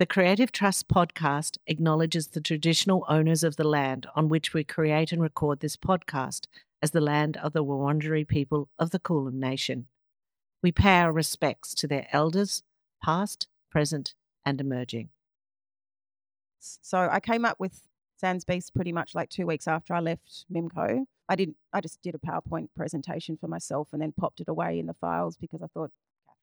[0.00, 5.12] The Creative Trust podcast acknowledges the traditional owners of the land on which we create
[5.12, 6.46] and record this podcast
[6.82, 9.86] as the land of the Wurundjeri people of the Kulin Nation.
[10.64, 12.64] We pay our respects to their elders,
[13.04, 15.10] past, present, and emerging.
[16.58, 17.82] So I came up with
[18.16, 21.04] Sans Beast pretty much like two weeks after I left Mimco.
[21.28, 21.56] I didn't.
[21.72, 24.94] I just did a PowerPoint presentation for myself and then popped it away in the
[24.94, 25.92] files because I thought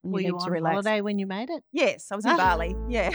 [0.04, 0.74] you Were need you to on relax.
[0.74, 1.64] holiday when you made it?
[1.74, 2.38] Yes, I was in.
[2.38, 2.76] Bali.
[2.88, 3.12] Yeah.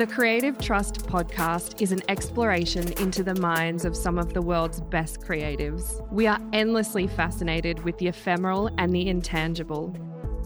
[0.00, 4.80] The Creative Trust podcast is an exploration into the minds of some of the world's
[4.80, 6.00] best creatives.
[6.10, 9.94] We are endlessly fascinated with the ephemeral and the intangible.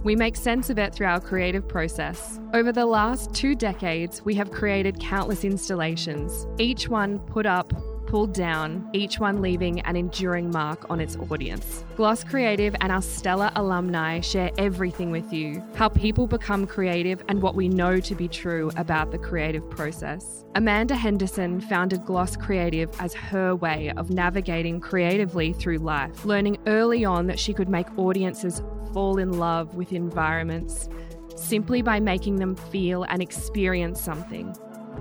[0.03, 2.41] We make sense of it through our creative process.
[2.53, 7.73] Over the last two decades, we have created countless installations, each one put up,
[8.07, 11.85] pulled down, each one leaving an enduring mark on its audience.
[11.97, 17.43] Gloss Creative and our stellar alumni share everything with you how people become creative and
[17.43, 20.45] what we know to be true about the creative process.
[20.55, 27.05] Amanda Henderson founded Gloss Creative as her way of navigating creatively through life, learning early
[27.05, 30.89] on that she could make audiences fall in love with environments
[31.37, 34.55] simply by making them feel and experience something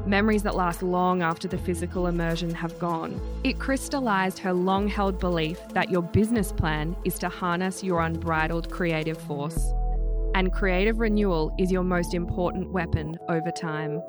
[0.05, 3.19] memories that last long after the physical immersion have gone.
[3.43, 8.69] It crystallized her long held belief that your business plan is to harness your unbridled
[8.69, 9.71] creative force.
[10.35, 14.01] And creative renewal is your most important weapon over time.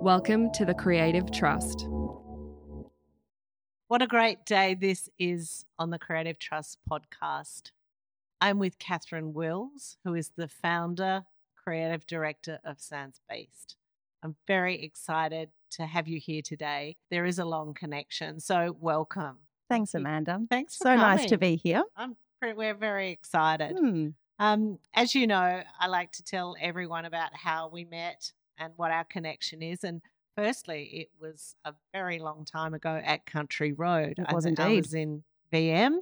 [0.00, 1.86] Welcome to the Creative Trust.
[3.88, 7.70] What a great day this is on the Creative Trust podcast.
[8.40, 11.24] I'm with Cathryn Wills, who is the founder,
[11.56, 13.76] creative director of Sans Beast.
[14.26, 16.96] I'm very excited to have you here today.
[17.12, 19.36] There is a long connection, so welcome.
[19.70, 20.40] Thanks, Amanda.
[20.50, 21.84] Thanks for So nice to be here.
[21.96, 23.76] I'm pre- we're very excited.
[23.78, 24.08] Hmm.
[24.40, 28.90] Um, as you know, I like to tell everyone about how we met and what
[28.90, 29.84] our connection is.
[29.84, 30.02] And
[30.36, 34.14] firstly, it was a very long time ago at Country Road.
[34.18, 34.76] It I was I indeed.
[34.86, 35.22] was in
[35.52, 35.98] VM,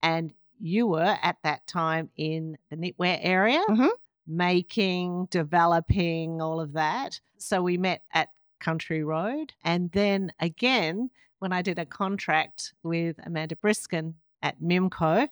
[0.00, 3.90] and you were at that time in the knitwear area, Mhm.
[4.26, 7.20] Making, developing, all of that.
[7.38, 8.28] So we met at
[8.60, 9.52] Country Road.
[9.62, 15.28] And then again, when I did a contract with Amanda Briskin at Mimco,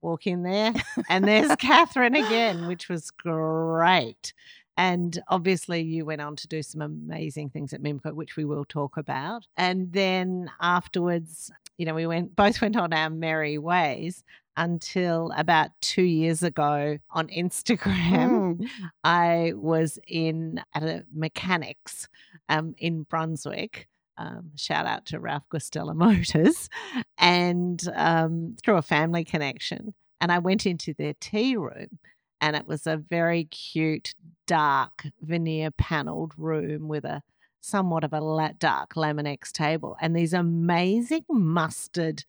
[0.00, 0.72] walk in there,
[1.08, 4.32] and there's Cathryn again, which was great.
[4.78, 8.64] And obviously, you went on to do some amazing things at Mimco, which we will
[8.64, 9.46] talk about.
[9.56, 14.22] And then afterwards, you know, we went both went on our merry ways
[14.56, 18.58] until about two years ago on Instagram.
[18.58, 18.68] Mm.
[19.04, 22.08] I was in at a mechanics
[22.48, 23.88] um, in Brunswick.
[24.18, 26.70] Um, shout out to Ralph Gustella Motors,
[27.18, 29.94] and um, through a family connection.
[30.20, 31.98] And I went into their tea room,
[32.40, 34.14] and it was a very cute,
[34.46, 37.22] dark veneer paneled room with a
[37.66, 42.24] somewhat of a la- dark Laminex table and these amazing mustard,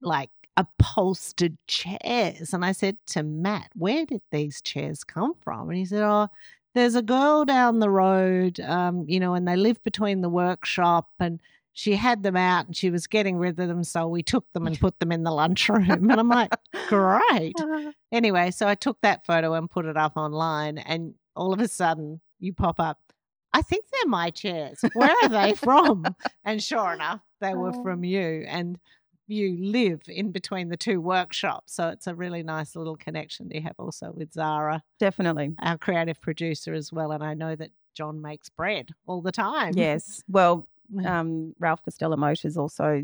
[0.00, 2.52] like upholstered chairs.
[2.52, 5.68] And I said to Matt, Where did these chairs come from?
[5.68, 6.28] And he said, Oh,
[6.74, 11.08] there's a girl down the road, um, you know, and they live between the workshop
[11.18, 11.40] and
[11.72, 13.84] she had them out and she was getting rid of them.
[13.84, 15.90] So we took them and put them in the lunchroom.
[16.10, 16.52] And I'm like,
[16.88, 17.54] Great.
[18.12, 21.68] Anyway, so I took that photo and put it up online, and all of a
[21.68, 22.98] sudden you pop up.
[23.52, 24.80] I think they're my chairs.
[24.94, 26.04] Where are they from?
[26.44, 27.82] And sure enough, they were Oh.
[27.82, 28.44] from you.
[28.48, 28.78] And
[29.26, 31.74] you live in between the two workshops.
[31.74, 35.54] So it's a really nice little connection that you have also with Zara, Definitely.
[35.60, 37.12] our creative producer as well.
[37.12, 39.72] And I know that John makes bread all the time.
[39.74, 40.22] Yes.
[40.28, 40.68] Well,
[41.04, 43.02] um, Ralph Costello Motors also,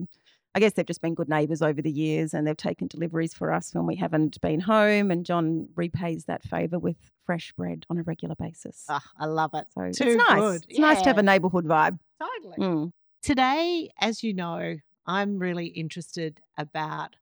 [0.55, 3.53] I guess they've just been good neighbours over the years and they've taken deliveries for
[3.53, 5.11] us when we haven't been home.
[5.11, 8.85] And John repays that favour with fresh bread on a regular basis.
[8.89, 9.67] Ah, I love it.
[9.73, 10.41] so too it's nice.
[10.41, 10.67] good.
[10.69, 11.99] It's nice to have a neighbourhood vibe.
[12.21, 12.59] Totally.
[12.59, 12.93] Mm.
[13.23, 17.17] Today, as you know, I'm really interested about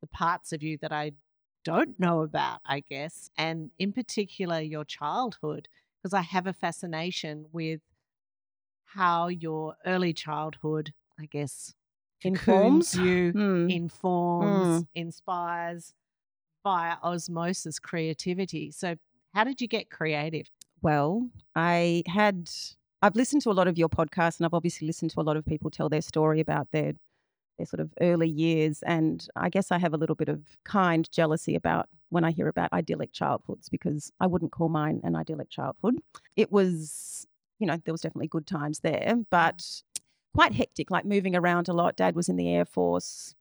[0.00, 1.12] the parts of you that I
[1.64, 5.68] don't know about, I guess, and in particular your childhood,
[6.02, 7.82] because I have a fascination with
[8.84, 11.74] how your early childhood, I guess,
[12.24, 12.94] Informs?
[12.94, 13.68] you, Mm.
[13.68, 15.94] informs, inspires
[16.64, 18.70] via osmosis creativity.
[18.72, 18.96] So,
[19.34, 20.50] how did you get creative?
[20.82, 22.50] Well, I had
[23.02, 25.36] I've listened to a lot of your podcasts and I've obviously listened to a lot
[25.36, 26.94] of people tell their story about their
[27.56, 31.08] their sort of early years and I guess I have a little bit of kind
[31.10, 35.50] jealousy about when I hear about idyllic childhoods because I wouldn't call mine an idyllic
[35.50, 35.96] childhood.
[36.36, 37.26] It was,
[37.58, 39.82] you know, there was definitely good times there, but
[40.34, 41.96] quite hectic, like moving around a lot.
[41.96, 43.34] Dad was in the Air Force.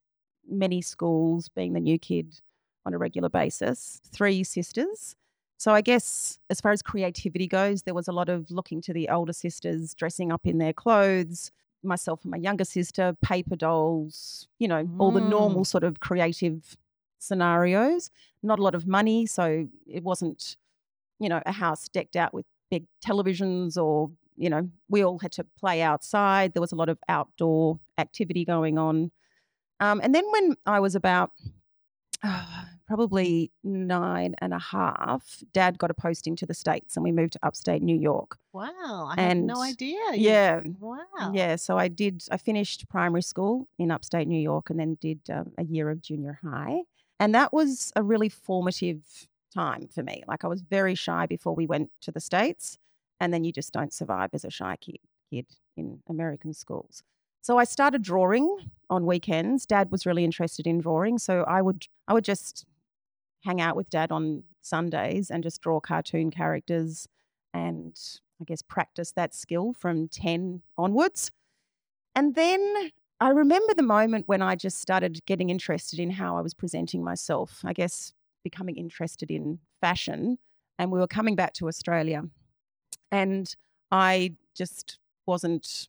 [0.47, 2.39] many schools, being the new kid
[2.85, 5.15] on a regular basis, three sisters.
[5.57, 8.93] So I guess as far as creativity goes, there was a lot of looking to
[8.93, 11.51] the older sisters dressing up in their clothes,
[11.85, 15.67] myself and my younger sister, paper dolls, you know, all the normal Mm.
[15.67, 16.77] sort of creative
[17.19, 18.09] scenarios.
[18.43, 20.57] Not a lot of money, so it wasn't,
[21.19, 25.31] you know, a house decked out with big televisions or, you know, we all had
[25.33, 26.53] to play outside.
[26.53, 29.11] There was a lot of outdoor activity going on.
[29.79, 31.31] Um, and then when I was about
[32.23, 37.11] uh, probably nine and a half, dad got a posting to the States and we
[37.11, 38.37] moved to upstate New York.
[38.53, 39.11] Wow.
[39.15, 39.99] I had no idea.
[40.13, 40.61] Yeah.
[40.79, 41.31] Wow.
[41.33, 42.23] Yeah, so I did.
[42.31, 46.01] I finished primary school in upstate New York, and then did um, a year of
[46.01, 46.83] junior high,
[47.19, 50.23] and that was a really formative time for me.
[50.27, 52.77] Like I was very shy before we went to the states,
[53.19, 54.99] and then you just don't survive as a shy kid
[55.29, 57.03] kid in American schools.
[57.41, 58.57] So I started drawing
[58.89, 59.65] on weekends.
[59.65, 62.65] Dad was really interested in drawing, so I would I would just
[63.45, 67.07] hang out with dad on Sundays and just draw cartoon characters
[67.53, 67.97] and
[68.41, 71.31] I guess practice that skill from 10 onwards.
[72.15, 76.41] And then I remember the moment when I just started getting interested in how I
[76.41, 78.13] was presenting myself, I guess
[78.43, 80.37] becoming interested in fashion.
[80.77, 82.23] And we were coming back to Australia.
[83.11, 83.55] And
[83.91, 85.87] I just wasn't,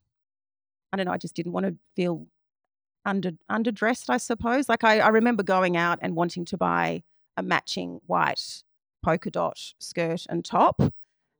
[0.93, 2.26] I don't know, I just didn't want to feel
[3.05, 4.69] under underdressed, I suppose.
[4.69, 7.02] Like I, I remember going out and wanting to buy
[7.37, 8.62] a matching white
[9.03, 10.81] polka dot skirt and top.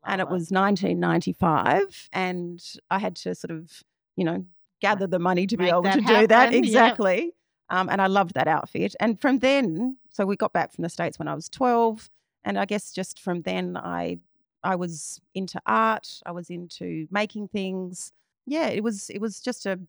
[0.09, 3.83] And it was 1995 and i had to sort of
[4.15, 4.45] you know
[4.81, 6.31] gather the money to be able to do that.
[6.31, 7.35] happen, exactly.
[7.71, 8.95] Um, and i loved that outfit.
[9.01, 12.09] And from then so we got back from the states when i was 12
[12.45, 14.19] and i guess just from then i
[14.63, 16.21] i was into art.
[16.25, 18.13] I was into making things.
[18.47, 19.81] Yeah it was it was just a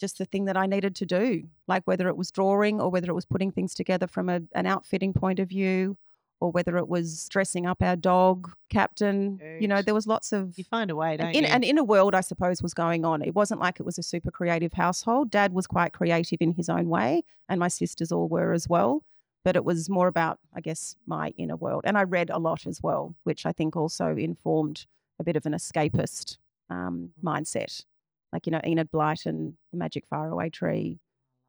[0.00, 3.10] just the thing that i needed to do like whether it was drawing or whether
[3.10, 5.96] it was putting things together from a, an outfitting point of view
[6.40, 10.56] or whether it was dressing up our dog captain you know there was lots of
[10.56, 11.50] You find a way, don't an, in, you?
[11.50, 13.22] an inner world i suppose was going on.
[13.22, 15.30] It wasn't like it was a super creative household.
[15.30, 19.02] Dad was quite creative in his own way and my sisters all were as well
[19.44, 21.82] but it was more about i guess my inner world.
[21.84, 24.86] And i read a lot as well which i think also informed
[25.20, 26.38] a bit of an escapist
[26.70, 27.24] um, Mm.
[27.30, 27.84] mindset
[28.32, 30.98] like you know enid blyton the magic faraway tree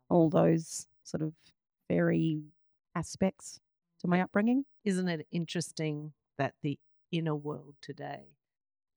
[0.09, 1.33] all those sort of
[1.87, 2.41] fairy
[2.95, 3.59] aspects
[3.99, 6.79] to my upbringing Isn't it interesting that the
[7.11, 8.37] inner world today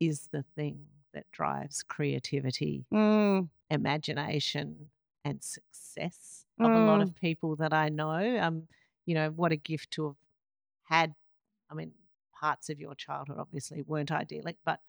[0.01, 4.91] is the thing that drives creativity, Mm, imagination,
[5.25, 7.03] and success of a lot Mm.
[7.03, 8.39] of people that I know?
[8.41, 8.69] Um,
[9.07, 10.17] you know, what a gift to have
[10.85, 11.15] had.
[11.71, 11.95] I mean,
[12.33, 14.81] parts of your childhood obviously weren't idyllic, but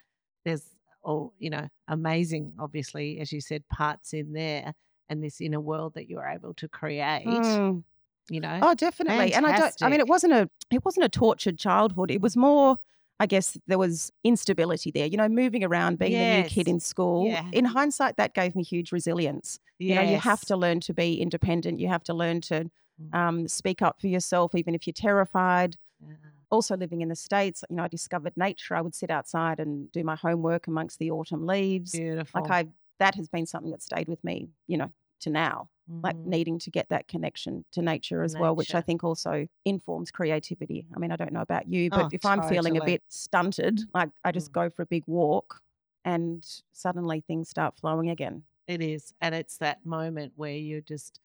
[0.46, 0.75] there's
[1.06, 4.74] all, you know, amazing, obviously, as you said, parts in there
[5.10, 7.84] and this inner world that you're able to create, mm.
[8.30, 8.60] you know.
[8.62, 9.34] Oh, definitely.
[9.34, 9.74] And I don't.
[9.82, 10.50] I mean, it wasn't a.
[10.72, 12.12] It wasn't a tortured childhood.
[12.12, 12.78] It was more.
[13.18, 15.06] I guess there was instability there.
[15.06, 17.28] You know, moving around, being the new kid in school.
[17.28, 17.46] Yeah.
[17.54, 19.60] In hindsight, that gave me huge resilience.
[19.80, 21.80] You know, you have to learn to be independent.
[21.80, 22.70] You have to learn to
[23.02, 23.14] Mm.
[23.14, 25.76] um, speak up for yourself, even if you're terrified.
[26.00, 26.14] Yeah.
[26.52, 28.76] Also, living in the states, you know, I discovered nature.
[28.76, 32.02] I would sit outside and do my homework amongst the autumn leaves.
[32.02, 32.46] Beautiful.
[32.50, 32.68] Like I,
[33.00, 34.50] that has been something that stayed with me.
[34.68, 35.70] You know, to now
[36.04, 36.24] like Mhm.
[36.24, 40.86] needing to get that connection to nature as well, which I think also informs creativity.
[40.96, 43.82] I mean, I don't know about you, but Oh, if I'm feeling a bit stunted,
[43.96, 44.54] like I just Mm.
[44.54, 45.62] go for a big walk
[46.04, 48.44] and suddenly things start flowing again.
[48.68, 49.14] It is.
[49.22, 51.20] And it's that moment where you're just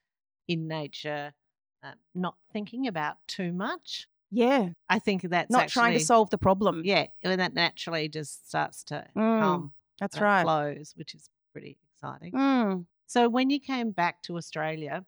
[0.49, 1.35] in nature,
[1.83, 4.09] uh, not thinking about too much.
[4.30, 4.70] Yeah.
[4.88, 6.82] I think that's Not trying to solve the problem.
[6.84, 7.06] Yeah.
[7.22, 9.72] And that naturally just starts to Mm, come.
[10.00, 10.42] That's right.
[10.42, 12.32] Flows, which is pretty exciting.
[12.32, 12.87] Mm.
[13.06, 15.04] So when you came back to Australia,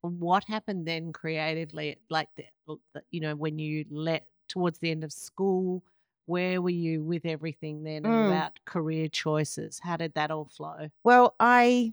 [0.00, 1.98] what happened then creatively?
[2.10, 2.78] Like, the-
[3.10, 5.82] you know, when you let towards the end of school,
[6.26, 8.26] where were you with everything then Mm.
[8.26, 9.78] about career choices?
[9.80, 10.88] How did that all flow?
[11.04, 11.92] Well, I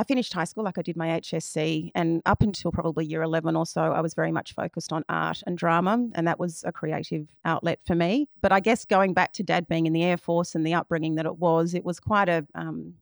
[0.00, 3.54] I finished high school, like I did my HSC, and up until probably year eleven
[3.54, 6.72] or so, I was very much focused on art and drama, and that was a
[6.72, 8.26] creative outlet for me.
[8.40, 11.16] But I guess going back to Dad being in the Air Force and the upbringing
[11.16, 12.94] that it was, it was quite a um,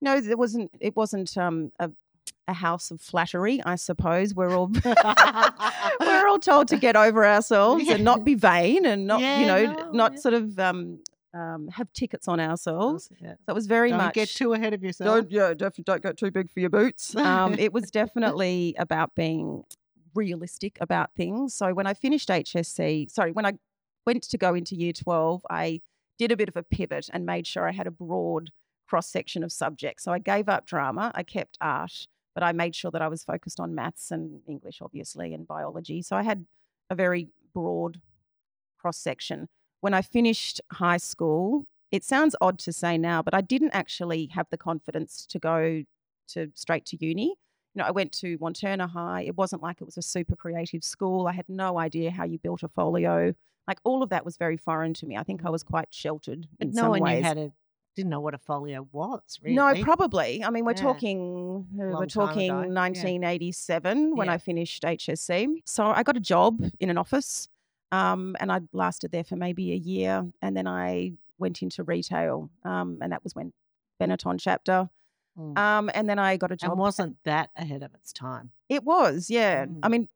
[0.00, 0.70] no, there wasn't.
[0.80, 1.90] It wasn't um, a
[2.46, 4.32] a house of flattery, I suppose.
[4.32, 4.70] We're all
[6.00, 9.46] we're all told to get over ourselves and not be vain and not Yeah, you
[9.46, 10.18] know no, not yeah.
[10.18, 11.00] sort of um,
[11.34, 13.10] um, have tickets on ourselves.
[13.20, 13.34] Yeah.
[13.46, 15.06] So it was very much Don't much get too ahead of yourself.
[15.06, 17.14] don't yeah, definitely don't get too big for your boots.
[17.16, 19.64] Um, it was definitely about being
[20.14, 21.54] realistic about things.
[21.54, 23.52] So when I finished HSC, sorry, when I
[24.06, 25.80] went to go into year 12, I
[26.18, 28.50] did a bit of a pivot and made sure I had a broad
[28.88, 30.04] cross section of subjects.
[30.04, 33.22] So I gave up drama, I kept art, but I made sure that I was
[33.22, 36.02] focused on maths and English, obviously, and biology.
[36.02, 36.46] So I had
[36.90, 38.00] a very broad
[38.78, 39.48] cross section.
[39.80, 44.26] When I finished high school, it sounds odd to say now, but I didn't actually
[44.32, 45.82] have the confidence to go
[46.28, 47.34] to straight to uni.
[47.74, 49.22] You know, I went to Wantirna High.
[49.22, 51.26] It wasn't like it was a super creative school.
[51.26, 53.32] I had no idea how you built a folio.
[53.68, 55.16] Like all of that was very foreign to me.
[55.16, 57.20] I think I was quite sheltered But in no some one ways.
[57.22, 57.52] knew how to,
[57.96, 59.54] didn't know what a folio was, really.
[59.56, 60.42] No, probably.
[60.44, 60.82] I mean, we're Yeah.
[60.82, 62.68] talking uh, we're talking ago, yeah.
[62.74, 64.32] 1987 when Yeah.
[64.34, 65.62] I finished HSC.
[65.64, 67.48] So I got a job in an office,
[67.92, 72.50] um, and I lasted there for maybe a year, and then I went into retail,
[72.64, 73.52] um, and that was when
[74.00, 74.88] Benetton chapter.
[75.38, 75.56] Mm.
[75.58, 76.70] Um, and then I got a job.
[76.72, 78.50] and wasn't that ahead of its time?
[78.68, 79.66] it was, yeah.
[79.82, 79.90] I Mm.
[79.90, 80.08] mean,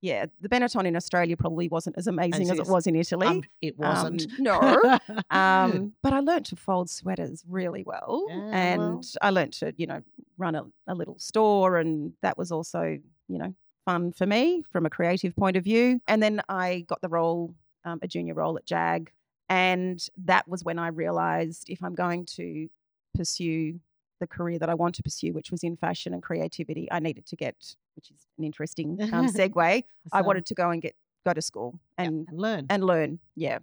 [0.00, 3.26] yeah, the Benetton in Australia probably wasn't as amazing as it was in Italy.
[3.26, 4.22] Um, it wasn't.
[4.24, 4.98] Um, no.
[5.30, 9.02] Um, but I learned to fold sweaters really well, Yeah, and well.
[9.22, 10.02] I learned to, you know,
[10.36, 12.82] run a, a little store, and that was also,
[13.28, 16.00] you know, fun for me from a creative point of view.
[16.06, 19.10] And then I got the role, um, a junior role at Jag,
[19.48, 22.68] and that was when I realised if I'm going to
[23.14, 23.80] pursue
[24.20, 27.26] the career that I want to pursue, which was in fashion and creativity, I needed
[27.26, 29.84] to get, which is an interesting um, segue.
[30.12, 32.66] I wanted to go and get go to school yeah, and and learn.
[32.68, 33.58] and learn yeah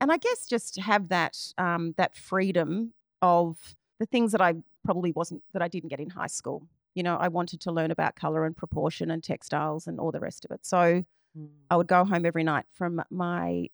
[0.00, 2.92] and i guess just have that um, that freedom
[3.22, 4.54] of the things that i
[4.84, 6.62] probably wasn't that i didn't get in high school
[6.94, 10.20] you know i wanted to learn about color and proportion and textiles and all the
[10.20, 11.04] rest of it so
[11.36, 11.48] Mm.
[11.70, 13.68] i would go home every night from my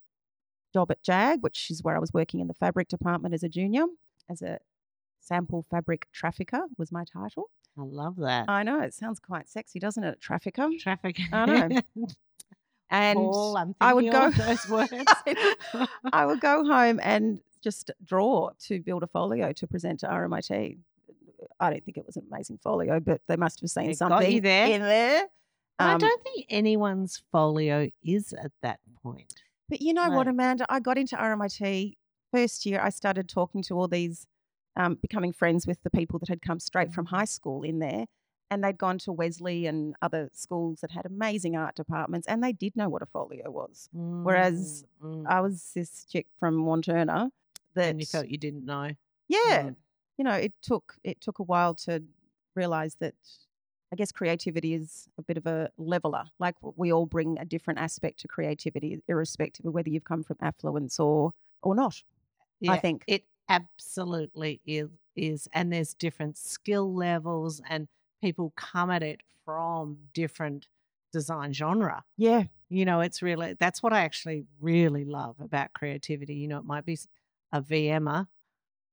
[0.74, 3.48] job at jag which is where i was working in the fabric department as a
[3.48, 3.84] junior
[4.28, 4.58] as a
[5.20, 8.46] sample fabric trafficker was my title I love that.
[8.48, 11.22] i know it sounds quite sexy doesn't it trafficker Trafficker.
[11.32, 11.80] I know.
[12.90, 14.92] and Paul, I would go- those words.
[16.12, 20.78] I would go home and just draw to build a folio to present to RMIT.
[21.60, 24.40] I don't think it was an amazing folio, but they must have seen It something
[24.42, 24.66] there.
[24.66, 25.22] in there.
[25.78, 29.34] And I Um, don't think anyone's folio is at that point.
[29.68, 30.66] But you know what, Amanda?
[30.68, 31.96] I got into RMIT
[32.32, 32.80] first year.
[32.80, 34.26] I started talking to all these,
[34.76, 37.16] um, becoming friends with the people that had come straight from Mm-hmm.
[37.16, 38.06] high school in there.
[38.50, 42.52] And they'd gone to Wesley and other schools that had amazing art departments, and they
[42.52, 43.88] did know what a folio was.
[43.92, 45.26] Whereas Mm, mm.
[45.26, 47.30] I was this chick from Wantirna
[47.74, 48.90] that and you felt you didn't know.
[49.28, 49.76] yeah Mm.
[50.18, 52.02] You know it took it took a while to
[52.54, 53.14] realize that
[53.92, 57.78] i guess creativity is a bit of a leveler like we all bring a different
[57.80, 62.02] aspect to creativity irrespective of whether you've come from affluence or or not
[62.60, 65.48] Yeah, i think It absolutely is, is.
[65.52, 67.88] And there's different skill levels, and
[68.22, 70.68] people come at it from different
[71.12, 72.04] design genre.
[72.16, 76.36] yeah You know, it's really that's what I actually really love about creativity.
[76.36, 76.98] You know, it might be
[77.52, 78.28] a VMer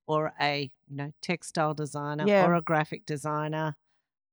[0.08, 2.46] or a you know textile designer Yeah.
[2.46, 3.76] or a graphic designer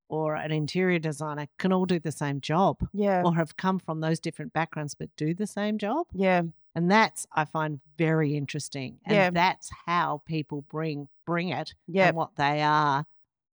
[0.09, 4.01] or an interior designer can all do the same job yeah or have come from
[4.01, 6.07] those different backgrounds but do the same job.
[6.13, 6.43] yeah
[6.75, 8.99] And that's I find very interesting.
[9.05, 9.31] And Yeah.
[9.31, 13.05] that's how people bring bring it yeah and what they are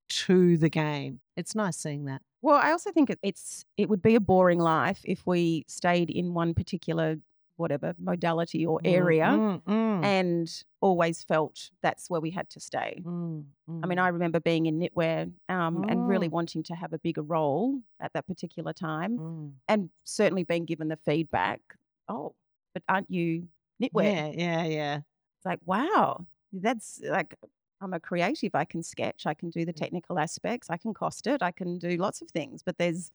[0.07, 1.19] to the game.
[1.35, 2.21] It's nice seeing that.
[2.41, 6.33] well i also think it's it would be a boring life if we stayed in
[6.33, 7.17] one particular
[7.57, 12.59] whatever modality or Mm, area mm, mm, and always felt that's where we had to
[12.59, 13.45] stay mm,
[13.83, 14.01] I mean, mm.
[14.01, 16.29] I remember being in knitwear um, and really Mm.
[16.29, 19.59] wanting to have a bigger role at that particular time, Mm.
[19.67, 21.61] and certainly being given the feedback,
[22.07, 22.35] "Oh,
[22.73, 23.49] but aren't you
[23.81, 25.01] knitwear?" Yeah, yeah, yeah.
[25.37, 27.35] It's like, wow, that's like
[27.81, 28.55] I'm a creative.
[28.55, 29.25] I can sketch.
[29.25, 29.85] I can do the Mm.
[29.85, 30.69] technical aspects.
[30.69, 31.41] I can cost it.
[31.41, 32.63] I can do lots of things.
[32.63, 33.11] But there's,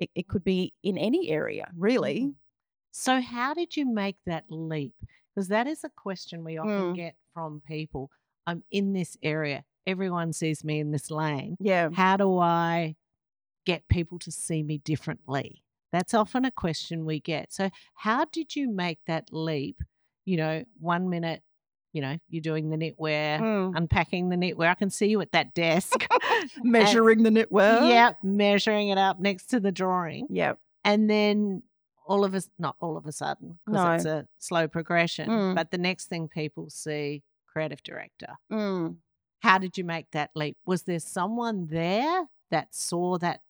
[0.00, 2.34] it, it could be in any area, really.
[2.92, 4.94] So, how did you make that leap?
[5.34, 6.96] Because that is a question we often Mm.
[6.96, 8.10] get from people.
[8.46, 9.64] I'm in this area.
[9.86, 11.56] Everyone sees me in this lane.
[11.58, 12.96] Yeah, How do I
[13.64, 15.62] get people to see me differently?
[15.90, 17.52] That's often a question we get.
[17.52, 19.82] So, how did you make that leap?
[20.24, 21.42] You know, one minute,
[21.92, 23.76] you know, you're doing the knitwear, Mm.
[23.76, 24.68] unpacking the knitwear.
[24.68, 26.06] I can see you at that desk.
[26.62, 27.88] measuring the knitwear.
[27.88, 30.26] yeah, measuring it up next to the drawing.
[30.30, 30.58] Yep.
[30.84, 31.62] And then
[32.06, 35.54] all of us, not all of a sudden, because it's a slow progression, Mm.
[35.54, 38.34] but the next thing people see, creative director.
[38.50, 38.96] Mm.
[39.40, 40.56] How did you make that leap?
[40.64, 43.42] Was there someone there that saw that,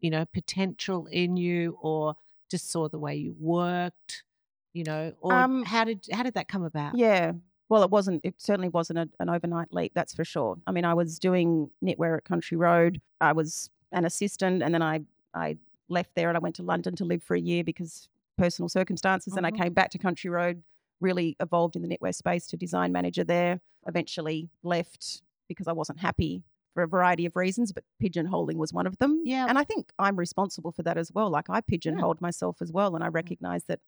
[0.00, 2.14] you know, potential in you or
[2.50, 4.24] just saw the way you worked,
[4.72, 6.96] you know, or Um, how did how did that come about?
[6.96, 7.32] Yeah.
[7.68, 10.58] Well, it wasn't, it certainly wasn't a, an overnight leap, that's for sure.
[10.66, 13.00] I mean, I was doing knitwear at Country Road.
[13.20, 15.00] I was an assistant and then I,
[15.34, 15.56] I
[15.92, 18.08] left there and I went to London to live for a year because
[18.38, 19.36] personal circumstances.
[19.36, 19.58] And I Mhm.
[19.58, 20.62] came back to Country Road,
[21.00, 23.60] really evolved in the knitwear space to design manager there.
[23.86, 26.44] Eventually left because I wasn't happy
[26.74, 29.20] for a variety of reasons, but pigeonholing was one of them.
[29.24, 29.46] Yeah.
[29.48, 31.28] And I think I'm responsible for that as well.
[31.30, 32.94] Like I pigeonholed myself as well.
[32.94, 33.80] And I recognized that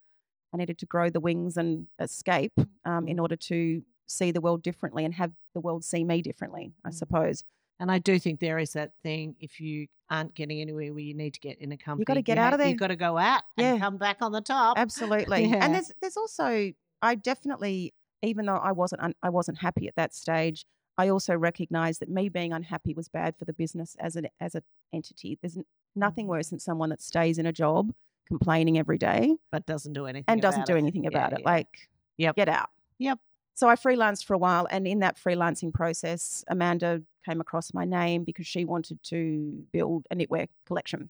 [0.53, 2.53] I needed to grow the wings and escape
[2.85, 6.75] um, in order to see the world differently and have the world see me differently,
[6.85, 6.95] I Mm.
[6.95, 7.45] suppose.
[7.81, 11.15] And I do think there is that thing if you aren't getting anywhere where you
[11.15, 12.69] need to get in a company, you've gotta get out of there.
[12.69, 13.73] You've got to go out Yeah.
[13.73, 14.79] and come back on the top.
[14.79, 15.47] Absolutely.
[15.47, 15.65] Yeah.
[15.65, 19.97] And there's there's also I definitely even though I wasn't un, I wasn't happy at
[19.97, 20.65] that stage,
[20.99, 24.55] I also recognized that me being unhappy was bad for the business as an as
[24.55, 24.63] an
[24.93, 25.39] entity.
[25.43, 25.59] There's
[25.97, 26.31] nothing Mhm.
[26.31, 27.93] worse than someone that stays in a job
[28.27, 30.79] complaining every day but doesn't do anything and doesn't do it.
[30.79, 31.41] anything Yeah, about it.
[31.41, 31.45] yeah.
[31.51, 31.89] Like
[32.19, 32.37] Yep.
[32.37, 32.71] get out.
[32.99, 33.19] Yep.
[33.55, 37.85] So I freelanced for a while and in that freelancing process, Amanda came across my
[37.85, 41.09] name because she wanted to build a knitwear collection.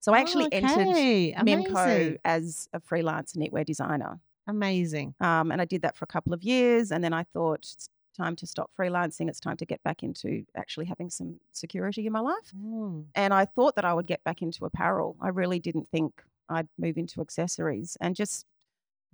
[0.00, 1.34] So I actually entered okay.
[1.38, 2.18] Mimco Amazing.
[2.24, 4.20] as a freelance knitwear designer.
[4.46, 5.14] Amazing.
[5.20, 6.92] Um, and I did that for a couple of years.
[6.92, 9.28] And then I thought it's time to stop freelancing.
[9.28, 12.52] It's time to get back into actually having some security in my life.
[12.56, 13.06] Mm.
[13.16, 15.16] And I thought that I would get back into apparel.
[15.20, 17.96] I really didn't think I'd move into accessories.
[18.00, 18.46] And just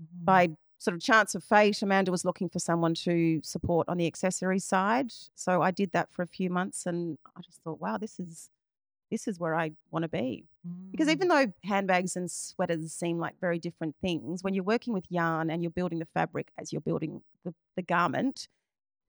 [0.01, 0.25] Mhm.
[0.25, 0.51] by
[0.83, 4.59] sort of chance of fate, Amanda was looking for someone to support on the accessory
[4.59, 5.13] side.
[5.35, 8.51] So I did that for a few months and I just thought, wow, this is
[9.11, 10.45] this is where I want to be.
[10.91, 11.13] Because Mm.
[11.13, 15.51] even though handbags and sweaters seem like very different things, when you're working with yarn
[15.51, 18.49] and you're building the fabric as you're building the, the garment,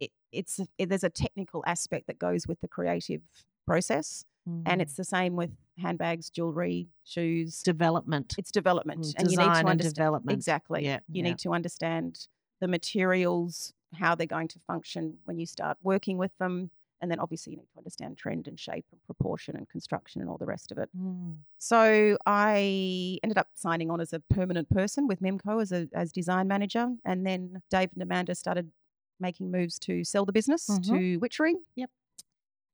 [0.02, 3.22] it, it's it, there's a technical aspect that goes with the creative
[3.66, 4.84] process, and Mm.
[4.84, 7.62] it's the same with handbags, jewelry, shoes.
[7.64, 8.36] development.
[8.38, 10.36] It's development, Mm, and you need to and understand development.
[10.38, 10.86] exactly.
[10.86, 11.30] Yeah, you yeah.
[11.30, 12.28] need to understand
[12.60, 16.72] the materials, how they're going to function when you start working with them.
[17.02, 20.30] And then obviously you need to understand trend and shape and proportion and construction and
[20.30, 20.90] all the rest of it.
[20.98, 21.36] Mm.
[21.58, 26.14] So I ended up signing on as a permanent person with Mimco as a as
[26.14, 28.72] design manager, and then Dave and Amanda started
[29.20, 30.84] making moves to sell the business Mhm.
[30.88, 31.56] to Witchery.
[31.76, 31.90] Yep.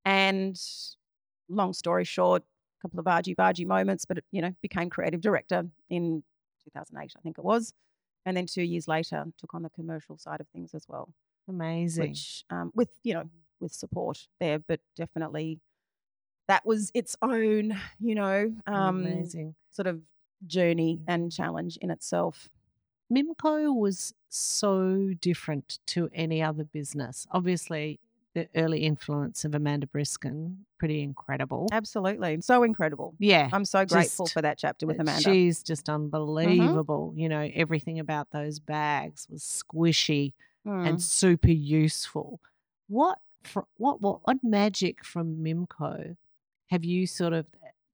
[0.05, 0.61] And
[1.49, 2.43] long story short,
[2.79, 6.23] a couple of argy bargy moments, but it, you know, became creative director in
[6.63, 7.73] 2008, I think it was,
[8.25, 11.09] and then two years later took on the commercial side of things as well
[11.47, 12.03] Amazing.
[12.09, 15.59] which um, with you know with support there, but definitely
[16.47, 19.55] that was its own you know um, Amazing.
[19.71, 20.01] sort of
[20.45, 22.49] journey and challenge in itself.
[23.11, 27.25] Mimco was so different to any other business.
[27.31, 27.99] Obviously,
[28.53, 31.67] the early influence of Amanda Briskin, pretty incredible.
[31.71, 33.13] Absolutely, so incredible.
[33.19, 33.49] Yeah.
[33.51, 35.21] I'm so grateful Just, for that chapter with Amanda.
[35.21, 37.13] She's just unbelievable.
[37.15, 40.33] You know, everything about those bags was squishy
[40.67, 40.87] Mm.
[40.89, 42.41] and super useful.
[42.89, 46.17] What fr- what what what magic from Mimco
[46.69, 47.45] have you sort of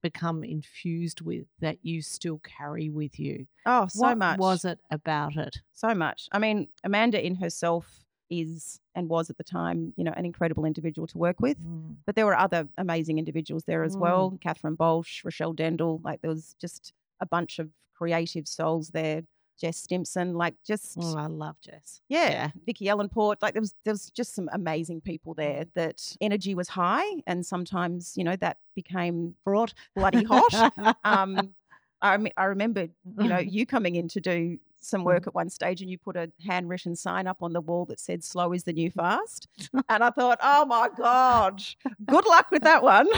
[0.02, 3.46] become infused with that you still carry with you?
[3.66, 4.08] oh, so much.
[4.08, 5.58] what much was it about it?
[5.74, 6.28] so much.
[6.32, 10.64] I mean, Amanda in herself is and was at the time, you know, an incredible
[10.64, 11.58] individual to work with.
[11.64, 11.96] Mm.
[12.06, 14.00] But there were other amazing individuals there as Mm.
[14.00, 14.38] well.
[14.40, 19.22] Catherine Bolsh, Rochelle Dendel, like there was just a bunch of creative souls there.
[19.58, 22.02] Jess Stimson, like just Oh, I love Jess.
[22.10, 22.50] yeah, yeah.
[22.66, 23.36] Vicky Ellenport.
[23.40, 25.64] Like there was there was just some amazing people there.
[25.74, 29.72] That energy was high, and sometimes you know that became Fraught.
[29.94, 30.52] bloody hot.
[31.04, 31.54] um,
[32.02, 35.80] I I remember you know you coming in to do some work at one stage
[35.82, 38.72] and you put a handwritten sign up on the wall that said slow is the
[38.72, 39.48] new fast
[39.88, 41.62] and i thought oh my god
[42.06, 43.06] good luck with that one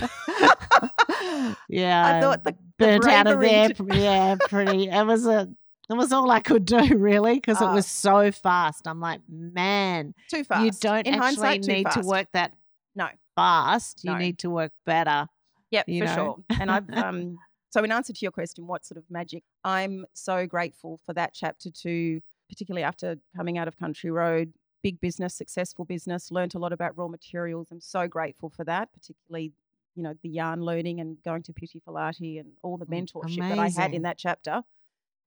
[1.68, 2.16] yeah.
[2.16, 3.68] i thought the, the burnt out of there.
[3.70, 4.88] to- yeah, pretty.
[4.88, 5.48] It was a.
[5.90, 7.74] It was all I could do, really, because it Ah.
[7.74, 8.86] was so fast.
[8.86, 12.52] I'm like, man, too fast you don't in actually need to work that
[12.94, 13.08] No.
[13.34, 14.04] fast.
[14.04, 15.28] You need to work better.
[15.70, 16.14] Yep, for know?
[16.14, 16.36] sure.
[16.60, 17.38] And I've um
[17.70, 19.44] so in answer to your question, what sort of magic?
[19.64, 24.52] I'm so grateful for that chapter too, particularly after coming out of Country Road,
[24.82, 27.68] big business, successful business, learned a lot about raw materials.
[27.70, 29.52] I'm so grateful for that, particularly,
[29.94, 33.48] you know, the yarn learning and going to Pitti Filati and all the Mm, mentorship
[33.48, 34.62] that I had in that chapter.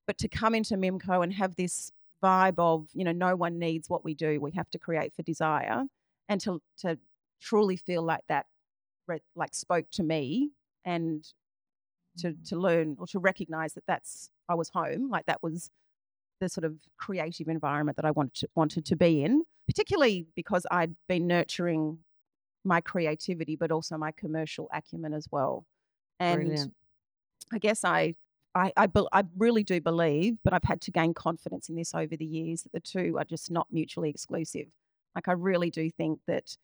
[0.06, 3.88] But to come into Mimco and have this vibe of, you know, no one needs
[3.88, 4.40] what we do.
[4.40, 5.84] We have to create for desire.
[6.28, 6.98] And to to
[7.40, 8.46] truly feel like that
[9.34, 10.50] like spoke to me
[10.84, 11.24] and
[12.18, 15.70] to to learn or to recognize that that's I was home like that was
[16.40, 20.66] the sort of creative environment that I wanted to, wanted to be in particularly because
[20.70, 21.98] I'd been nurturing
[22.64, 25.64] my creativity but also my commercial acumen as well
[26.20, 26.74] and Brilliant.
[27.52, 28.14] I guess I
[28.54, 31.94] I, I, bel I really do believe, but I've had to gain confidence in this
[31.94, 34.66] over the years that the two are just not mutually exclusive.
[35.14, 36.56] Like, I really do think that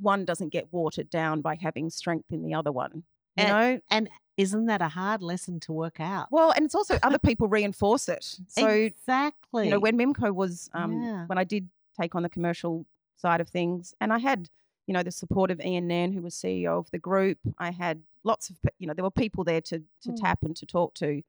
[0.00, 3.04] one doesn't get watered down by having strength in the other one.
[3.36, 3.80] You And- know?
[3.90, 6.28] And isn't that a hard lesson to work out?
[6.30, 8.24] Well, and it's also other people reinforce it.
[8.48, 9.66] So, exactly.
[9.66, 11.26] you know, when Mimco was, um, Yeah.
[11.26, 11.68] when I did
[12.00, 14.48] take on the commercial side of things, and I had
[14.86, 17.36] you know, the support of Ian Nairn, who was CEO of the group.
[17.58, 20.16] I had lots of, you know, there were people there to to Mm.
[20.18, 21.20] tap and to talk to.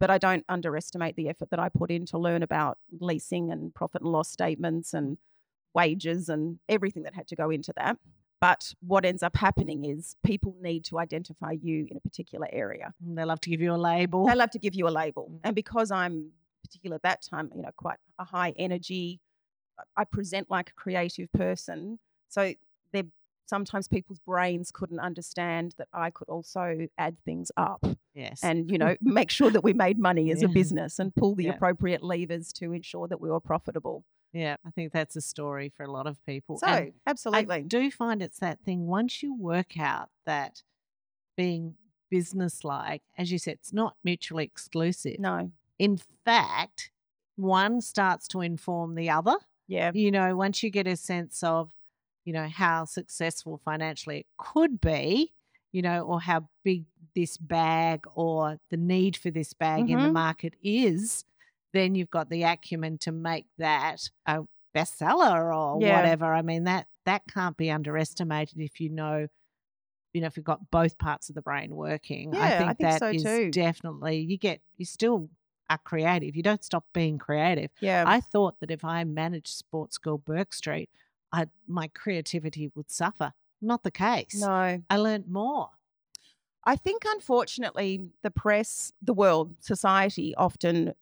[0.00, 3.74] But I don't underestimate the effort that I put in to learn about leasing and
[3.74, 5.18] profit and loss statements and
[5.74, 7.98] wages and everything that had to go into that.
[8.44, 12.92] But what ends up happening is people need to identify you in a particular area.
[13.02, 14.26] And They love to give you a label.
[14.26, 15.30] They love to give you a label.
[15.32, 15.40] Mm.
[15.44, 19.18] And because I'm particular at that time, you know, quite a high energy,
[19.96, 21.98] I- present like a creative person.
[22.28, 22.52] So
[22.92, 23.04] there
[23.46, 28.40] sometimes people's brains couldn't understand that I could also add things up yes.
[28.44, 31.44] and, you know, make sure that we made money as a business and pull the
[31.44, 31.54] Yeah.
[31.54, 34.04] appropriate levers to ensure that we were profitable.
[34.34, 36.58] Yeah, I think that's a story for a lot of people.
[36.58, 37.56] So And absolutely.
[37.56, 40.62] I do find it's that thing once you work out that
[41.36, 41.76] being
[42.10, 45.18] business-like, as you said, it's not mutually exclusive.
[45.18, 45.52] no.
[45.78, 46.92] In fact,
[47.36, 49.36] one starts to inform the other.
[49.66, 49.90] Yeah.
[49.92, 51.72] You know, once you get a sense of,
[52.24, 55.34] you know, how successful financially it could be,
[55.72, 56.84] you know, or how big
[57.16, 60.12] this bag or the need for this bag in the Mhm.
[60.12, 61.24] market is,
[61.74, 65.96] then you've got the acumen to make that a bestseller or Yeah.
[65.96, 66.32] whatever.
[66.32, 69.26] I mean, that that can't be underestimated if you know,
[70.14, 72.34] you know, if you've got both parts of the brain working.
[72.34, 73.50] I Yeah, think, I think that so is too.
[73.50, 75.28] definitely you get you still
[75.68, 76.34] are creative.
[76.36, 77.70] You don't stop being creative.
[77.80, 78.04] Yeah.
[78.06, 80.88] I thought that if I managed Sportsgirl Bourke Street,
[81.32, 83.32] I my creativity would suffer.
[83.60, 84.40] Not the case.
[84.40, 84.82] no.
[84.88, 85.70] I learned more.
[86.66, 90.94] I think, unfortunately, the press, the world, society often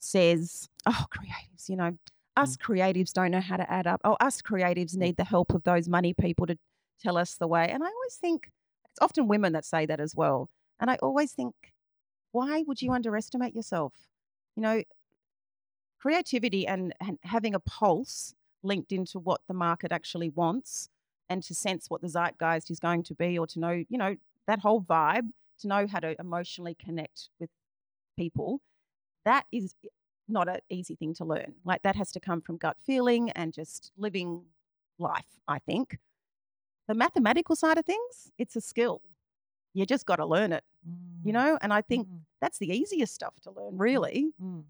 [0.00, 1.98] says, oh, creatives, you know, mm.
[2.36, 4.00] us creatives don't know how to add up.
[4.04, 6.56] Oh, us creatives need the help of those money people to
[7.00, 7.68] tell us the way.
[7.68, 8.50] And I always think
[8.90, 10.50] it's often women that say that as well.
[10.80, 11.54] And I always think,
[12.32, 13.92] why would you underestimate yourself?
[14.56, 14.82] You know,
[16.00, 20.88] creativity and, and having a pulse linked into what the market actually wants
[21.28, 24.16] and to sense what the zeitgeist is going to be or to know, you know,
[24.46, 25.28] that whole vibe,
[25.60, 27.50] to know how to emotionally connect with
[28.16, 28.60] people,
[29.28, 29.74] that is
[30.26, 31.54] not an easy thing to learn.
[31.64, 34.44] Like that has to come from gut feeling and just living
[34.98, 35.98] life, I think.
[36.88, 39.02] The mathematical side of things, it's a skill.
[39.74, 40.64] You just got to learn it,
[41.22, 41.58] you Mm, know?
[41.60, 44.32] And I think mm, that's the easiest stuff to learn, really.
[44.42, 44.64] mm.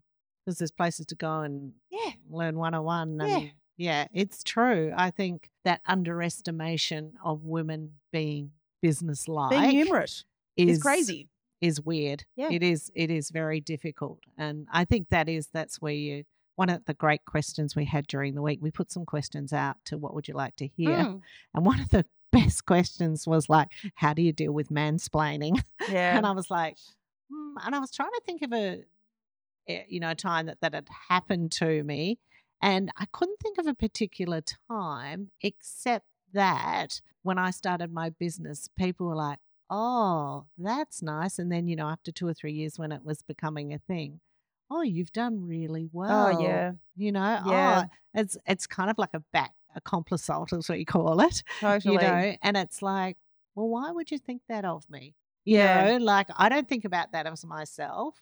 [0.44, 2.10] Because there's places to go and Yeah.
[2.28, 3.20] learn 101.
[3.20, 3.48] And Yeah.
[3.76, 4.92] yeah, it's true.
[4.96, 8.50] I think that underestimation of women being
[8.82, 10.24] business like Being numerate
[10.56, 11.28] is is crazy.
[11.60, 12.24] Is weird.
[12.36, 12.48] Yeah.
[12.50, 14.20] It is it is very difficult.
[14.36, 16.24] And I think that is that's where you
[16.56, 19.76] one of the great questions we had during the week, we put some questions out
[19.84, 20.88] to what would you like to hear?
[20.90, 21.20] Mm,
[21.54, 25.62] And one of the best questions was like, how do you deal with mansplaining?
[25.88, 26.16] yeah.
[26.16, 26.76] And I was like,
[27.30, 28.82] hmm, and I was trying to think of a,
[29.68, 32.18] eh, you know, a time that that had happened to me,
[32.60, 38.68] and I couldn't think of a particular time except that when I started my business,
[38.76, 39.38] people were like,
[39.70, 43.22] "Oh, that's nice," and then you know, after two or three years, when it was
[43.22, 44.20] becoming a thing,
[44.70, 46.72] "Oh, you've done really oh, well." oh, yeah.
[46.96, 47.84] you know, Yeah.
[47.86, 51.42] oh, it's it's kind of like a back a complisalt is what you call it
[51.60, 51.92] Totally.
[51.94, 53.18] you know and it's like
[53.54, 55.90] well why would you think that of me you Yeah.
[55.90, 58.14] know like i don't think about that as myself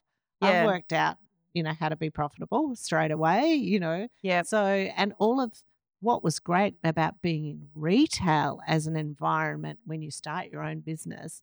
[0.43, 0.49] Yeah.
[0.63, 1.19] i've worked out
[1.55, 4.43] you know how to be profitable straight away you know Yeah.
[4.43, 5.53] so and all of
[6.01, 10.81] what was great about being in retail as an environment when you start your own
[10.81, 11.43] business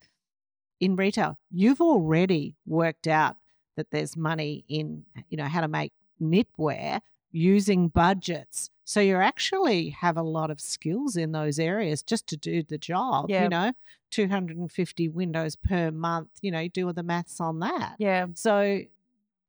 [0.79, 3.35] in retail you've already worked out
[3.77, 6.99] that there's money in you know how to make knitwear
[7.31, 12.37] using budgets so you actually have a lot of skills in those areas just to
[12.37, 13.43] do the job Yeah.
[13.43, 13.71] you know
[14.11, 18.27] 250 windows per month you know you do all the maths on that Yeah.
[18.35, 18.81] so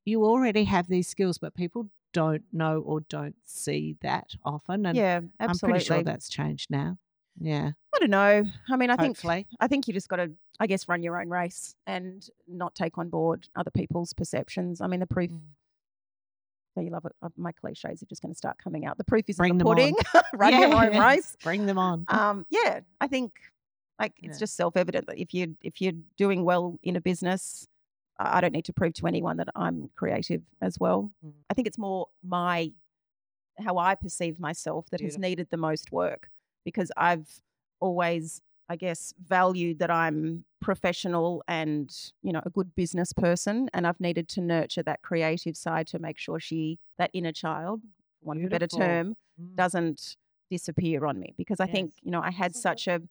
[0.07, 4.97] you already have these skills but people don't know or don't see that often and
[4.97, 5.21] yeah.
[5.41, 6.97] i'm pretty sure that's changed now
[7.39, 8.45] yeah I don't know.
[8.69, 11.21] I mean, I think hopefully I think you just got to, I guess, run your
[11.21, 14.81] own race and not take on board other people's perceptions.
[14.81, 15.31] I mean, the proof.
[15.31, 15.39] Mm.
[16.75, 17.13] So you love it.
[17.23, 18.99] uh, My cliches are just going to start coming out.
[18.99, 19.95] The proof is Bring in the pudding.
[20.35, 21.37] run your own race.
[21.45, 23.33] bring them on Um, yeah, I think
[24.01, 24.41] like it's Yeah.
[24.41, 27.69] just self evident that if you if you're doing well in a business,
[28.19, 31.11] I don't need to prove to anyone that I'm creative as well.
[31.25, 31.33] Mm.
[31.51, 32.73] I think it's more my
[33.59, 36.29] how I perceive myself that has needed the most work
[36.65, 37.41] because I've
[37.81, 43.69] always, I guess, valued that I'm professional and, you know, a good business person.
[43.73, 47.83] And I've needed to nurture that creative side to make sure she, that inner child,
[48.21, 49.57] one of a better term, Mm.
[49.57, 50.17] doesn't
[50.49, 53.03] disappear on me because I think, you know, I had such a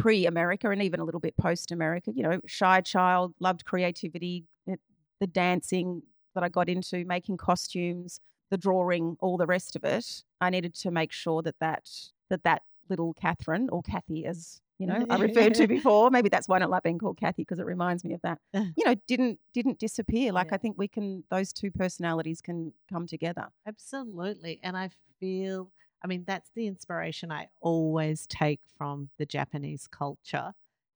[0.00, 4.46] pre America and even a little bit post America, you know, shy child, loved creativity,
[4.66, 4.76] the,
[5.20, 6.02] the dancing
[6.34, 10.22] that I got into, making costumes, the drawing, all the rest of it.
[10.40, 11.88] I needed to make sure that that,
[12.30, 16.10] that, that little Cathryn or Kathy, as you know, I referred to before.
[16.10, 18.38] Maybe that's why I don't like being called Kathy because it reminds me of that.
[18.54, 20.32] You know, didn't didn't disappear.
[20.32, 20.54] Like Yeah.
[20.54, 23.48] I think we can; those two personalities can come together.
[23.66, 24.58] Absolutely.
[24.62, 24.88] And I
[25.20, 25.70] feel,
[26.02, 30.52] I mean, that's the inspiration I always take from the Japanese culture.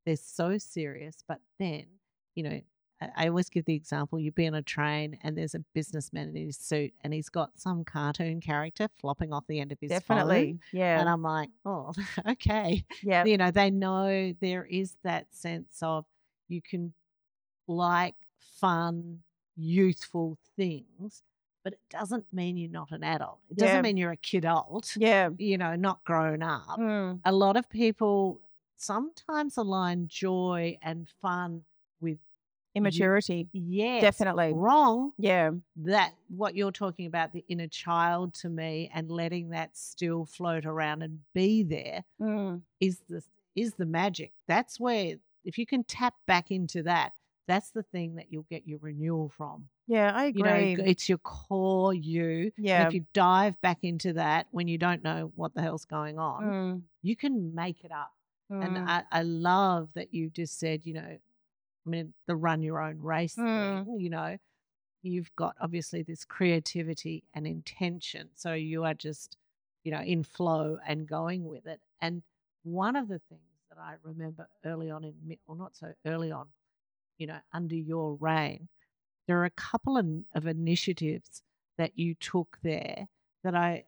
[0.06, 1.84] They're so serious, but then,
[2.34, 2.60] you know,
[3.16, 6.46] I, always give the example you'd be on a train and there's a businessman in
[6.46, 9.98] his suit and he's got some cartoon character flopping off the end of his phone.
[9.98, 11.92] Definitely, yeah, And I'm like, oh,
[12.28, 12.84] okay.
[13.02, 16.04] yeah, You know, they know there is that sense of
[16.48, 16.94] you can
[17.66, 18.14] like
[18.60, 19.20] fun,
[19.56, 21.22] youthful things,
[21.64, 23.40] but it doesn't mean you're not an adult.
[23.50, 23.82] It doesn't Yeah.
[23.82, 25.30] mean you're a kidult, yeah.
[25.38, 26.78] you know, not grown up.
[26.78, 28.40] Mm, A lot of people
[28.76, 31.64] sometimes align joy and fun
[32.00, 32.18] with
[32.74, 34.00] immaturity, Yeah.
[34.00, 34.52] definitely.
[34.52, 35.12] wrong.
[35.16, 40.26] Yeah, That what you're talking about, the inner child to me, and letting that still
[40.26, 43.22] float around and be there mm, is the
[43.54, 44.32] is the magic.
[44.48, 47.12] That's where if you can tap back into that,
[47.46, 49.68] that's the thing that you'll get your renewal from.
[49.86, 50.12] yeah.
[50.14, 50.76] I You know, agree.
[50.84, 52.52] it's your core you.
[52.74, 55.84] And yeah, if you dive back into that when you don't know what the hell's
[55.84, 58.12] going on, mm, you can make it up.
[58.60, 61.18] And mm, I, I love that you just said, you know,
[61.86, 63.44] I mean, the run your own race Mm.
[63.52, 64.38] thing, you know,
[65.02, 68.30] you've got obviously this creativity and intention.
[68.34, 69.36] So you are just,
[69.84, 71.80] you know, in flow and going with it.
[72.00, 72.22] And
[72.64, 75.14] one of the things that I remember early on in,
[75.46, 76.48] or not so early on,
[77.18, 78.68] you know, under your reign,
[79.26, 81.42] there are a couple of, of initiatives
[81.78, 83.08] that you took there
[83.42, 83.84] that I,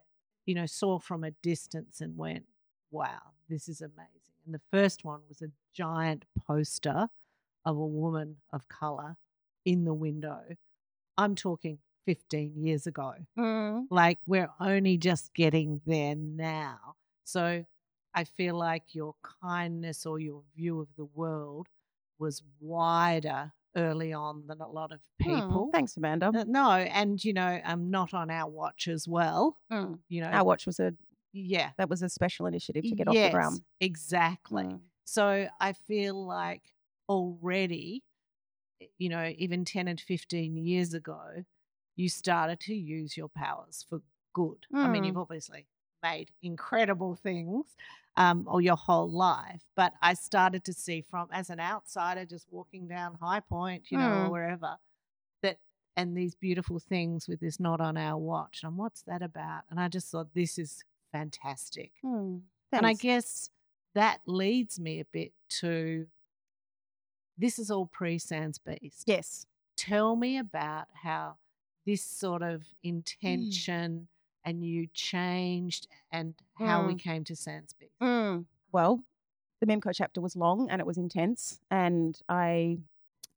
[0.47, 2.45] you know, saw from a distance and went,
[2.91, 4.21] wow, this is amazing.
[4.45, 7.09] And the first one was a giant poster
[7.65, 9.17] of a woman of color
[9.65, 10.41] in the window.
[11.19, 13.15] I'm talking 15 years ago.
[13.39, 16.97] mm, Like we're only just getting there now.
[17.25, 17.65] So
[18.15, 21.69] I feel like your kindness or your view of the world
[22.19, 25.27] was wider early on than a lot of mm.
[25.27, 25.71] people.
[25.73, 26.29] Thanks, Amanda.
[26.35, 29.59] Uh, No, and you know, I'm not on our watch as well.
[29.73, 29.99] Mm.
[30.09, 30.93] You know, Our watch was a
[31.33, 33.61] yeah, that was a special initiative to get off the ground.
[33.81, 34.65] Exactly.
[34.65, 34.81] Mm.
[35.05, 36.63] So I feel like
[37.09, 38.03] already,
[38.99, 41.45] you know, even 10 and 15 years ago,
[41.95, 44.01] you started to use your powers for
[44.33, 44.67] good.
[44.75, 45.07] I mean, Mm.
[45.09, 45.67] you've obviously
[46.11, 47.65] made incredible things
[48.17, 52.47] um, all your whole life, but I started to see from as an outsider just
[52.51, 54.27] walking down High Point, you know, Mm.
[54.27, 54.73] or wherever,
[55.43, 55.59] that
[55.99, 58.61] and these beautiful things with this not on our watch.
[58.65, 59.63] And what's that about?
[59.71, 61.93] And I just thought this is fantastic.
[62.03, 62.41] Mm.
[62.73, 63.51] And I guess
[63.95, 66.07] that leads me a bit to
[67.39, 69.05] this is all pre Sans Beast.
[69.07, 69.47] yes.
[69.77, 71.37] Tell me about how
[71.85, 74.09] this sort of intention
[74.47, 76.99] and you changed and how we Mm.
[76.99, 77.93] came to Sans Beast.
[78.01, 78.47] Mm.
[78.73, 79.05] Well,
[79.61, 82.79] the Mimco chapter was long and it was intense, and I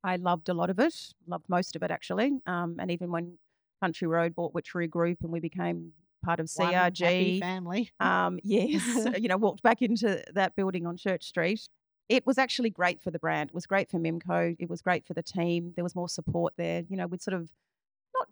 [0.01, 1.13] I loved a lot of it.
[1.27, 2.39] Loved most of it actually.
[2.45, 3.37] Um, and even when
[3.81, 5.91] Country Road bought Witchery Group and we became
[6.23, 7.91] part of CRG, family.
[7.99, 11.67] um, yes, you know, walked back into that building on Church Street.
[12.07, 13.49] It was actually great for the brand.
[13.49, 14.55] It was great for Mimco.
[14.57, 15.73] It was great for the team.
[15.75, 16.83] There was more support there.
[16.89, 17.51] You know, we'd sort of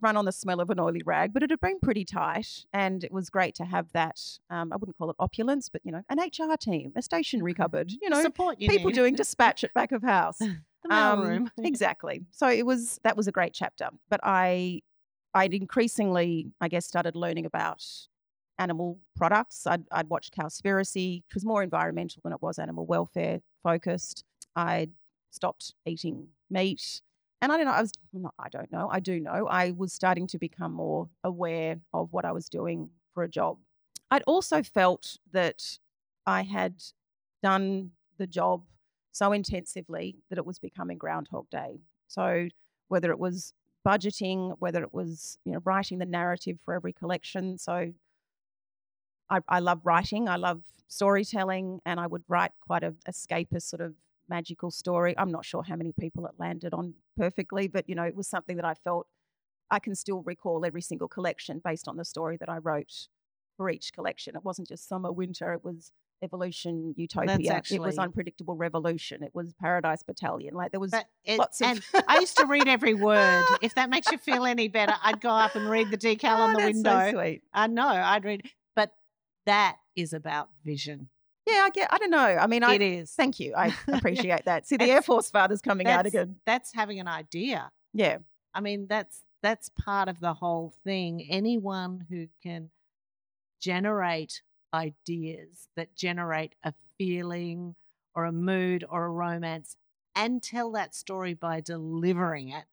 [0.01, 2.65] run on the smell of an oily rag, but it had been pretty tight.
[2.73, 4.19] And it was great to have that.
[4.49, 7.91] Um, I wouldn't call it opulence, but, you know, an HR team, a stationery cupboard,
[8.01, 8.95] you know, support you people need.
[8.95, 10.37] doing dispatch at back of house.
[10.39, 10.55] the
[10.89, 11.49] Um, mailroom.
[11.65, 12.25] exactly.
[12.31, 13.89] So it was that was a great chapter.
[14.09, 14.81] But I
[15.33, 17.83] I'd increasingly, I guess, started learning about
[18.59, 19.67] animal products.
[19.67, 24.23] I'd, I'd watched Cowspiracy, which was more environmental than it was animal welfare focused.
[24.55, 24.91] I'd
[25.29, 27.01] stopped eating meat.
[27.41, 29.93] And I don't know, I was, not, I don't know, I do know, I was
[29.93, 33.57] starting to become more aware of what I was doing for a job.
[34.09, 35.77] I'd also felt that
[36.25, 36.81] I had
[37.43, 38.63] done the job
[39.11, 41.81] so intensively that it was becoming Groundhog Day.
[42.07, 42.47] So
[42.87, 43.53] whether it was
[43.85, 47.57] budgeting, whether it was you know writing the narrative for every collection.
[47.57, 47.93] So
[49.29, 53.81] I, I love writing, I love storytelling, and I would write quite a escapist sort
[53.81, 53.93] of
[54.29, 55.15] magical story.
[55.17, 58.27] I'm not sure how many people it landed on perfectly, but you know it was
[58.27, 59.07] something that I felt
[59.69, 62.91] I can still recall every single collection based on the story that I wrote
[63.57, 64.35] for each collection.
[64.35, 65.53] It wasn't just summer, winter.
[65.53, 65.91] It was
[66.23, 67.61] evolution, utopia.
[67.69, 69.23] it was unpredictable revolution.
[69.23, 70.53] It was paradise battalion.
[70.53, 71.67] Like there was it, lots of.
[71.67, 73.45] and I used to read every word.
[73.61, 76.37] If that makes you feel any better, I'd go up and read the oh, decal
[76.37, 77.11] Oh, on the that's window.
[77.11, 77.41] So sweet.
[77.53, 78.43] I know, I'd read,
[78.75, 78.91] but
[79.45, 81.09] that is about vision.
[81.47, 81.87] Yeah, I get.
[81.91, 82.17] I don't know.
[82.17, 83.11] I mean, I it is.
[83.11, 83.53] thank you.
[83.55, 84.67] I appreciate that.
[84.67, 86.35] See, the Air Force father's coming out again.
[86.45, 87.71] That's having an idea.
[87.93, 88.17] Yeah,
[88.53, 91.25] I mean, that's that's part of the whole thing.
[91.29, 92.69] Anyone who can
[93.61, 94.41] generate
[94.73, 97.75] ideas that generate a feeling
[98.13, 99.77] or a mood or a romance
[100.15, 102.65] and tell that story by delivering it.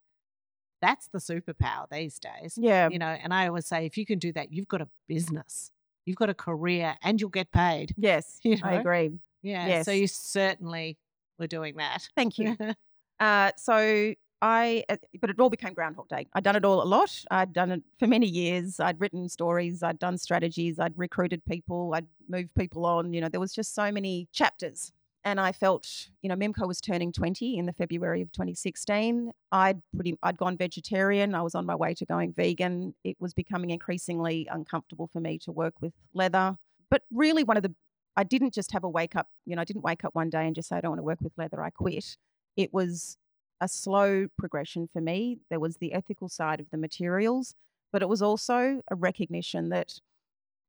[0.81, 2.59] That's the superpower these days.
[2.59, 2.89] Yeah.
[2.91, 5.71] You know, and I always say if you can do that, you've got a business,
[6.07, 7.95] you've got a career, and you'll get paid.
[7.97, 8.41] Yes.
[8.45, 9.13] You I agree.
[9.43, 9.83] Yeah.
[9.83, 10.99] So you certainly
[11.39, 12.09] were doing that.
[12.17, 12.57] Thank you.
[13.21, 14.13] Uh, so
[14.43, 16.27] I, uh, but it all became Groundhog Day.
[16.35, 17.11] I'd done it all a lot.
[17.31, 18.81] I'd done it for many years.
[18.81, 19.83] I'd written stories.
[19.83, 20.79] I'd done strategies.
[20.79, 21.93] I'd recruited people.
[21.95, 23.15] I'd moved people on.
[23.15, 24.93] You know, there was just so many chapters.
[25.27, 29.33] And I felt, you know, Mimco was turning 20 in the February of 2016.
[29.53, 31.35] I'd pretty, I'd gone vegetarian.
[31.35, 32.95] I was on my way to going vegan.
[33.05, 36.59] It was becoming increasingly uncomfortable for me to work with leather.
[36.91, 37.75] But really, one of the,
[38.17, 40.47] I didn't just have a wake up, you know, I didn't wake up one day
[40.47, 41.63] and just say, I don't want to work with leather.
[41.63, 42.17] I quit
[42.57, 43.19] it was
[43.61, 45.39] a slow progression for me.
[45.51, 47.55] There was the ethical side of the materials,
[47.93, 50.01] but it was also a recognition that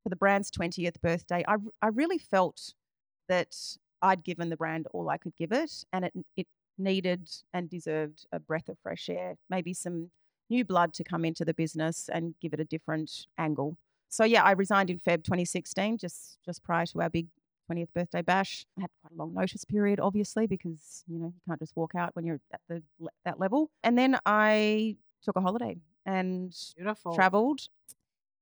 [0.04, 2.74] for the brand's 20th birthday, I, I really felt
[3.28, 3.56] that
[4.02, 8.26] I'd given the brand all I could give it, and it, it needed and deserved
[8.32, 10.12] a breath of fresh air, maybe some
[10.50, 13.78] new blood to come into the business and give it a different angle.
[14.10, 17.28] So yeah, I resigned in Feb 2016, just just prior to our big
[17.72, 18.66] 20th birthday bash.
[18.78, 21.96] I had quite a long notice period, obviously, because you know you can't just walk
[21.96, 22.84] out when you're at the
[23.26, 23.72] that level.
[23.84, 27.16] And then I took a holiday and Beautiful.
[27.16, 27.62] traveled.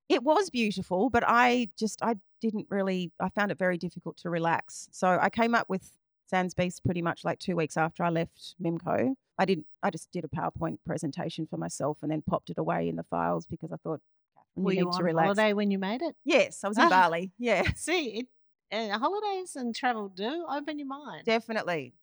[0.09, 4.29] It was beautiful, but I just I didn't really I found it very difficult to
[4.29, 4.89] relax.
[4.91, 5.91] So I came up with
[6.29, 9.13] Sans Beast pretty much like two weeks after I left Mimco.
[9.39, 12.89] I didn't I just did a PowerPoint presentation for myself and then popped it away
[12.89, 14.01] in the files because I thought
[14.37, 15.25] "Cathryn, Were you you need on to relax.
[15.25, 16.15] holiday when you made it?
[16.25, 16.89] Yes, I was in.
[16.97, 17.31] Bali.
[17.39, 17.63] Yeah.
[17.75, 18.27] See,
[18.71, 21.25] it, uh, holidays and travel do open your mind.
[21.25, 21.93] Definitely.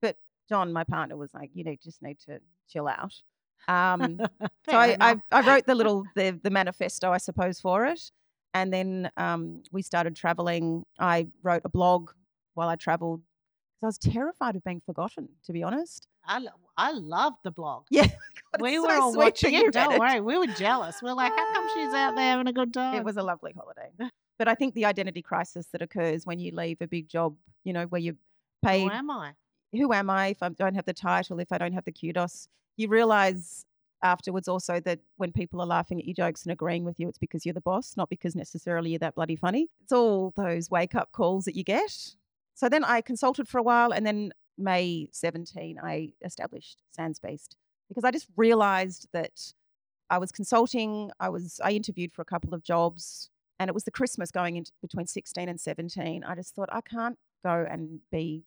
[0.00, 0.16] But
[0.48, 3.14] John, my partner, was like, you need just need to chill out.
[3.68, 4.20] Um,
[4.68, 5.16] so I, I.
[5.32, 8.00] I wrote the little the, the manifesto, I suppose, for it.
[8.54, 10.84] And then um, we started traveling.
[10.98, 12.10] I wrote a blog
[12.54, 13.20] while I traveled
[13.80, 16.06] because I was terrified of being forgotten, to be honest.
[16.24, 17.84] I, lo- I loved the blog.
[17.90, 18.02] Yeah.
[18.52, 19.72] God, we were so all watching it.
[19.72, 20.96] Don't worry, we were jealous.
[21.02, 22.96] We're like, how come she's out there having a good time?
[22.96, 23.90] It was a lovely holiday.
[24.38, 27.74] But I think the identity crisis that occurs when you leave a big job, you
[27.74, 28.14] know, where you're
[28.64, 29.32] paid Who am I?
[29.70, 32.48] who am I if I don't have the title, if I don't have the kudos?
[32.78, 33.66] You realize
[34.02, 37.18] afterwards also that when people are laughing at your jokes and agreeing with you, it's
[37.18, 39.68] because you're the boss, not because necessarily you're that bloody funny.
[39.82, 42.14] It's all those wake up calls that you get.
[42.54, 47.56] So then I consulted for a while and then May 17, I established Sans Beast
[47.88, 49.52] because I just realized that
[50.10, 53.84] I was consulting, I was I interviewed for a couple of jobs and it was
[53.84, 56.24] the Christmas going into between 16 and 17.
[56.24, 58.44] I just thought I can't go and be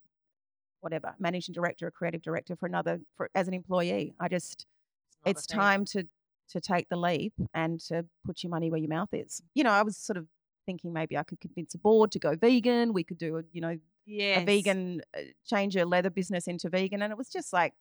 [0.81, 4.13] whatever managing director or creative director for another for as an employee.
[4.19, 4.65] I just
[5.25, 6.07] it's time to
[6.49, 9.41] to take the leap and to put your money where your mouth is.
[9.55, 10.27] You know, I was sort of
[10.65, 12.93] thinking maybe I could convince a board to go vegan.
[12.93, 14.41] We could do a you know Yes.
[14.41, 17.73] a vegan uh, change a leather business into vegan, and it was just like,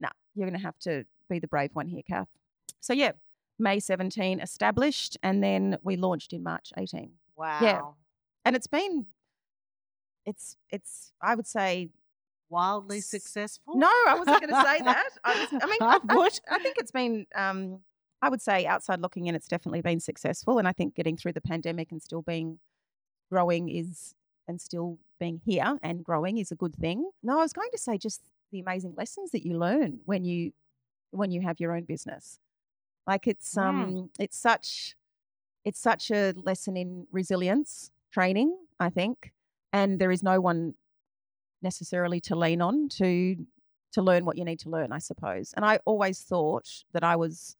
[0.00, 2.26] nah, you're going to have to be the brave one here, Kath.
[2.80, 3.12] So yeah,
[3.60, 7.58] May 17 established, and then we launched in March 18, Wow.
[7.62, 7.82] Yeah,
[8.44, 9.06] and it's been,
[10.26, 11.90] it's it's I would say
[12.50, 13.76] Wildly successful?
[13.76, 15.08] No, I wasn't going to say that.
[15.24, 17.80] I, was, I mean, I I, I- think it's been, um,
[18.20, 20.58] I would say, outside looking in, it's definitely been successful.
[20.58, 22.58] And I think getting through the pandemic and still being
[23.30, 24.14] growing is,
[24.48, 27.08] and still being here and growing is a good thing.
[27.22, 30.52] No, I was going to say just the amazing lessons that you learn when you
[31.12, 32.38] when you have your own business.
[33.06, 33.62] Like it's Mm.
[33.62, 34.96] um, it's such,
[35.64, 38.56] it's such a lesson in resilience training.
[38.80, 39.32] I think,
[39.72, 40.74] and there is no one
[41.62, 43.36] necessarily to lean on to
[43.92, 45.52] to learn what you need to learn, I suppose.
[45.56, 47.56] And I always thought that I was,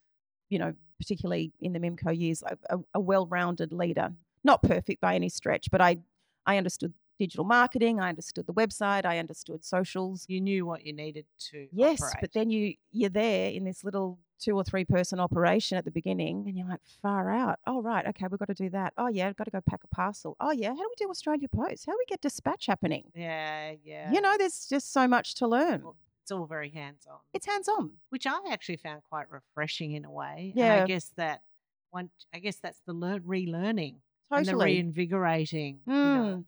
[0.48, 4.12] you know, particularly in the Mimco years, a, a, well-rounded leader.
[4.44, 5.98] Not perfect by any stretch, but I
[6.46, 10.24] I understood digital marketing, I understood the website, I understood socials.
[10.28, 11.68] You knew what you needed to.
[11.72, 12.16] Yes, operate.
[12.20, 15.90] but then you you're there in this little two or three person operation at the
[15.90, 17.58] beginning, and you're like, far out.
[17.66, 18.92] Oh right, okay, we've got to do that.
[18.98, 20.36] Oh yeah, I've got to go pack a parcel.
[20.40, 21.86] Oh yeah, how do we do Australia Post?
[21.86, 23.04] How do we get dispatch happening?
[23.14, 24.10] Yeah, yeah.
[24.12, 25.82] You know, there's just so much to learn.
[25.82, 27.92] Well, it's all very hands on, It's hands on.
[28.10, 30.52] which I actually found quite refreshing in a way.
[30.54, 30.82] And Yeah.
[30.82, 31.42] I guess that
[31.90, 32.10] one.
[32.34, 33.96] I guess that's the learn, relearning
[34.30, 34.74] and the Totally.
[34.76, 35.80] reinvigorating.
[35.86, 36.36] you know.
[36.38, 36.44] Mm.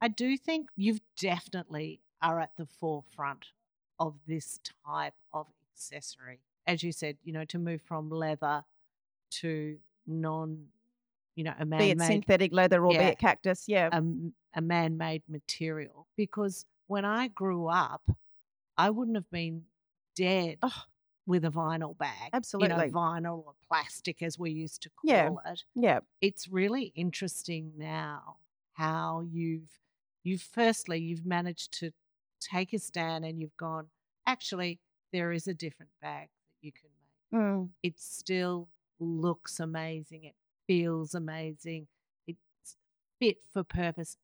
[0.00, 3.46] I do think you've definitely are at the forefront
[3.98, 6.40] of this type of accessory.
[6.68, 8.62] As you said, you know, to move from leather
[9.30, 10.66] to non,
[11.34, 13.08] you know, a be it synthetic leather or be Yeah.
[13.08, 13.64] it cactus.
[13.66, 13.88] Yeah.
[14.54, 16.06] a man-made material.
[16.16, 18.02] Because when I grew up,
[18.76, 19.64] I wouldn't have been
[20.16, 20.84] dead Oh.
[21.26, 22.30] with a vinyl bag.
[22.32, 22.70] Absolutely.
[22.70, 25.30] you know, vinyl or plastic, as we used to call Yeah.
[25.46, 26.00] it yeah.
[26.20, 28.38] it's really interesting now
[28.72, 29.80] how you've
[30.22, 31.92] you've firstly you've managed to
[32.40, 33.88] take a stand and you've gone
[34.26, 34.80] actually
[35.12, 37.68] there is a different bag that you can make Mm.
[37.82, 38.68] it still
[39.00, 40.34] looks amazing it
[40.66, 41.86] feels amazing
[42.26, 42.76] it's
[43.20, 44.16] fit for purpose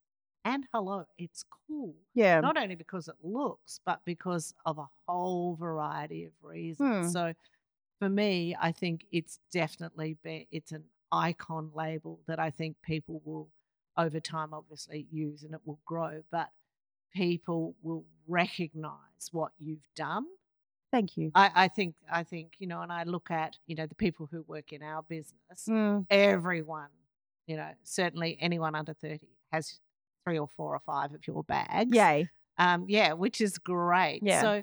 [0.45, 2.41] and hello it's cool Yeah.
[2.41, 7.11] not only because it looks but because of a whole variety of reasons Hmm.
[7.11, 7.35] so
[7.99, 13.21] for me i think it's definitely be, it's an icon label that i think people
[13.25, 13.49] will
[13.97, 16.51] over time obviously use and it will grow but
[17.15, 20.27] people will recognize what you've done
[20.95, 21.33] Thank you.
[21.35, 24.29] I, I think I think you know, and I look at you know the people
[24.31, 25.67] who work in our business.
[25.69, 26.07] Mm.
[26.09, 26.91] Everyone,
[27.49, 29.81] you know, certainly anyone under thirty has
[30.23, 31.91] three or four or five of your bags.
[31.93, 32.31] Yay.
[32.59, 34.21] um, yeah, which is great.
[34.23, 34.41] Yeah.
[34.41, 34.63] So,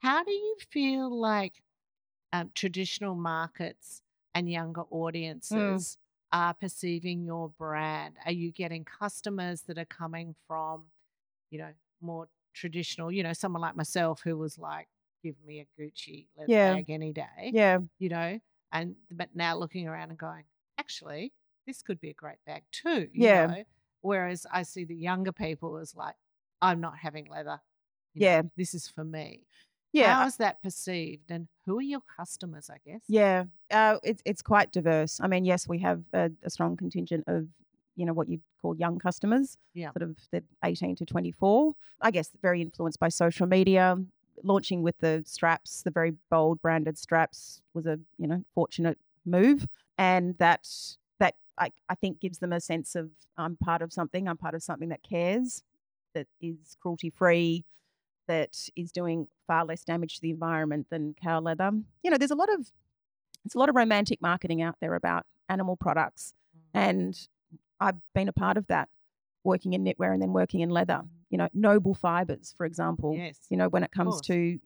[0.00, 1.62] how do you feel like
[2.32, 4.00] um, traditional markets
[4.34, 4.92] and younger Mm.
[4.92, 5.98] audiences
[6.32, 8.14] are perceiving your brand?
[8.24, 10.84] Are you getting customers that are coming from,
[11.50, 13.12] you know, more traditional?
[13.12, 14.88] You know, someone like myself who was like,
[15.26, 16.74] "Give me a Gucci leather Yeah.
[16.74, 17.78] bag any day." Yeah.
[17.98, 18.38] you know,
[18.72, 20.44] and but now looking around and going,
[20.78, 21.32] actually,
[21.66, 23.08] this could be a great bag too.
[23.12, 23.46] you Yeah.
[23.46, 23.64] know?
[24.02, 26.14] Whereas I see the younger people as like,
[26.62, 27.60] I'm not having leather.
[28.14, 28.42] you know, Yeah.
[28.56, 29.46] This is for me.
[29.92, 30.14] Yeah.
[30.14, 31.30] How is that perceived?
[31.30, 33.02] And who are your customers, I guess?
[33.08, 35.20] Yeah, uh, it's it's quite diverse.
[35.20, 37.48] I mean, yes, we have a, a strong contingent of
[37.94, 39.90] you know what you'd call young customers, Yeah.
[39.92, 41.74] sort of the eighteen to twenty four.
[42.00, 43.96] I guess very influenced by social media.
[44.42, 49.66] Launching with the straps, the very bold branded straps, was a you know fortunate move,
[49.98, 50.68] and that
[51.18, 54.28] that I, I think gives them a sense of I'm part of something.
[54.28, 55.62] I'm part of something that cares,
[56.14, 57.64] that is cruelty free,
[58.28, 61.70] that is doing far less damage to the environment than cow leather.
[62.02, 62.72] You know, there's a lot of
[63.44, 66.34] it's a lot of romantic marketing out there about animal products,
[66.74, 66.80] Mm.
[66.88, 67.28] and
[67.80, 68.88] I've been a part of that,
[69.44, 71.02] working in knitwear and then working in leather.
[71.30, 73.14] You know, noble fibers, for example.
[73.16, 73.38] Yes.
[73.50, 74.58] You know, when it comes to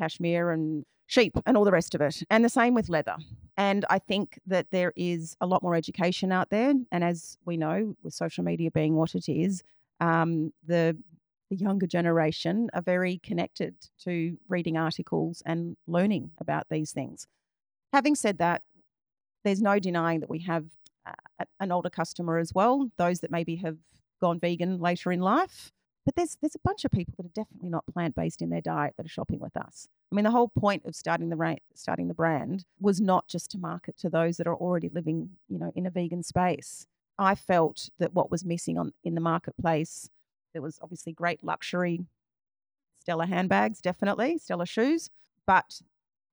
[0.00, 3.16] cashmere and sheep and all the rest of it, and the same with leather.
[3.56, 7.56] And I think that there is a lot more education out there, and as we
[7.56, 9.62] know, with social media being what it is,
[10.00, 10.96] um, the
[11.50, 17.26] the younger generation are very connected to reading articles and learning about these things.
[17.92, 18.62] Having said that,
[19.44, 20.64] there's no denying that we have
[21.06, 23.76] uh, an older customer as well, those that maybe have
[24.20, 25.70] gone vegan later in life.
[26.04, 28.60] But there's there's a bunch of people that are definitely not plant based in their
[28.60, 29.88] diet that are shopping with us.
[30.12, 33.50] I mean, the whole point of starting the ra- starting the brand was not just
[33.52, 36.86] to market to those that are already living, you know, in a vegan space.
[37.18, 40.10] I felt that what was missing on in the marketplace,
[40.52, 42.00] there was obviously great luxury,
[42.98, 45.10] Stella handbags, definitely Stella shoes,
[45.46, 45.80] but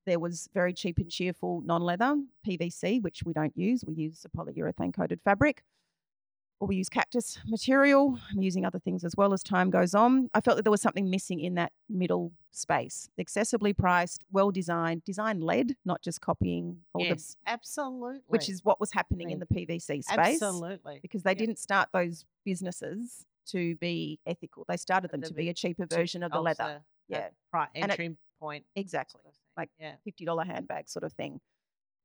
[0.05, 2.15] there was very cheap and cheerful non-leather
[2.47, 3.84] PVC, which we don't use.
[3.86, 5.63] We use a polyurethane coated fabric,
[6.62, 8.20] or we use cactus material.
[8.32, 10.30] I'm using other things as well as time goes on.
[10.36, 13.09] I felt that there was something missing in that middle space.
[13.20, 18.20] Accessibly priced, well designed, design led, not just copying all the yes, absolutely.
[18.28, 20.07] which is what was happening in the PVC space.
[20.12, 21.36] absolutely Because they Yeah.
[21.36, 24.64] didn't start those businesses to be ethical.
[24.68, 26.84] They started them The to be a cheaper version of the leather.
[27.09, 28.66] the- Yeah, the pri- And it- entry point.
[28.76, 29.20] exactly.
[29.24, 29.39] sort of.
[29.57, 29.95] Like yeah.
[30.03, 31.41] Fifty dollar handbag sort of thing.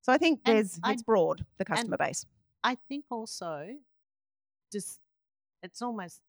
[0.01, 2.25] So I think And there's I- it's broad the customer base.
[2.65, 3.77] I think also
[4.73, 5.01] just
[5.63, 6.21] it's almost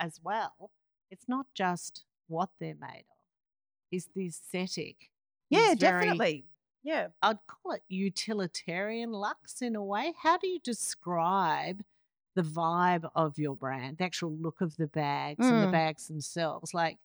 [0.00, 0.70] as well,
[1.10, 3.16] it's not just what they're made of.
[3.90, 5.10] Is the aesthetic.
[5.50, 6.44] Yeah, is very- definitely.
[6.82, 7.08] Yeah.
[7.22, 10.14] I'd call it utilitarian lux in a way.
[10.22, 11.84] How do you describe
[12.34, 15.72] the vibe of your brand, the actual look of the bags and the Mm.
[15.72, 16.72] bags themselves?
[16.74, 16.98] Like,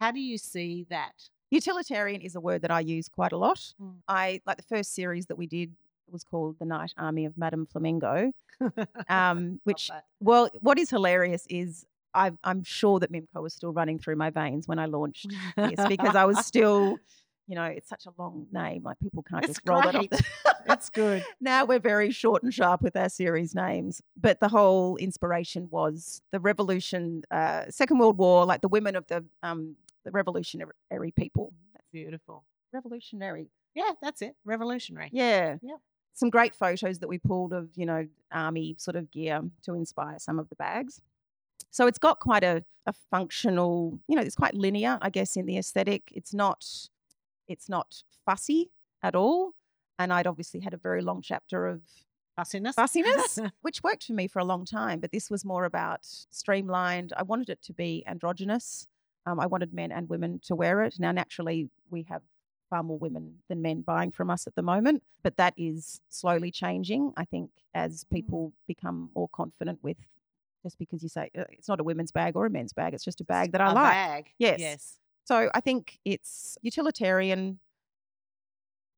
[0.00, 1.28] how do you see that?
[1.50, 3.74] Utilitarian is a word that I use quite a lot.
[3.80, 4.02] Mm.
[4.08, 5.74] I like the first series that we did
[6.12, 8.32] was called The Night Army of Madame Flamingo.
[9.08, 9.90] Um, which
[10.20, 14.28] well, what is hilarious is I, I'm sure that Mimco was still running through my
[14.28, 16.98] veins when I launched this because I was still,
[17.46, 18.82] you know, it's such a long name.
[18.82, 20.10] Like people can't It's just roll it off.
[20.10, 20.24] The
[20.68, 21.24] It's good.
[21.40, 24.02] now we're very short and sharp with our series names.
[24.20, 29.06] But the whole inspiration was the revolution, uh, Second World War, like the women of
[29.06, 30.72] the um, the revolutionary
[31.16, 31.54] people.
[31.72, 32.44] That's Beautiful.
[32.74, 33.48] revolutionary.
[33.74, 34.34] Yeah, that's it.
[34.44, 35.08] Revolutionary.
[35.12, 35.56] Yeah.
[35.62, 35.78] Yep.
[36.14, 40.18] Some great photos that we pulled of, you know, army sort of gear to inspire
[40.18, 41.00] some of the bags.
[41.70, 45.46] So it's got quite a, a functional, you know, it's quite linear, I guess, in
[45.46, 46.12] the aesthetic.
[46.12, 46.64] It's not
[47.48, 48.70] it's not fussy
[49.02, 49.52] at all.
[49.98, 51.82] And I'd obviously had a very long chapter of
[52.36, 52.74] Fussiness.
[52.74, 55.00] fussiness, which worked for me for a long time.
[55.00, 57.12] But this was more about streamlined.
[57.16, 58.86] I wanted it to be androgynous.
[59.26, 60.94] Um, I wanted men and women to wear it.
[60.98, 62.22] Now, naturally, we have
[62.70, 66.50] far more women than men buying from us at the moment, but that is slowly
[66.50, 67.12] changing.
[67.16, 69.98] I think as people become more confident with
[70.62, 72.94] just because you say uh, it's not a women's bag or a men's bag.
[72.94, 73.92] It's just a bag that I A like.
[73.92, 74.30] bag.
[74.38, 74.60] Yes.
[74.60, 74.98] Yes.
[75.24, 77.58] So I think it's utilitarian.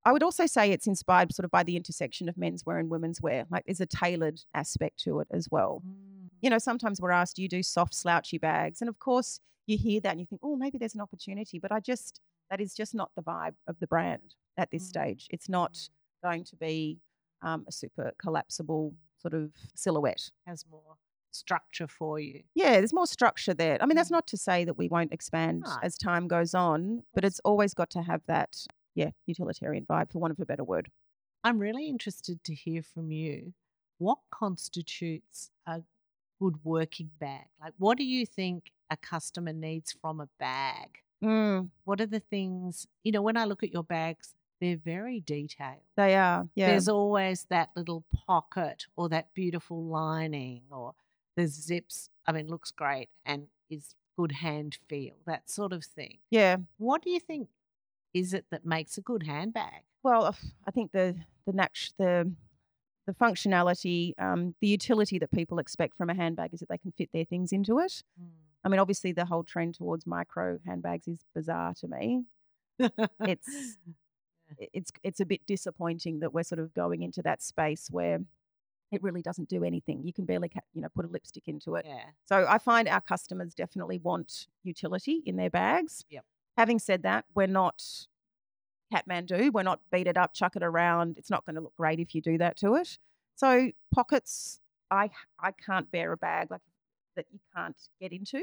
[0.04, 2.90] I would also say it's inspired sort of by the intersection of men's wear and
[2.90, 3.46] women's wear.
[3.50, 5.82] Like there's a tailored aspect to it as well.
[5.86, 6.30] Mm.
[6.40, 8.80] You know, sometimes we're asked, do you do soft, slouchy bags?
[8.80, 11.60] And of course, you hear that and you think, oh, maybe there's an opportunity.
[11.60, 12.20] But I just,
[12.52, 14.88] that is just not the vibe of the brand at this Mm.
[14.88, 15.26] stage.
[15.30, 15.88] It's not
[16.22, 17.00] going to be
[17.40, 20.30] um, a super collapsible sort of silhouette.
[20.46, 20.96] Has more
[21.32, 22.44] structure for you.
[22.54, 23.78] Yeah, there's more structure there.
[23.82, 24.18] I mean, that's Mm.
[24.18, 25.78] not to say that we won't expand No.
[25.82, 30.18] as time goes on, but it's always got to have that, yeah, utilitarian vibe, for
[30.18, 30.92] want of a better word.
[31.42, 33.54] I'm really interested to hear from you.
[33.98, 35.82] What constitutes a
[36.38, 37.46] good working bag?
[37.58, 41.02] Like, what do you think a customer needs from a bag?
[41.22, 45.20] Mm, What are the things, you know, when I look at your bags, they're very
[45.20, 45.80] detailed.
[45.96, 46.68] they are, yeah.
[46.70, 50.94] There's always that little pocket or that beautiful lining or
[51.36, 52.08] the zips.
[52.26, 56.18] I mean, looks great and is good hand feel, that sort of thing.
[56.30, 56.56] yeah.
[56.78, 57.48] What do you think
[58.14, 59.82] is it that makes a good handbag?
[60.02, 61.16] Well, I think the
[61.46, 62.30] the nat- the
[63.06, 66.92] the functionality, um, the utility that people expect from a handbag is that they can
[66.92, 68.04] fit their things into it.
[68.64, 72.24] I mean, obviously, the whole trend towards micro handbags is bizarre to me.
[73.20, 73.76] It's
[74.72, 78.20] it's it's a bit disappointing that we're sort of going into that space where
[78.92, 80.02] it really doesn't do anything.
[80.04, 81.86] You can barely, ca- you know, put a lipstick into it.
[81.88, 82.04] yeah.
[82.26, 86.04] So I find our customers definitely want utility in their bags.
[86.10, 86.24] Yep.
[86.58, 87.82] Having said that, we're not
[88.92, 89.50] Kathmandu.
[89.50, 91.16] We're not beat it up, chuck it around.
[91.16, 92.98] It's not going to look great if you do that to it.
[93.34, 94.60] So pockets,
[94.90, 95.10] I
[95.40, 96.60] I can't bear a bag like
[97.16, 98.42] that you can't get into.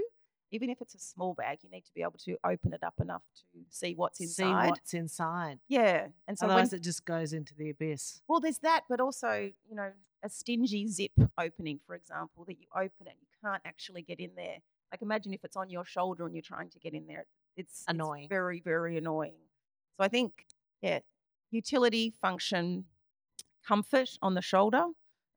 [0.52, 2.96] Even if it's a small bag, you need to be able to open it up
[3.00, 3.22] enough
[3.54, 4.66] to see what's inside.
[4.66, 5.60] See what's inside.
[5.68, 8.22] Yeah, and so when, Otherwise, it just goes into the abyss.
[8.28, 9.92] well, there's that, but also, you know,
[10.24, 14.32] a stingy zip opening, for example, that you open it, you can't actually get in
[14.36, 14.58] there.
[14.92, 17.20] Like, imagine if it's on your shoulder and you're trying to get in there.
[17.20, 18.28] It's it's Annoying.
[18.28, 19.34] very, very annoying.
[19.98, 20.46] So I think,
[20.82, 21.00] yeah,
[21.52, 22.86] utility, function,
[23.68, 24.86] comfort on the shoulder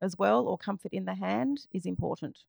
[0.01, 2.39] as well, or comfort in the hand is important.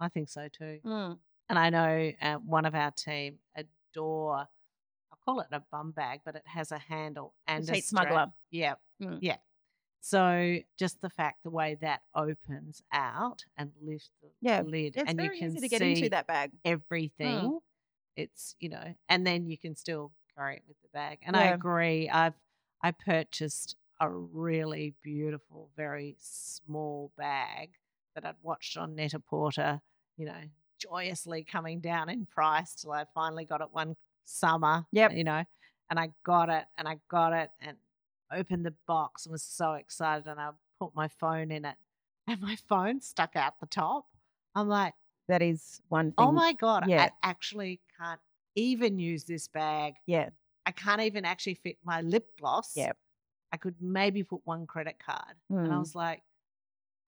[0.00, 0.80] I think so too.
[0.84, 1.18] Mm.
[1.48, 6.20] And I know uh, one of our team adore, I'll call it a bum bag,
[6.24, 8.28] but it has a handle and a smuggler.
[8.50, 8.74] Yeah.
[9.02, 9.18] Mm.
[9.20, 9.36] Yeah.
[10.00, 15.10] So just the fact, the way that opens out and lifts the Yeah, lid, It's
[15.10, 16.52] and you can to get see into that bag.
[16.64, 17.58] everything.
[18.16, 21.18] It's you know, and then you can still carry it with the bag.
[21.22, 22.08] And I agree.
[22.08, 22.34] I've
[22.82, 27.72] I purchased a really beautiful, very small bag
[28.14, 29.82] that I'd watched on Net-a-Porter,
[30.20, 30.42] you know,
[30.78, 33.96] joyously coming down in price till I finally got it one
[34.26, 34.84] summer.
[34.92, 35.12] Yep.
[35.14, 35.42] You know,
[35.88, 37.78] and I got it and I got it and
[38.30, 41.76] opened the box and was so excited and I put my phone in it
[42.26, 44.04] and my phone stuck out the top.
[44.54, 44.92] I'm like,
[45.28, 46.26] That is one thing.
[46.26, 46.84] Oh my god!
[46.86, 47.04] yeah.
[47.04, 48.20] I actually can't
[48.56, 49.94] even use this bag.
[50.06, 50.28] Yeah,
[50.66, 52.76] I can't even actually fit my lip gloss.
[52.76, 52.92] Yeah.
[53.52, 55.80] I could maybe put one credit card, and I Mm.
[55.80, 56.22] was like,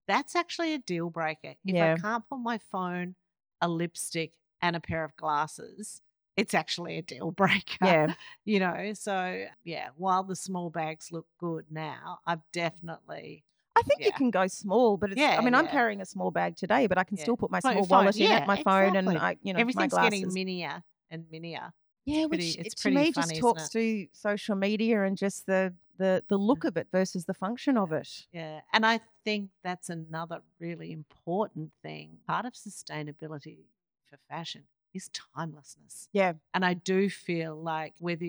[0.07, 1.55] "That's actually a deal breaker.
[1.67, 1.95] If Yeah.
[1.95, 3.15] I can't put my phone,
[3.61, 6.03] a lipstick, and a pair of glasses,
[6.37, 8.15] it's actually a deal breaker." yeah.
[8.45, 8.93] you know.
[8.95, 13.45] So yeah, while the small bags look good now, I've definitely
[13.75, 16.31] I think you can go small, but it's, I Yeah, mean, I'm carrying a small
[16.31, 17.23] bag today, but I can Yeah.
[17.23, 19.17] still put my small phone- wallet in yeah, it, my phone, and exactly.
[19.17, 21.73] I, you know, everything's getting minier and minier.
[22.05, 25.17] yeah, pretty- which it's it- to pretty me funny, just talks to social media and
[25.17, 28.27] just the the the look of it versus the function of it.
[28.33, 28.61] Yeah.
[28.73, 32.19] And I think that's another really important thing.
[32.27, 33.59] Part of sustainability
[34.11, 36.09] for fashion is timelessness.
[36.13, 38.27] Yeah, And I do feel like whether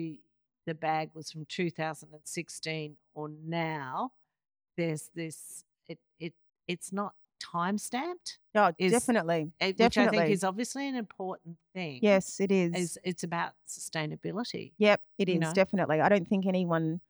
[0.66, 4.12] the bag was from 2016 or now,
[4.78, 6.32] there's this, it, it,
[6.66, 9.52] it's not time stamped, oh, Is- definitely.
[9.60, 11.98] Eh, which I think is obviously an important thing.
[12.02, 12.74] Yes, it is.
[12.74, 14.72] Is it's about sustainability.
[14.78, 15.52] Yep, it is know?
[15.52, 16.00] definitely.
[16.00, 17.00] I don't think anyone.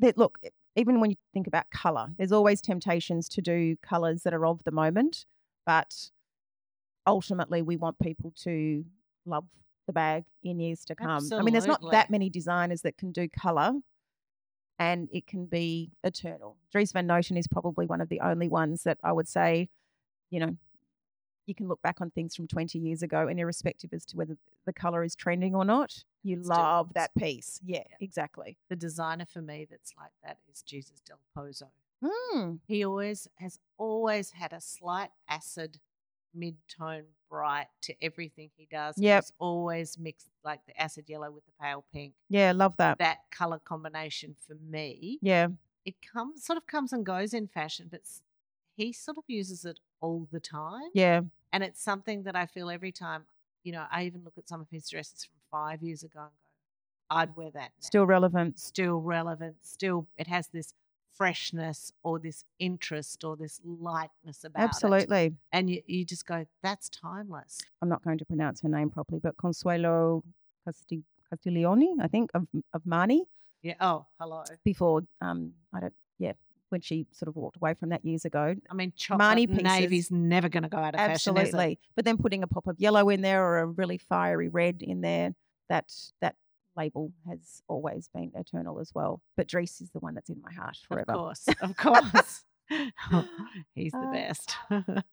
[0.00, 0.38] That look,
[0.76, 4.62] even when you think about color, there's always temptations to do colors that are of
[4.64, 5.26] the moment,
[5.66, 6.10] but
[7.06, 8.84] ultimately we want people to
[9.26, 9.44] love
[9.86, 11.28] the bag in years to come.
[11.32, 13.72] I mean, there's not that many designers that can do color,
[14.78, 16.56] and it can be eternal.
[16.70, 19.68] Dries Van Noten is probably one of the only ones that I would say,
[20.30, 20.56] you know.
[21.48, 24.36] You can look back on things from 20 years ago, and irrespective as to whether
[24.66, 27.58] the color is trending or not, you It still love that piece.
[27.64, 27.96] Yeah, Yeah.
[28.00, 28.58] exactly.
[28.68, 31.70] The designer for me that's like that is Jesus Del Pozo.
[32.04, 32.60] Mm.
[32.68, 35.78] He always has always had a slight acid
[36.34, 38.98] mid-tone bright to everything he does.
[38.98, 39.24] Yep.
[39.24, 42.12] He's always mixed like the acid yellow with the pale pink.
[42.28, 42.98] Yeah, love that.
[42.98, 45.48] That color combination for me, Yeah,
[45.86, 48.02] it comes sort of comes and goes in fashion, but
[48.78, 50.90] he sort of uses it all the time.
[50.94, 51.22] Yeah.
[51.52, 53.24] And it's something that I feel every time,
[53.64, 56.30] you know, I even look at some of his dresses from five years ago and
[56.30, 57.60] go, I'd wear that.
[57.60, 58.58] now." Still relevant.
[58.60, 60.74] still relevant, still it has this
[61.10, 64.64] freshness or this interest or this lightness about it.
[64.68, 65.34] Absolutely.
[65.52, 67.58] And you, you just go, that's timeless.
[67.82, 70.22] I'm not going to pronounce her name properly, but Consuelo
[70.64, 73.22] Casti- Castiglione, I think, of, of Marni.
[73.62, 73.74] Yeah.
[73.80, 74.44] Oh, hello.
[74.64, 76.34] Before, um, I don't, yeah,
[76.70, 78.54] when she sort of walked away from that years ago.
[78.70, 79.62] I mean, chocolate pieces.
[79.62, 81.36] navy's never going to go out of fashion.
[81.36, 81.78] Absolutely.
[81.96, 85.00] But then putting a pop of yellow in there or a really fiery red in
[85.00, 85.34] there,
[85.68, 86.36] that that
[86.76, 89.20] label has always been eternal as well.
[89.36, 91.12] But Dries is the one that's in my heart forever.
[91.12, 91.48] Of course.
[91.60, 92.44] Of course.
[93.74, 94.56] He's the Uh, best.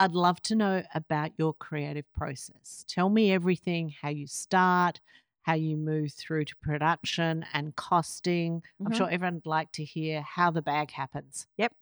[0.00, 2.84] I'd love to know about your creative process.
[2.88, 5.00] Tell me everything how you start,
[5.42, 8.62] how you move through to production and costing.
[8.80, 8.96] I'm Mhm.
[8.96, 11.46] sure everyone would like to hear how the bag happens.
[11.56, 11.74] Yep.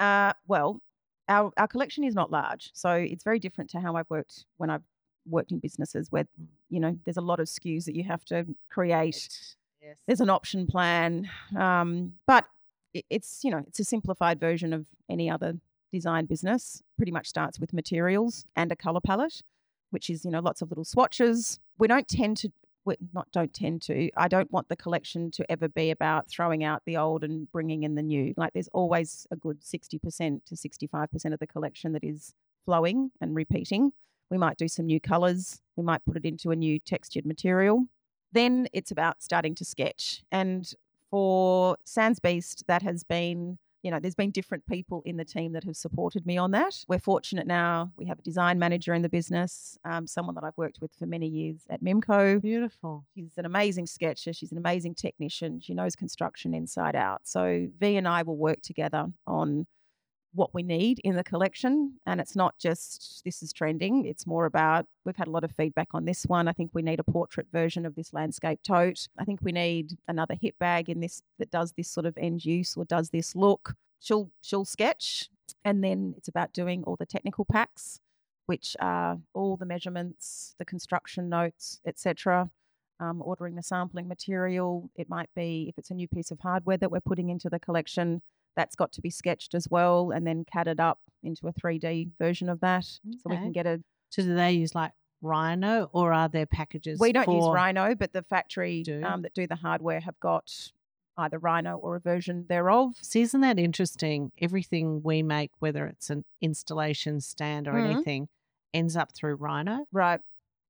[0.00, 0.80] Uh, well,
[1.28, 4.70] our our collection is not large, so it's very different to how I've worked when
[4.70, 4.82] I've
[5.26, 6.26] worked in businesses where
[6.68, 9.28] you know there's a lot of SKUs that you have to create.
[9.80, 9.98] Yes.
[10.06, 12.46] There's an option plan, um, but
[12.92, 15.54] it, it's you know it's a simplified version of any other
[15.92, 16.82] design business.
[16.96, 19.42] Pretty much starts with materials and a color palette,
[19.90, 21.58] which is you know lots of little swatches.
[21.78, 22.52] We don't tend to.
[23.12, 24.10] Not don't tend to.
[24.16, 27.82] I don't want the collection to ever be about throwing out the old and bringing
[27.82, 28.34] in the new.
[28.36, 33.34] Like there's always a good 60% to 65% of the collection that is flowing and
[33.34, 33.92] repeating.
[34.30, 35.60] We might do some new colors.
[35.76, 37.86] We might put it into a new textured material.
[38.32, 40.24] Then it's about starting to sketch.
[40.32, 40.70] And
[41.10, 45.52] for Sans Beast, that has been, you know, there's been different people in the team
[45.52, 46.82] that have supported me on that.
[46.88, 47.92] We're fortunate now.
[47.98, 51.04] We have a design manager in the business, um, someone that I've worked with for
[51.04, 52.40] many years at Mimco.
[52.40, 53.04] Beautiful.
[53.14, 54.32] She's an amazing sketcher.
[54.32, 55.60] She's an amazing technician.
[55.60, 57.20] She knows construction inside out.
[57.24, 59.66] So V and I will work together on
[60.34, 61.94] what we need in the collection.
[62.06, 64.04] And it's not just this is trending.
[64.04, 66.48] It's more about we've had a lot of feedback on this one.
[66.48, 69.08] I think we need a portrait version of this landscape tote.
[69.18, 72.44] I think we need another hip bag in this that does this sort of end
[72.44, 73.74] use or does this look.
[74.00, 75.28] She'll she'll sketch.
[75.64, 78.00] And then it's about doing all the technical packs,
[78.46, 82.50] which are all the measurements, the construction notes, etc
[83.00, 84.90] um, ordering the sampling material.
[84.96, 87.58] It might be if it's a new piece of hardware that we're putting into the
[87.58, 88.22] collection,
[88.56, 92.48] that's got to be sketched as well and then catted up into a 3D version
[92.48, 92.84] of that.
[92.84, 93.80] So we can get a.
[94.10, 94.92] So do they use like
[95.22, 97.00] Rhino or are there packages?
[97.00, 99.02] We don't use Rhino, but the factory Do?
[99.02, 100.70] um, that do the hardware have got
[101.16, 102.94] either Rhino or a version thereof.
[103.00, 104.32] See, isn't that interesting?
[104.40, 107.90] Everything we make, whether it's an installation stand or Mhm.
[107.94, 108.28] anything,
[108.72, 110.20] ends up through Rhino, Right.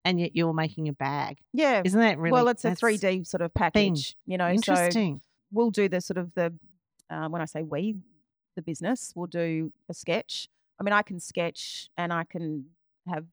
[0.05, 1.39] and yet you're making a bag.
[1.55, 1.81] Yeah.
[1.85, 2.33] Isn't that really?
[2.33, 4.49] well, it's a 3D sort of package, you know.
[4.57, 5.21] So Interesting.
[5.51, 6.53] we'll do the sort of the
[7.11, 7.97] uh, when I say we,
[8.57, 10.49] the business will do a sketch.
[10.81, 12.67] I mean, I can sketch and I can
[13.07, 13.25] have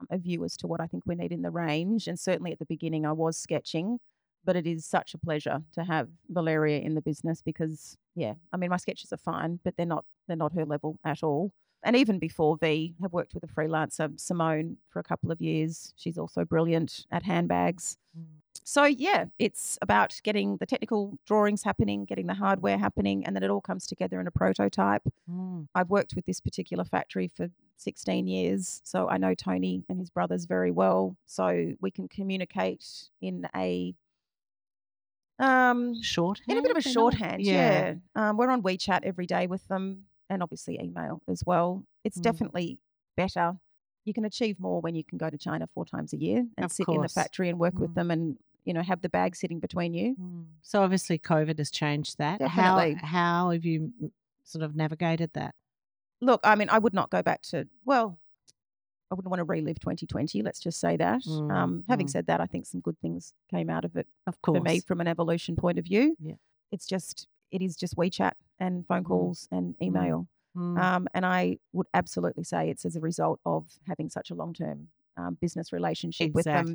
[0.00, 2.08] um, a view as to what I think we need in the range.
[2.08, 3.98] And certainly at the beginning, I was sketching,
[4.44, 8.56] but it is such a pleasure to have Valeria in the business because, yeah, I
[8.56, 11.52] mean, my sketches are fine, but they're not they're not her level at all.
[11.84, 15.92] And even before V, have worked with a freelancer, Simone, for a couple of years.
[15.96, 18.41] She's also brilliant at handbags Mm.
[18.64, 23.42] So yeah, it's about getting the technical drawings happening, getting the hardware happening, and then
[23.42, 25.02] it all comes together in a prototype.
[25.30, 25.66] Mm.
[25.74, 27.48] I've worked with this particular factory for
[27.78, 31.16] 16 years, so I know Tony and his brothers very well.
[31.26, 32.84] So we can communicate
[33.20, 33.94] in a
[35.38, 36.50] um Shorthand.
[36.50, 37.42] in a bit of a shorthand.
[37.42, 41.84] Yeah, Um, we're on WeChat every day with them, and obviously email as well.
[42.04, 42.22] It's Mm.
[42.22, 42.78] definitely
[43.16, 43.58] better.
[44.04, 46.64] You can achieve more when you can go to China four times a year and
[46.64, 47.80] Of sit in the factory and work Mm.
[47.80, 50.16] with them, and you know have the bag sitting between you.
[50.20, 50.44] Mm.
[50.62, 52.38] So obviously, COVID has changed that.
[52.38, 52.94] Definitely.
[53.00, 53.92] How how have you
[54.44, 55.54] sort of navigated that?
[56.20, 58.18] Look, I mean, I would not go back to well.
[59.10, 60.40] I wouldn't want to relive 2020.
[60.40, 61.22] Let's just say that.
[61.24, 62.10] Mm, Um, having mm.
[62.10, 64.56] said that, I think some good things came out of it Of course.
[64.56, 66.16] for me from an evolution point of view.
[66.18, 66.36] Yeah.
[66.70, 69.06] It's just it is just WeChat and phone Mm.
[69.06, 70.28] calls and email.
[70.56, 70.78] Mm.
[70.82, 74.54] Um, and I would absolutely say it's as a result of having such a long
[74.54, 74.88] term
[75.18, 76.72] um, business relationship with them.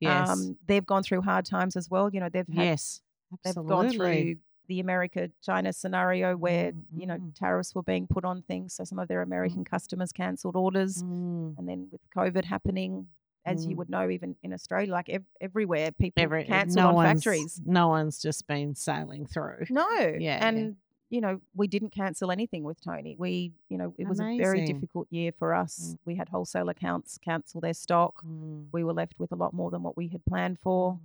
[0.00, 0.28] Yes.
[0.28, 2.08] Um, they've gone through hard times as well.
[2.12, 3.00] You know, they've had, yes.
[3.44, 4.36] they've gone through
[4.68, 8.84] the America China scenario where Mm, you know tariffs were being put on things, so
[8.84, 11.58] some of their American customers cancelled orders, Mm.
[11.58, 13.08] and then with COVID happening,
[13.44, 13.78] as you Mm.
[13.78, 17.60] would know, even in Australia, like ev- everywhere, people Every, cancel no on factories.
[17.64, 19.64] No one's just been sailing through.
[19.70, 20.46] No, Yeah, yeah.
[20.46, 20.76] and
[21.10, 23.16] you know we didn't cancel anything with Tony.
[23.18, 25.74] We, you know, it was a very difficult year for us.
[25.94, 25.98] Mm.
[26.06, 28.24] We had wholesale accounts cancel their stock.
[28.24, 28.66] Mm.
[28.72, 30.94] We were left with a lot more than what we had planned for.
[30.94, 30.98] Mm.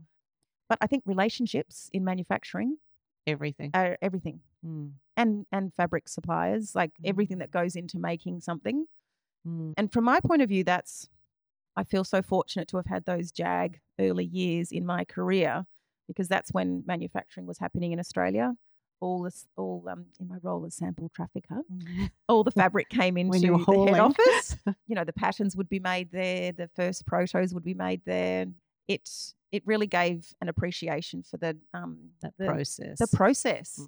[0.70, 2.78] But I think relationships in manufacturing
[3.28, 3.72] Everything.
[3.74, 7.42] uh, everything, Mm, and and fabric suppliers, like everything Mm.
[7.42, 8.88] that goes into making something.
[9.48, 11.10] mm, And from my point of view, that's
[11.76, 15.66] I feel so fortunate to have had those JAG early years in my career
[16.08, 18.56] because that's when manufacturing was happening in Australia.
[19.02, 22.10] All this, all um, in my role as sample trafficker, mm.
[22.30, 24.58] all the fabric came into the head office.
[24.88, 28.46] you know, the patterns would be made there, the first protos would be made there.
[28.88, 29.10] It
[29.52, 33.00] it really gave an appreciation for the um that the, process.
[33.00, 33.80] the process.
[33.80, 33.88] Mm.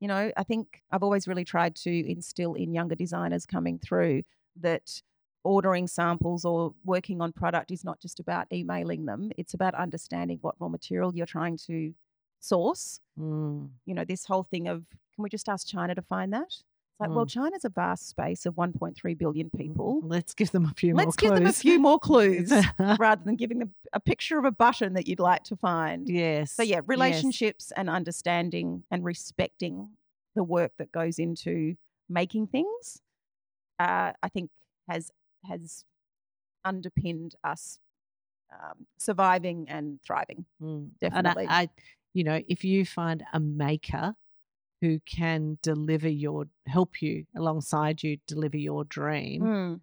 [0.00, 4.22] You know, I think I've always really tried to instill in younger designers coming through
[4.60, 5.00] that
[5.44, 9.30] ordering samples or working on product is not just about emailing them.
[9.36, 11.92] It's about understanding what raw material you're trying to
[12.42, 13.00] source.
[13.18, 14.84] Mm, You know, this whole thing of
[15.14, 16.46] can we just ask China to find that?
[16.48, 17.30] It's like, well, Mm.
[17.30, 19.58] China's a vast space of 1.3 billion mm.
[19.58, 20.00] people.
[20.04, 21.60] Let's give them a few more Let's give them a clues.
[21.62, 22.52] few more clues
[22.98, 26.08] rather than giving them a picture of a button that you'd like to find.
[26.08, 26.52] yes.
[26.52, 26.84] So yeah, yes.
[26.86, 29.90] relationships and understanding and respecting
[30.34, 31.76] the work that goes into
[32.08, 33.02] making things,
[33.78, 34.50] uh, I think
[34.88, 35.10] has
[35.48, 35.84] has
[36.64, 37.78] underpinned us
[38.52, 40.44] um, surviving and thriving.
[40.62, 40.90] Mm.
[41.00, 41.44] Definitely.
[41.44, 41.68] And I, I,
[42.14, 44.14] you know, if you find a maker
[44.80, 49.80] who can deliver your, help you alongside you deliver your dream,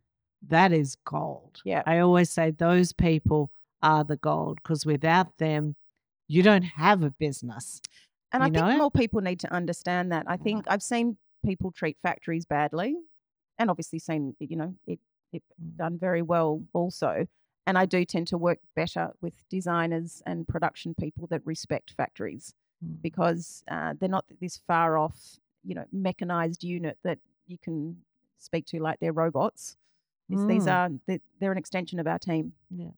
[0.47, 1.61] that is gold.
[1.65, 1.83] Yeah.
[1.85, 3.51] I always say those people
[3.81, 5.75] are the gold because without them,
[6.27, 7.81] you don't have a business.
[8.31, 10.25] And I you think more people need to understand that.
[10.27, 12.95] I think I've seen people treat factories badly,
[13.57, 14.99] and obviously seen you know it
[15.33, 15.77] it Mm.
[15.77, 17.25] done very well also.
[17.69, 22.55] And I do tend to work better with designers and production people that respect factories
[22.83, 23.01] Mm.
[23.01, 27.97] because uh, they're not this far off, you know, mechanized unit that you can
[28.37, 29.75] speak to like they're robots.
[30.29, 30.71] It's, These Mm.
[30.71, 32.53] are they're, they're an extension of our team.
[32.69, 32.91] Yeah.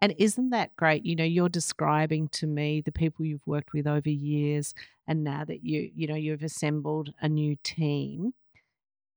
[0.00, 1.04] And isn't that great?
[1.04, 4.74] You know, you're describing to me the people you've worked with over years
[5.08, 8.32] and now that you, you know, you've assembled a new team.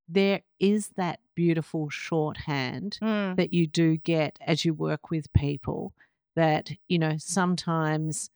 [0.10, 3.36] There is that beautiful shorthand hmm.
[3.36, 5.94] that you do get as you work with people
[6.36, 8.30] that, you know, sometimes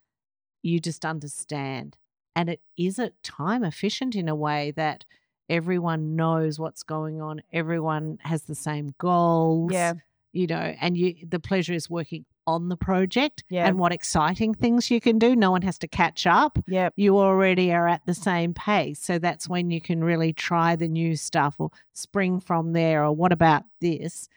[0.61, 1.97] you just understand.
[2.35, 5.05] And it is a time efficient in a way that
[5.49, 9.93] everyone knows what's going on, everyone has the same goals Yeah,
[10.31, 13.65] you know, and you the pleasure is working on the project Yeah.
[13.67, 15.35] and what exciting things you can do.
[15.35, 16.59] No one has to catch up.
[16.67, 18.99] yeah, You already are at the same pace.
[18.99, 23.13] So that's when you can really try the new stuff or spring from there or
[23.13, 24.27] what about this?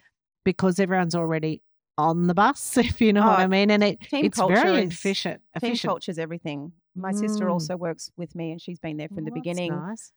[0.45, 1.63] Because everyone's already
[1.99, 3.71] on the bus, if you know what Oh, I mean.
[3.71, 5.41] And it it's very is- efficient.
[5.61, 5.89] team efficient.
[5.91, 6.73] culture is everything.
[6.95, 7.51] My sister Mm.
[7.53, 9.71] also works with me, and she's been there from the Oh, beginning.
[9.75, 10.13] Nice.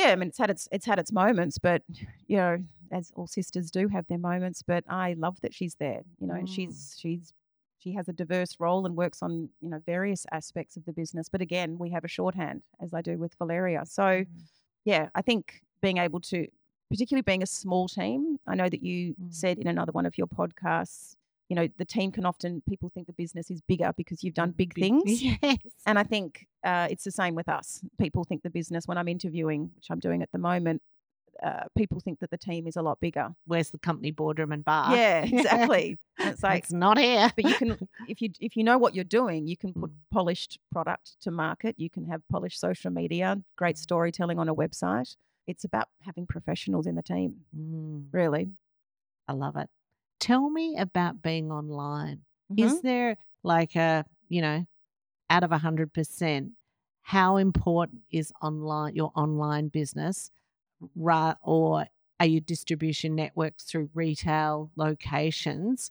[0.00, 1.82] Yeah, I mean, it's had its it's had its moments, but
[2.26, 2.54] you know,
[2.90, 4.62] as all sisters do have their moments.
[4.62, 6.02] But I love that she's there.
[6.20, 6.54] You know, and Mm.
[6.54, 7.32] she's she's
[7.82, 11.28] she has a diverse role and works on you know various aspects of the business.
[11.28, 13.82] But again, we have a shorthand, as I do with Valeria.
[13.86, 14.26] So Mm.
[14.84, 16.46] yeah, I think being able to,
[16.90, 19.32] particularly being a small team, I know that you Mm.
[19.32, 21.16] said in another one of your podcasts.
[21.48, 24.50] You know, the team can often people think the business is bigger because you've done
[24.52, 25.22] big things.
[25.22, 25.58] Yes.
[25.86, 27.80] And I think uh, it's the same with us.
[27.98, 30.82] People think the business, when I'm interviewing, which I'm doing at the moment,
[31.42, 33.30] uh, people think that the team is a lot bigger.
[33.46, 34.94] Where's the company boardroom and bar?
[34.94, 35.98] Yeah, exactly.
[36.20, 37.30] It's like, it's not here.
[37.36, 37.78] but you can,
[38.08, 39.94] if you if you know what you're doing, you can put Mm.
[40.12, 41.76] polished product to market.
[41.78, 45.14] You can have polished social media, great storytelling on a website.
[45.46, 48.06] It's about having professionals in the team, Mm.
[48.12, 48.50] really.
[49.28, 49.70] I love it.
[50.18, 52.24] Tell me about being online.
[52.50, 52.56] Mhm.
[52.56, 54.66] Is there like a, you know,
[55.30, 56.52] out of 100%,
[57.02, 60.30] how important is online, your online business,
[60.96, 61.86] ra- or
[62.20, 65.90] are your distribution networks through retail locations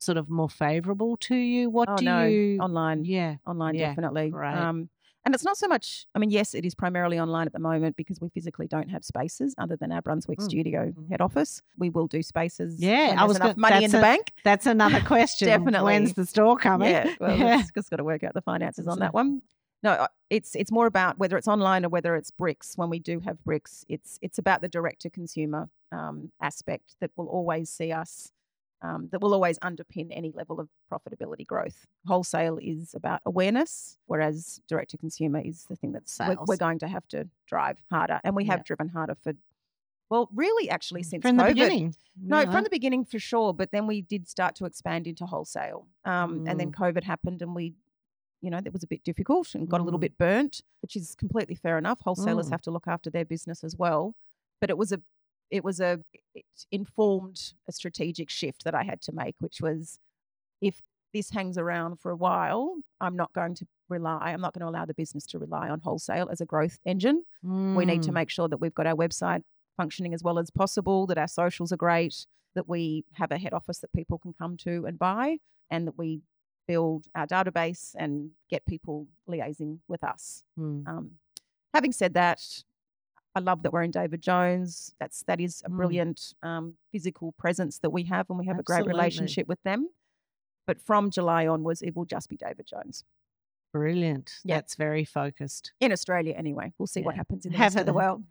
[0.00, 1.70] sort of more favorable to you?
[1.70, 4.30] What oh do no, you, online, yeah, online yeah, definitely.
[4.30, 4.50] great.
[4.50, 4.90] Um,
[5.24, 6.06] and it's not so much.
[6.14, 9.04] I mean, yes, it is primarily online at the moment because we physically don't have
[9.04, 11.10] spaces other than our Brunswick Mm, studio mm.
[11.10, 11.62] head office.
[11.78, 12.80] We will do spaces.
[12.80, 14.32] Yeah, I was enough go- money in the a- bank.
[14.44, 15.48] that's another question.
[15.48, 15.84] Definitely.
[15.92, 16.90] When's the store coming?
[16.90, 17.60] Yeah, well, Yeah.
[17.60, 19.42] it's just got to work out the finances on that one.
[19.82, 22.74] No, it's it's more about whether it's online or whether it's bricks.
[22.76, 27.10] When we do have bricks, it's it's about the direct to consumer um, aspect that
[27.16, 28.30] will always see us.
[28.82, 31.86] Um, that will always underpin any level of profitability growth.
[32.06, 36.78] Wholesale is about awareness, whereas direct to consumer is the thing that's we're, we're going
[36.78, 38.64] to have to drive harder, and we have Yeah.
[38.64, 39.34] driven harder for.
[40.08, 41.94] Well, really, actually, since From the beginning.
[42.20, 45.26] No, you from the beginning for sure, but then we did start to expand into
[45.26, 45.86] wholesale.
[46.06, 47.74] Um, And then COVID happened, and we,
[48.40, 50.08] you know, that was a bit difficult and got a little Mm.
[50.08, 52.00] bit burnt, which is completely fair enough.
[52.00, 52.50] Wholesalers Mm.
[52.52, 54.14] have to look after their business as well.
[54.60, 55.00] But it was a,
[55.50, 56.00] it was a,
[56.34, 59.98] it informed a strategic shift that I had to make, which was,
[60.60, 60.80] if
[61.12, 64.68] this hangs around for a while, I'm not going to rely, I'm not going to
[64.68, 67.24] allow the business to rely on wholesale as a growth engine.
[67.42, 68.14] We need to Mm.
[68.14, 69.42] make sure that we've got our website
[69.76, 73.52] functioning as well as possible, that our socials are great, that we have a head
[73.52, 75.38] office that people can come to and buy,
[75.70, 76.20] and that we
[76.68, 80.44] build our database and get people liaising with us.
[80.58, 80.86] Mm.
[80.86, 81.10] Um,
[81.74, 82.40] having said that,
[83.34, 84.94] I love that we're in David Jones.
[84.98, 85.76] That's that is a Mm.
[85.76, 89.88] brilliant um, physical presence that we have, and we have a great relationship with them.
[90.66, 93.04] But from July onwards, it will just be David Jones
[93.72, 94.32] Brilliant.
[94.44, 94.56] Yeah.
[94.56, 95.72] That's very focused.
[95.80, 96.72] in Australia, anyway.
[96.76, 98.24] We'll see what happens in the Have rest of the world.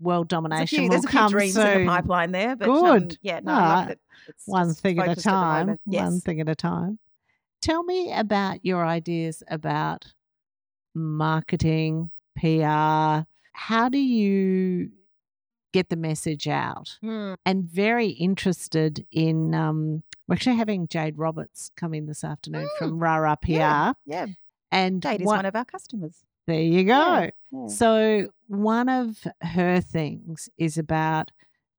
[0.00, 1.66] World There's a domination few, will there's a few come dreams soon.
[1.66, 3.18] in the pipeline there, but um, Good.
[3.22, 3.88] yeah, no, I Ah.
[4.28, 5.78] It's one thing at a focused the time.
[5.84, 6.98] One thing at a time.
[7.62, 10.06] Tell me about your ideas about
[10.94, 13.26] marketing, PR.
[13.58, 14.90] How do you
[15.72, 16.98] get the message out?
[17.02, 17.36] Mm.
[17.46, 19.54] And very interested in.
[19.54, 22.78] Um, we're actually having Jade Roberts come in this afternoon Mm.
[22.78, 24.26] from Rara PR, Yeah, yeah.
[24.70, 26.24] and Jade is one- one of our customers.
[26.46, 26.92] there you go.
[26.92, 27.66] Yeah, yeah.
[27.68, 31.30] So, one of her things is about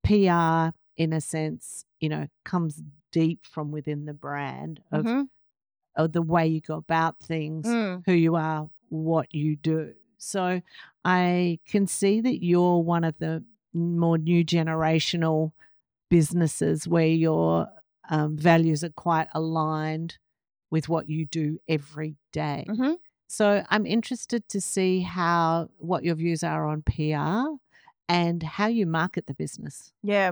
[0.04, 5.30] PR, in a sense, you know, comes deep from within the brand of, Mhm.
[5.96, 8.04] of the way you go about things, Mm.
[8.06, 9.94] who you are, what you do.
[10.18, 10.62] So,
[11.08, 13.44] I can see that you're one of the
[13.74, 15.54] more new generational
[16.10, 17.70] businesses where your
[18.10, 20.18] um, values are quite aligned
[20.70, 22.66] with what you do every day.
[22.68, 22.98] Mhm.
[23.28, 27.58] So I'm interested to see how what your views are on PR
[28.10, 29.94] and how you market the business.
[30.04, 30.32] Yeah.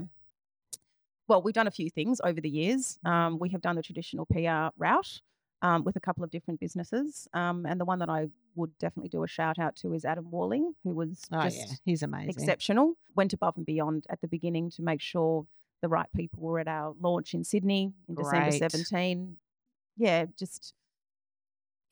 [1.28, 3.00] Well, we've done a few things over the years.
[3.06, 5.22] Um, we have done the traditional PR route
[5.66, 7.28] um, with a couple of different businesses.
[7.34, 10.30] Um, and the one that I would definitely do a shout out to is Adam
[10.32, 12.30] Walling, who was Oh just yeah, he's amazing.
[12.30, 12.94] exceptional.
[13.16, 15.46] Went above and beyond at the beginning to make sure
[15.82, 19.38] the right people were at our launch in Sydney in December 17.
[19.98, 20.74] Yeah, just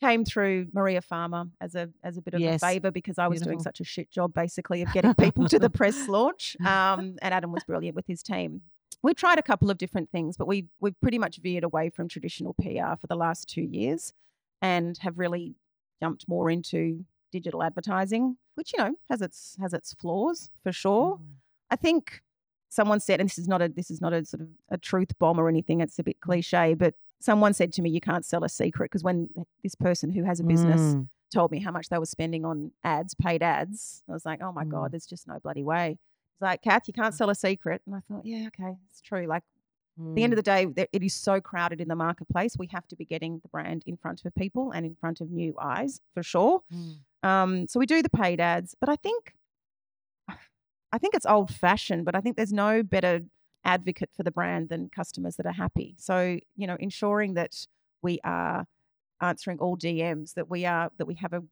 [0.02, 2.62] came through Maria Farmer as a as a bit of Yes.
[2.62, 5.60] a favor because I was doing such a shit job basically of getting people to
[5.60, 6.58] the press launch.
[6.66, 8.62] Um, and Adam was brilliant with his team.
[9.04, 12.08] We tried a couple of different things, but we we've pretty much veered away from
[12.08, 14.14] traditional PR for the last two years
[14.62, 15.56] and have really
[16.02, 21.18] jumped more into digital advertising, which you know has its has its flaws for sure.
[21.18, 21.36] Mm.
[21.70, 22.24] I think
[22.70, 25.18] someone said, and this is not a this is not a sort of a truth
[25.20, 25.82] bomb or anything.
[25.82, 29.04] It's a bit cliche, but someone said to me, "You can't sell a secret," because
[29.04, 29.30] when
[29.64, 31.10] this person who has a business Mm.
[31.34, 34.54] told me how much they were spending on ads, paid ads, I was like, "Oh
[34.54, 34.70] my Mm.
[34.70, 35.98] god, there's just no bloody way."
[36.34, 39.26] It's like, "Kath, you can't sell a secret," and I thought, "Yeah, okay, it's true."
[39.28, 39.44] Like
[40.00, 40.44] at the end of Mm.
[40.74, 42.58] the day, it is so crowded in the marketplace.
[42.58, 45.30] We have to be getting the brand in front of people and in front of
[45.30, 46.64] new eyes for sure.
[46.74, 46.96] Mm.
[47.22, 49.36] Um, so we do the paid ads, but I think
[50.92, 53.22] I think it's old fashioned, but I think there's no better
[53.66, 55.96] advocate for the brand than customers that are happy.
[55.98, 57.66] So, you know, ensuring that
[58.04, 58.68] we are
[59.22, 61.44] answering all DMs, that we are that we have a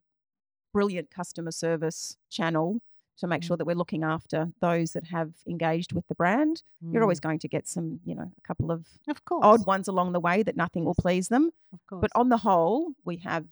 [0.74, 2.82] brilliant customer service channel
[3.22, 3.46] to make Mm.
[3.46, 6.64] sure that we're looking after those that have engaged with the brand.
[6.82, 7.24] You're always Mm.
[7.24, 10.20] going to get some, you know, a couple of of course, odd ones along the
[10.20, 11.52] way that nothing will please them.
[11.74, 12.02] of course.
[12.02, 13.46] But on the whole, we have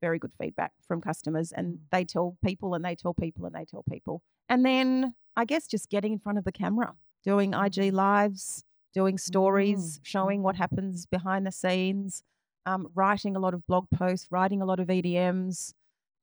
[0.00, 1.80] very good feedback from customers and Mm.
[1.90, 4.22] they tell people and they tell people and they tell people.
[4.48, 6.94] And then I guess just getting in front of the camera,
[7.24, 10.58] doing IG lives, doing stories, showing what mm.
[10.58, 12.22] happens behind the scenes,
[12.66, 15.74] um, writing a lot of blog posts, writing a lot of EDMs,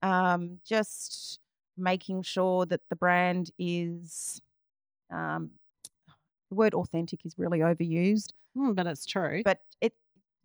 [0.03, 1.39] um, just
[1.81, 4.41] making sure that the brand is.
[5.09, 5.51] Um,
[6.49, 9.41] the word authentic is really overused, Mm, but it's true.
[9.43, 9.93] but it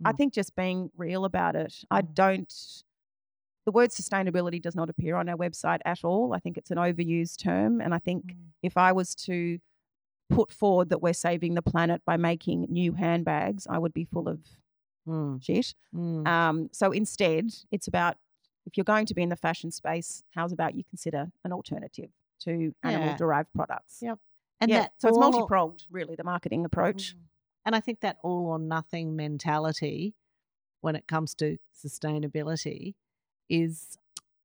[0.05, 0.17] I Mm.
[0.17, 1.85] think just being real about it.
[1.91, 2.15] I Mm.
[2.15, 2.83] don't.
[3.65, 6.33] The word sustainability does not appear on our website at all.
[6.33, 8.53] I think it's an overused term, and I think Mm.
[8.63, 9.59] if I was to
[10.29, 14.29] put forward that we're saving the planet by making new handbags, I would be full
[14.29, 14.41] of
[15.07, 15.43] Mm.
[15.43, 15.75] shit.
[15.95, 16.27] Mm.
[16.27, 18.19] Um, so instead, it's about
[18.67, 22.11] if you're going to be in the fashion space, how's about you consider an alternative
[22.41, 23.17] to animal Yeah.
[23.17, 24.01] derived products?
[24.03, 24.19] Yep.
[24.61, 27.15] And yeah, that so it's multi pronged, really, the marketing approach.
[27.15, 27.21] Mm.
[27.67, 30.15] And I think that all or nothing mentality
[30.81, 32.95] when it comes to sustainability
[33.49, 33.99] is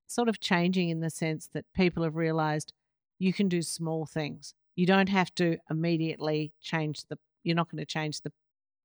[0.08, 2.74] sort of changing in the sense that people have realized
[3.20, 4.54] you can do small things.
[4.76, 8.32] You don't have to immediately change the, you're not going to change the,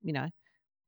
[0.03, 0.29] you know,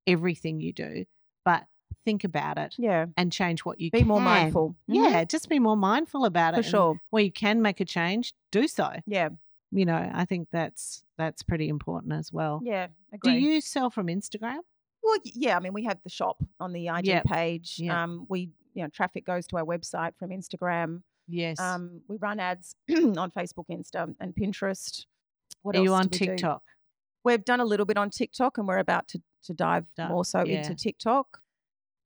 [0.07, 1.05] everything you do,
[1.45, 1.65] but
[2.09, 4.09] think about it Yeah, and change what you be can.
[4.09, 4.71] more mindful.
[4.89, 6.63] Mhm, Yeah, just be more mindful about for it.
[6.65, 7.01] For sure.
[7.11, 8.89] Where you can make a change, do so.
[9.07, 9.29] Yeah,
[9.71, 12.61] You know, I think that's that's pretty important as well.
[12.65, 12.87] yeah.
[13.23, 14.61] Do you sell from Instagram?
[15.03, 15.57] Well, yeah.
[15.57, 17.25] I mean, we have the shop on the IG Yep.
[17.25, 17.79] page.
[17.79, 17.95] Yep.
[17.95, 18.41] Um, we,
[18.75, 21.03] you know, traffic goes to our website from Instagram.
[21.27, 21.59] Yes.
[21.61, 25.05] Um, we run ads on Facebook, Insta, and Pinterest.
[25.63, 26.19] What Are you do on we do?
[26.27, 26.63] TikTok?
[27.25, 30.25] We've done a little bit on TikTok, and we're about to to dive Di- more
[30.25, 30.59] so yeah.
[30.59, 31.41] into TikTok.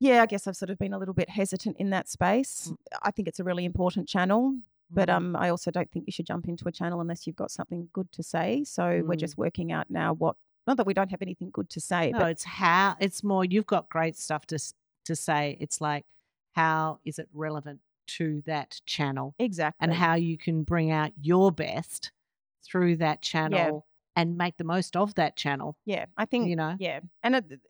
[0.02, 2.68] Yeah, I guess I've sort of been a little bit hesitant in that space.
[2.70, 2.76] Mm.
[3.02, 4.58] I think it's a really important channel,
[4.90, 5.14] but Mm.
[5.16, 7.88] um, I also don't think you should jump into a channel unless you've got something
[7.92, 8.64] good to say.
[8.64, 9.26] So we're Mm.
[9.26, 10.36] just working out now what.
[10.66, 13.44] Not that we don't have anything good to say, no, but it's how it's more.
[13.44, 14.58] You've got great stuff to
[15.04, 15.56] to say.
[15.60, 16.04] It's like
[16.52, 17.80] how is it relevant
[18.18, 19.78] to that channel exactly.
[19.84, 22.12] and how you can bring out your best
[22.64, 25.76] through that channel and make the most of that channel.
[25.84, 27.60] yeah, I think You know, Yeah, and it,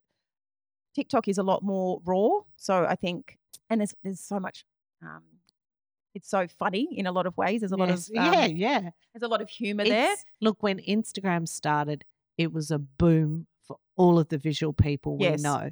[0.94, 2.40] TikTok is a lot more raw.
[2.56, 3.38] So I think,
[3.70, 4.64] and there's there's so much.
[5.02, 5.22] Um,
[6.14, 7.60] it's so funny in a lot of ways.
[7.62, 8.10] There's a lot Yes.
[8.10, 8.80] of um, yeah, yeah.
[9.14, 10.14] There's a lot of humor there.
[10.42, 12.04] Look, when Instagram started,
[12.36, 15.42] it was a boom for all of the visual people we Yes.
[15.42, 15.70] know.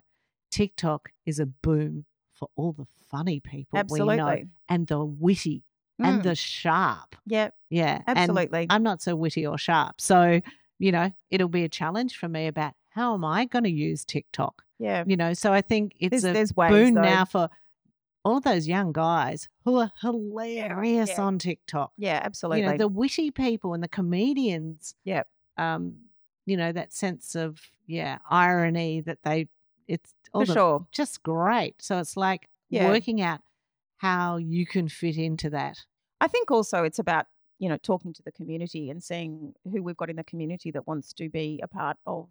[0.50, 5.64] TikTok is a boom for all the funny people we know and the witty
[5.98, 7.16] and Mm, the sharp.
[7.26, 8.02] yeah, Yeah.
[8.06, 8.66] and absolutely.
[8.70, 10.00] I'm not so witty or sharp.
[10.00, 10.40] So,
[10.78, 14.04] you know, it'll be a challenge for me about how am I going to use
[14.06, 14.64] TikTok?
[14.80, 17.02] Yeah, You know, so I think it's there's a there's ways boon though.
[17.02, 17.48] now for
[18.24, 21.22] all those young guys who are hilarious Yeah.
[21.22, 21.92] on TikTok.
[21.96, 22.62] Yeah, absolutely.
[22.62, 24.94] You know, the witty people and the comedians.
[25.04, 25.28] Yep.
[25.56, 25.96] Um,
[26.46, 29.48] you know, that sense of yeah, irony that they
[29.86, 30.86] it's all for the, sure.
[30.92, 31.82] just great.
[31.82, 32.88] So it's like Yeah.
[32.88, 33.40] working out
[33.98, 35.78] how you can fit into that.
[36.20, 37.26] I think also it's about
[37.58, 40.86] you know talking to the community and seeing who we've got in the community that
[40.86, 42.28] wants to be a part of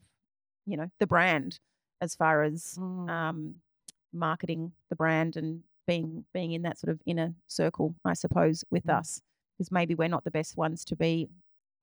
[0.66, 1.60] you know the brand
[2.02, 3.10] as far as Mm.
[3.10, 3.56] um,
[4.14, 8.86] marketing the brand and being being in that sort of inner circle, I suppose, with
[8.86, 9.00] Mm.
[9.00, 9.22] us.
[9.58, 11.30] Because maybe we're not the best ones to be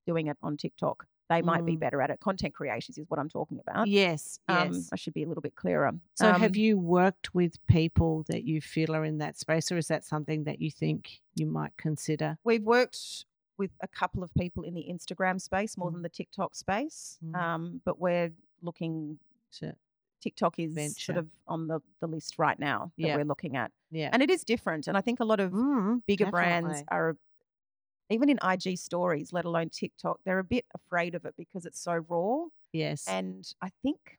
[0.06, 1.06] doing it on TikTok.
[1.28, 1.80] They might be Mm.
[1.80, 2.20] better at it.
[2.20, 3.88] Content creators is what I'm talking about.
[3.88, 4.88] Yes, Um, yes.
[4.92, 5.92] I should be a little bit clearer.
[6.14, 9.76] So, Um, have you worked with people that you feel are in that space, or
[9.76, 12.38] is that something that you think you might consider?
[12.44, 13.26] We've worked
[13.58, 15.94] with a couple of people in the Instagram space more Mm.
[15.94, 17.34] than the TikTok space, Mm.
[17.34, 19.18] um, but we're looking.
[19.52, 19.74] To,
[20.20, 20.98] TikTok is Venture.
[21.00, 23.16] sort of on the, the list right now that Yeah.
[23.16, 24.86] we're looking at, yeah, and it is different.
[24.88, 27.16] And I think a lot of Mm, bigger brands are
[28.10, 31.80] even in IG stories, let alone TikTok, they're a bit afraid of it because it's
[31.80, 32.44] so raw.
[32.72, 33.06] Yes.
[33.08, 34.18] And I think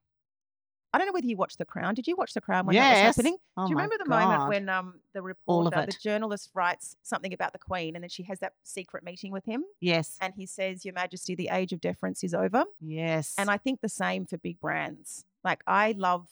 [0.93, 1.93] I don't know whether you watched The Crown.
[1.93, 3.37] Did you watch The Crown when that was happening?
[3.57, 7.51] Oh Do you remember the moment when um the reporter, the journalist writes something about
[7.53, 10.17] the Queen and then she has that secret meeting with him Yes.
[10.21, 12.63] and he says, Your Majesty, the age of deference is over.
[12.81, 13.35] Yes.
[13.37, 15.23] And I think the same for big brands.
[15.43, 16.27] Like I love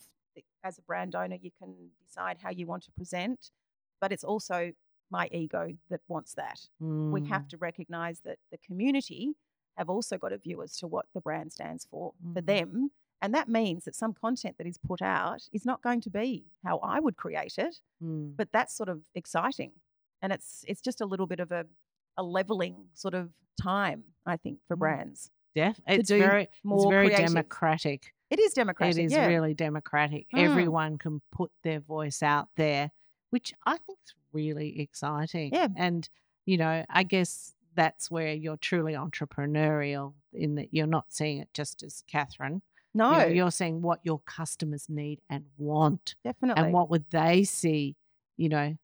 [0.63, 3.51] as a brand owner, you can decide how you want to present,
[4.01, 4.73] but it's also
[5.11, 6.69] my ego that wants that.
[7.09, 9.35] We have Mm, to recognize that the community
[9.77, 12.45] have also got a view as to what the brand stands for for Mhm.
[12.47, 12.91] them.
[13.21, 16.47] And that means that some content that is put out is not going to be
[16.63, 18.35] how I would create it, mm.
[18.37, 19.73] but that's sort of exciting.
[20.21, 21.67] And it's it's just a little bit of a,
[22.17, 24.79] a leveling sort of time, I think, for Mm.
[24.79, 25.31] brands.
[25.53, 27.25] Def- it's very, it's more very creative.
[27.25, 28.14] democratic.
[28.29, 28.97] It is democratic.
[28.97, 29.27] It is yeah.
[29.27, 30.27] really democratic.
[30.33, 30.39] Mm.
[30.39, 32.91] Everyone can put their voice out there,
[33.29, 35.53] which I think is really exciting.
[35.53, 35.67] Yeah.
[35.75, 36.07] And,
[36.45, 41.49] you know, I guess that's where you're truly entrepreneurial in that you're not seeing it
[41.53, 42.61] just as Cathryn.
[42.93, 46.63] No, know, you're seeing what your customers need and want definitely.
[46.63, 47.97] and what would they see,
[48.37, 48.77] you know,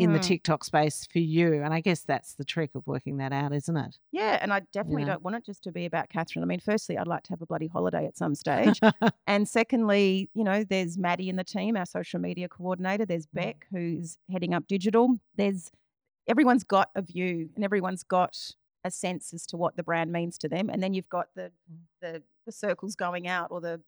[0.00, 0.22] in the Mm.
[0.22, 1.62] TikTok space for you.
[1.62, 3.98] And I guess that's the trick of working that out, isn't it?
[4.12, 5.12] yeah, and I definitely know.
[5.12, 6.42] don't want it just to be about Cathryn.
[6.42, 8.80] I mean, firstly, I'd like to have a bloody holiday at some stage.
[9.26, 13.06] And secondly, you know, there's Maddie in the team, our social media coordinator.
[13.06, 13.34] There's Mm.
[13.34, 15.18] Beck, who's heading up digital.
[15.36, 15.70] There's
[16.26, 18.36] everyone's got a view and everyone's got
[18.84, 20.70] a sense as to what the brand means to them.
[20.70, 21.78] And then you've got the Mm.
[22.00, 23.80] the, the circles going out or the,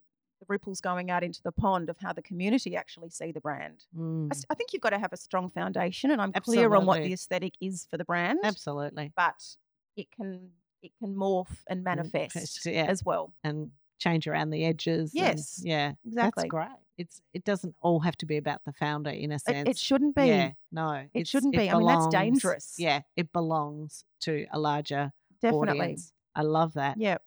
[0.43, 3.85] the ripples going out into the pond of how the community actually see the brand.
[3.95, 6.75] I, Mm, s- I think you've got to have a strong foundation, and I'm clear
[6.75, 8.41] on what the aesthetic is for the brand.
[8.45, 9.13] absolutely.
[9.17, 9.41] But
[9.97, 10.51] it can
[10.83, 12.87] it can morph and manifest yeah.
[12.87, 13.33] as well.
[13.45, 13.71] And
[14.01, 15.13] change around the edges.
[15.15, 15.93] and- Yes, yeah.
[16.05, 16.43] Exactly.
[16.43, 16.69] That's great.
[16.99, 19.69] It's it doesn't all have to be about the founder in a sense.
[19.69, 20.27] it shouldn't be.
[20.27, 21.71] Yeah, no, It shouldn't be.
[21.71, 22.75] I mean, that's dangerous.
[22.79, 25.81] Yeah, it belongs to a larger Definitely.
[25.81, 26.13] audience.
[26.35, 26.97] I love that.
[26.99, 27.19] Yeah.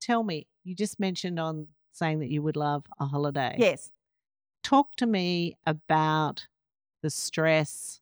[0.00, 3.56] Tell me, you just mentioned on saying that you would love a holiday.
[3.58, 3.90] Yes.
[4.62, 6.46] Talk to me about
[7.02, 8.00] the stress,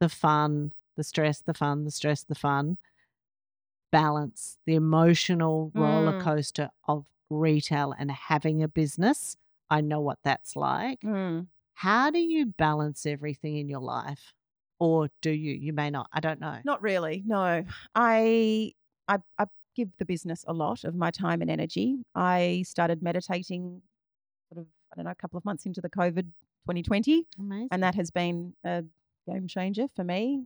[0.00, 2.78] the fun, the stress, the fun, the stress, the fun,
[3.90, 6.22] balance, the emotional roller Mm.
[6.22, 9.36] coaster of retail and having a business.
[9.70, 11.00] I know what that's like.
[11.00, 11.48] Mm.
[11.74, 14.34] How do you balance everything in your life?
[14.78, 15.52] Or do you?
[15.54, 16.08] You may not.
[16.12, 16.58] I don't know.
[16.64, 17.22] Not really.
[17.24, 17.64] No.
[17.94, 18.72] I,
[19.08, 21.96] I I give the business a lot of my time and energy.
[22.14, 23.82] I started meditating
[24.52, 26.26] sort of I don't know a couple of months into the COVID
[26.66, 27.68] 2020 Amazing.
[27.72, 28.84] and that has been a
[29.26, 30.44] game changer for me.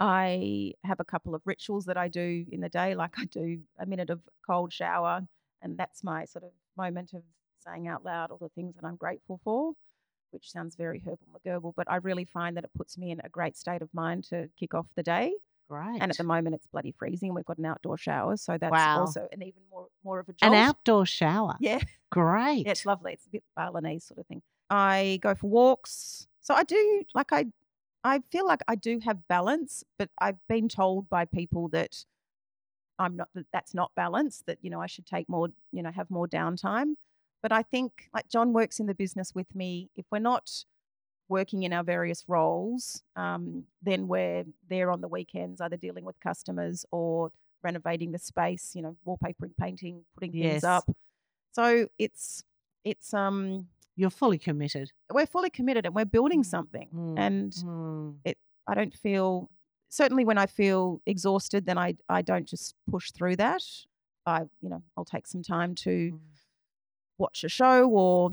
[0.00, 3.60] I have a couple of rituals that I do in the day, like I do
[3.78, 5.20] a minute of cold shower,
[5.60, 7.22] and that's my sort of moment of
[7.58, 9.74] saying out loud all the things that I'm grateful for.
[10.30, 11.04] which sounds very
[11.44, 14.24] herbal but I really find that it puts me in a great state of mind
[14.30, 15.34] to kick off the day.
[15.70, 16.02] Great.
[16.02, 17.32] And at the moment, it's bloody freezing.
[17.32, 19.00] We've got an outdoor shower, so that's Wow.
[19.00, 20.52] also an even more more of a jolt.
[20.52, 21.54] An outdoor shower.
[21.60, 21.78] yeah,
[22.10, 22.66] Great.
[22.66, 23.12] yeah, it's lovely.
[23.12, 24.42] It's a bit Balinese sort of thing.
[24.68, 27.46] I go for walks, so I do like I.
[28.02, 32.04] I feel like I do have balance, but I've been told by people that
[32.98, 34.42] I'm not that that's not balance.
[34.46, 36.94] That you know I should take more, you know, have more downtime.
[37.42, 39.90] But I think like John works in the business with me.
[39.96, 40.50] If we're not
[41.30, 46.20] working in our various roles, um, then we're there on the weekends, either dealing with
[46.20, 47.30] customers or
[47.62, 48.72] renovating the space.
[48.74, 50.50] You know, wallpapering, painting, putting Yes.
[50.52, 50.90] things up.
[51.52, 52.44] So it's
[52.84, 54.92] it's um You're fully committed.
[55.12, 56.88] we're fully committed and we're building Mm, something.
[56.94, 58.16] mm, And Mm.
[58.68, 59.50] I don't feel
[59.88, 63.62] certainly when I feel exhausted, then I I don't just push through that.
[64.26, 66.20] I you know I'll take some time to Mm.
[67.18, 68.30] watch a show or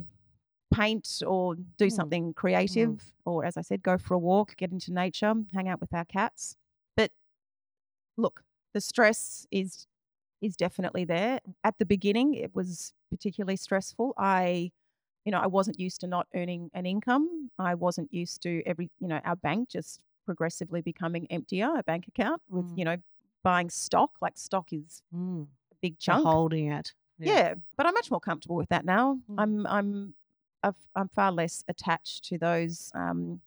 [0.73, 1.91] paint or do Mm.
[1.91, 5.79] something creative or as I said, go for a walk, get into nature, hang out
[5.81, 6.55] with our cats.
[6.95, 7.11] But
[8.17, 8.43] look,
[8.73, 9.87] the stress is
[10.39, 11.39] is definitely there.
[11.63, 14.13] At the beginning, it was particularly stressful.
[14.17, 14.71] I
[15.25, 17.51] you know, I wasn't used to not earning an income.
[17.59, 22.07] I wasn't used to every, you know, our bank just progressively becoming emptier, a bank
[22.07, 22.77] account with, Mm.
[22.77, 22.97] you know,
[23.43, 24.11] buying stock.
[24.21, 25.47] Like stock is Mm.
[25.71, 26.25] a big You're chunk.
[26.25, 26.93] holding it.
[27.19, 27.55] Yeah.
[27.75, 29.19] but I'm much more comfortable with that now.
[29.29, 29.35] Mm.
[29.39, 30.15] I'm I'm
[30.95, 33.41] I'm far less attached to those um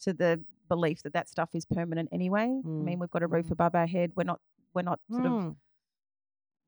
[0.00, 2.44] to the belief that that stuff is permanent anyway.
[2.64, 3.52] I Mm, mean, we've got a roof mm.
[3.52, 4.12] above our head.
[4.16, 4.40] We're not
[4.74, 5.56] we're not sort of Mm.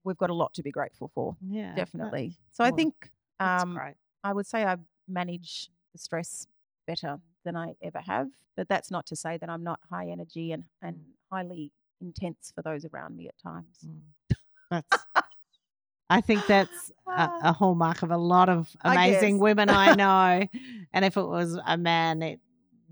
[0.05, 1.37] we've got a lot to be grateful for.
[1.47, 1.75] Yeah.
[1.75, 2.37] Definitely.
[2.53, 3.79] So I think um.
[4.23, 4.77] I would say I
[5.09, 6.47] manage the stress
[6.87, 8.29] better than I ever have.
[8.57, 10.97] But that's not to say that I'm not high energy and, and
[11.33, 11.73] highly
[12.03, 13.79] intense for those around me at times.
[13.87, 14.03] Mm.
[14.71, 15.05] That's.
[16.11, 17.41] I think that's a, ah.
[17.45, 19.43] a hallmark of a lot of amazing guess.
[19.43, 20.47] women I know.
[20.93, 22.41] and if it was a man, it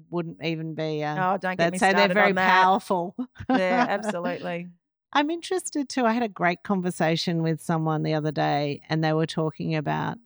[0.09, 1.03] wouldn't even be.
[1.03, 3.15] A, Oh, don't get me they'd say they're very powerful.
[3.51, 4.69] Yeah, absolutely.
[5.13, 6.05] I'm interested too.
[6.05, 10.19] I had a great conversation with someone the other day, and they were talking about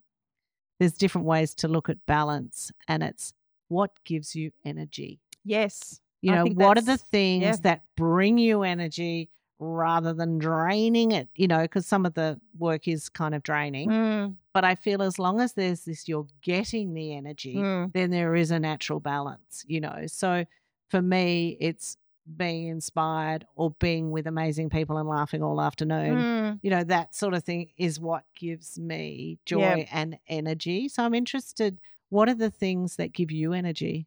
[0.78, 3.32] there's different ways to look at balance, and it's
[3.68, 5.20] what gives you energy.
[5.44, 6.00] Yes.
[6.20, 7.56] You I know, what are the things yeah.
[7.62, 11.28] that bring you energy rather than draining it?
[11.34, 13.90] You know, because some of the work is kind of draining.
[13.90, 18.10] Mm, But I feel as long as there's this, you're getting the energy, mm, then
[18.10, 20.04] there is a natural balance, you know.
[20.06, 20.44] So
[20.90, 21.96] for me, it's
[22.36, 26.18] being inspired or being with amazing people and laughing all afternoon.
[26.18, 26.58] mm.
[26.62, 29.84] You know, that sort of thing is what gives me joy Yeah.
[29.92, 30.88] and energy.
[30.88, 31.80] So I'm interested,
[32.10, 34.06] what are the things that give you energy?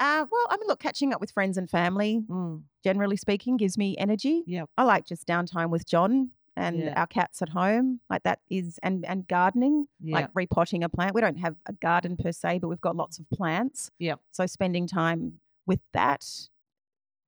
[0.00, 3.76] Uh, well, I mean, look, catching up with friends and family, Mm, generally speaking, gives
[3.76, 4.44] me energy.
[4.76, 6.94] I like just downtime with John and Yeah.
[7.00, 8.00] our cats at home.
[8.08, 11.14] Like that is, and and gardening, like repotting a plant.
[11.14, 13.90] We don't have a garden per se, but we've got lots of plants.
[13.98, 14.20] Yep.
[14.30, 16.24] So spending time with that,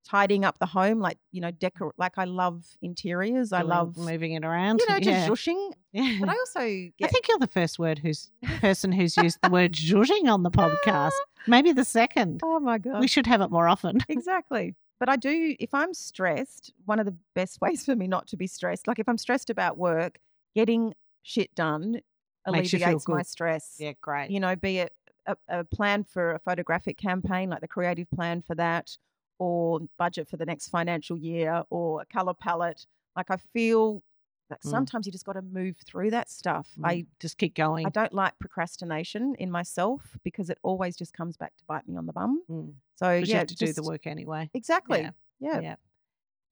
[0.04, 1.92] tidying up the home, like you know, decor.
[1.96, 3.52] Like I love interiors.
[3.52, 4.80] I love moving it around.
[4.80, 5.54] you know just yeah.
[5.92, 6.16] Yeah.
[6.20, 8.58] But I also I think you're the first word who's ah.
[8.60, 11.12] person who's used the word zhuzhing on the podcast.
[11.46, 12.40] Maybe the second.
[12.42, 13.98] oh my god, We should have it more often.
[14.08, 14.74] exactly.
[14.98, 18.36] But I do, if I'm stressed, one of the best ways for me not to
[18.36, 20.18] be stressed, like if I'm stressed about work,
[20.54, 20.92] getting
[21.22, 22.00] shit done
[22.46, 23.76] Makes you feel alleviates my stress.
[23.78, 24.30] Yeah, great.
[24.30, 24.92] You know, be it
[25.26, 28.96] a, a plan for a photographic campaign, like the creative plan for that,
[29.40, 32.86] or budget for the next financial year, or a color palette.
[33.16, 34.04] Like I feel
[34.50, 34.86] that Mm.
[34.86, 36.78] sometimes you just got to move through that stuff.
[36.84, 37.86] I Mm, just keep going.
[37.86, 41.96] I don't like procrastination in myself because it always just comes back to bite me
[41.96, 42.44] on the bum.
[42.48, 44.50] Mm, So 'cause you yeah, have to do the work anyway.
[44.54, 45.00] Exactly.
[45.00, 45.12] Yeah.
[45.40, 45.62] Yeah.
[45.62, 45.76] Yeah.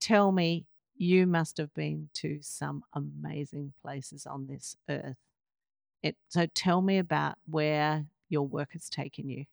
[0.00, 5.18] Tell me, you must have been to some amazing places on this earth.
[6.02, 9.46] It, so tell me about where your work has taken you.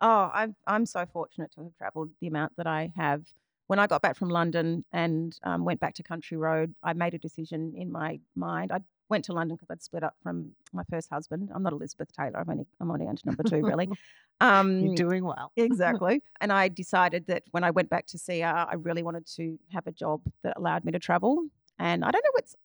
[0.00, 3.24] Oh, I'm I'm so fortunate to have travelled the amount that I have.
[3.66, 7.14] When I got back from London and um, went back to Country Road, I made
[7.14, 8.72] a decision in my mind.
[8.72, 11.50] I went to London because I'd split up from my first husband.
[11.54, 12.38] I'm not Elizabeth Taylor.
[12.38, 13.88] I'm only I'm only on to number two, really.
[14.42, 15.52] Um, You're doing well.
[15.56, 16.22] exactly.
[16.40, 19.86] And I decided that when I went back to CR, I really wanted to have
[19.86, 21.44] a job that allowed me to travel.
[21.78, 22.56] And I don't know what's,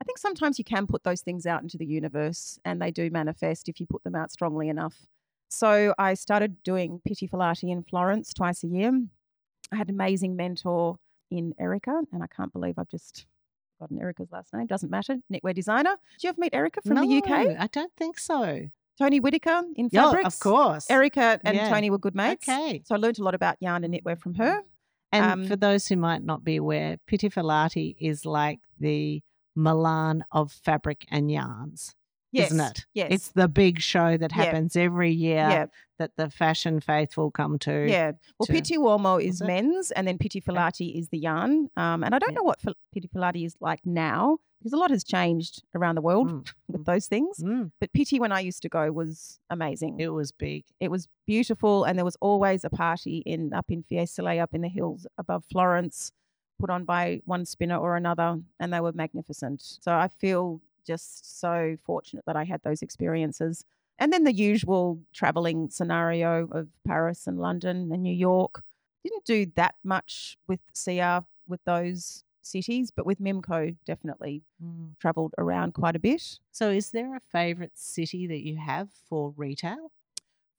[0.00, 3.10] I think sometimes you can put those things out into the universe and they do
[3.10, 4.94] manifest if you put them out strongly enough.
[5.50, 8.92] So I started doing Pitti Filati in Florence twice a year.
[9.72, 10.96] I had an amazing mentor
[11.30, 13.26] in Erica, and I can't believe I've just
[13.80, 14.66] gotten Erica's last name.
[14.66, 15.16] Doesn't matter.
[15.32, 15.96] Knitwear designer.
[16.14, 17.30] Did you ever meet Erica from the No, UK?
[17.58, 18.68] I don't think so.
[18.98, 20.34] Tony Whitaker in fabrics.
[20.34, 20.88] of course.
[20.90, 21.68] Erica and Yeah.
[21.68, 22.48] Tony were good mates.
[22.48, 22.82] Okay.
[22.84, 24.62] So I learned a lot about yarn and knitwear from her.
[25.12, 29.22] And for Um, those who might not be aware, Pitti Filati is like the
[29.56, 31.96] Milan of fabric and yarns.
[32.32, 32.52] Yes.
[32.52, 32.86] isn't it?
[32.94, 33.08] Yes.
[33.10, 35.66] It's the big show that happens every year yeah.
[35.98, 37.86] that the fashion faithful come to.
[37.88, 38.12] Yeah.
[38.38, 41.68] Well, to- Pitti Uomo is men's, and then Pitti Filati is the yarn.
[41.76, 42.36] Um, and I don't Yeah.
[42.36, 42.60] know what
[42.94, 46.84] Pitti Filati is like now because a lot has changed around the world Mm, with
[46.84, 47.38] those things.
[47.42, 49.98] Mm, But Pitti, when I used to go, was amazing.
[49.98, 50.64] it was big.
[50.80, 54.60] It was beautiful, and there was always a party in up in Fiesole, up in
[54.60, 56.12] the hills above Florence,
[56.60, 59.62] put on by one spinner or another, and they were magnificent.
[59.80, 63.64] So I feel just so fortunate that I had those experiences.
[63.98, 68.62] And then the usual traveling scenario of Paris and London and New York.
[69.04, 74.98] Didn't do that much with CR with those cities, but with Mimco definitely Mm.
[74.98, 76.38] traveled around quite a bit.
[76.50, 79.90] So, is there a favorite city that you have for retail?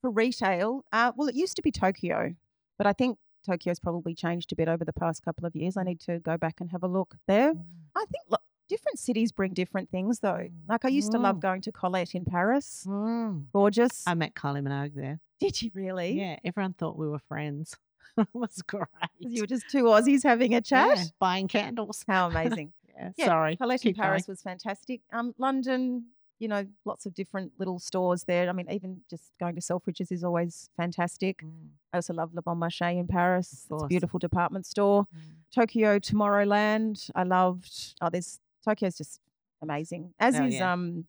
[0.00, 2.34] For retail, uh, well, it used to be Tokyo,
[2.78, 5.76] but I think Tokyo's probably changed a bit over the past couple of years.
[5.76, 7.54] I need to go back and have a look there.
[7.54, 7.64] Mm.
[7.96, 8.24] I think
[8.72, 10.44] different cities bring different things, though.
[10.48, 10.52] Mm.
[10.68, 11.40] Like I used to love Mm.
[11.48, 12.84] going to Colette in Paris.
[12.88, 13.44] Mm.
[13.52, 14.02] Gorgeous.
[14.06, 15.20] I met Kylie Minogue there.
[15.40, 16.12] Did you really?
[16.22, 17.76] Yeah, everyone thought we were friends.
[18.18, 18.86] it was great.
[19.18, 20.96] You were just two Aussies having a chat.
[20.98, 22.04] Yeah, buying candles.
[22.06, 22.72] How amazing.
[22.96, 23.56] Yeah, Yeah, sorry.
[23.56, 24.32] Colette in Paris going.
[24.34, 25.00] was fantastic.
[25.12, 26.06] Um, London,
[26.38, 28.48] you know, lots of different little stores there.
[28.48, 31.42] I mean, even just going to Selfridges is always fantastic.
[31.42, 33.48] Mm, I also love Le Bon Marché in Paris.
[33.52, 35.04] It's a beautiful department store.
[35.04, 35.20] mm.
[35.54, 37.10] Tokyo Tomorrowland.
[37.14, 37.94] I loved.
[38.00, 39.20] Oh, there's Tokyo's just
[39.62, 40.14] amazing.
[40.18, 40.60] As Oh, is yeah.
[40.60, 41.06] um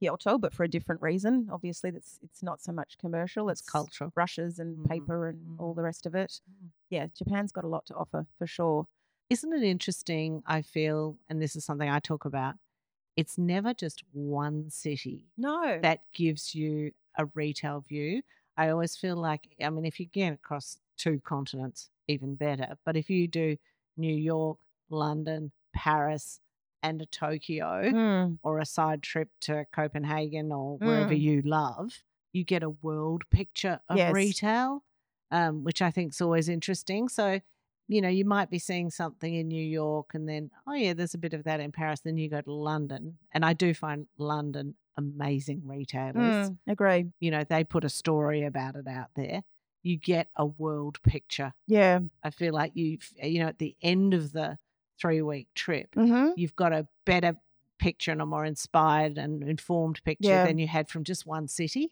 [0.00, 1.48] Kyoto, but for a different reason.
[1.50, 3.48] Obviously, that's it's not so much commercial.
[3.50, 4.10] It's It's cultural.
[4.14, 5.74] brushes and Mhm, paper and all mhm.
[5.74, 6.40] the rest of it.
[6.50, 6.70] Mm.
[6.88, 8.86] Yeah, Japan's got a lot to offer for sure.
[9.28, 10.42] Isn't it interesting?
[10.46, 12.56] I feel, and this is something I talk about,
[13.16, 15.80] it's never just one city No.
[15.82, 18.22] that gives you a retail view.
[18.56, 22.76] I always feel like, I mean, if you get across two continents, even better.
[22.84, 23.56] But if you do
[23.96, 24.58] New York,
[24.90, 26.40] London, Paris,
[26.82, 31.20] and a Tokyo, Mm, or a side trip to Copenhagen or wherever Mm.
[31.20, 32.02] you love,
[32.32, 34.14] you get a world picture of Yes.
[34.14, 34.84] retail,
[35.30, 37.08] um, which I think is always interesting.
[37.08, 37.40] So,
[37.88, 41.14] you know, you might be seeing something in New York and then, oh, yeah, there's
[41.14, 42.00] a bit of that in Paris.
[42.00, 43.18] Then you go to London.
[43.32, 46.50] And I do find London amazing retailers.
[46.50, 47.06] mm, agree.
[47.20, 49.42] You know, they put a story about it out there.
[49.82, 51.52] You get a world picture.
[51.66, 52.00] Yeah.
[52.22, 54.58] I feel like you, you know, at the end of the
[55.00, 56.32] three week trip, Mm-hmm.
[56.36, 57.34] you've got a better
[57.78, 60.44] picture and a more inspired and informed picture Yeah.
[60.46, 61.90] than you had from just one city.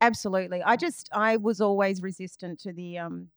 [0.00, 0.62] Absolutely.
[0.62, 3.30] I just I was always resistant to the um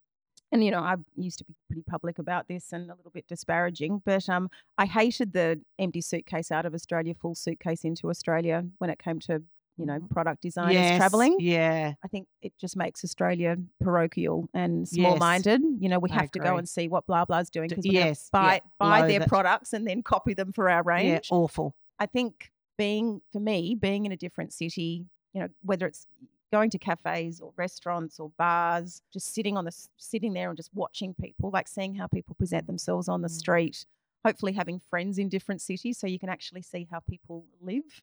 [0.52, 3.28] and you know, I used to be pretty public about this and a little bit
[3.28, 8.66] disparaging, but um I hated the empty suitcase out of Australia, full suitcase into Australia
[8.80, 9.44] when it came to,
[9.80, 10.10] you know, Mhm.
[10.10, 11.38] product designers traveling.
[11.40, 11.94] Yeah.
[12.04, 15.62] I think it just makes Australia parochial and small minded.
[15.80, 17.88] You know, we I have to go and see what blah blah's doing D- because
[17.88, 19.28] we yes, yeah, buy buy their it.
[19.30, 21.30] products and then copy them for our range.
[21.32, 21.36] Yeah.
[21.38, 21.76] Awful.
[21.98, 26.06] I think being for me, being in a different city, you know, whether it's
[26.52, 30.74] going to cafes or restaurants or bars, just sitting on the sitting there and just
[30.74, 33.32] watching people, like seeing how people present themselves on the Mm.
[33.40, 33.86] street.
[34.26, 38.02] Hopefully, having friends in different cities so you can actually see how people live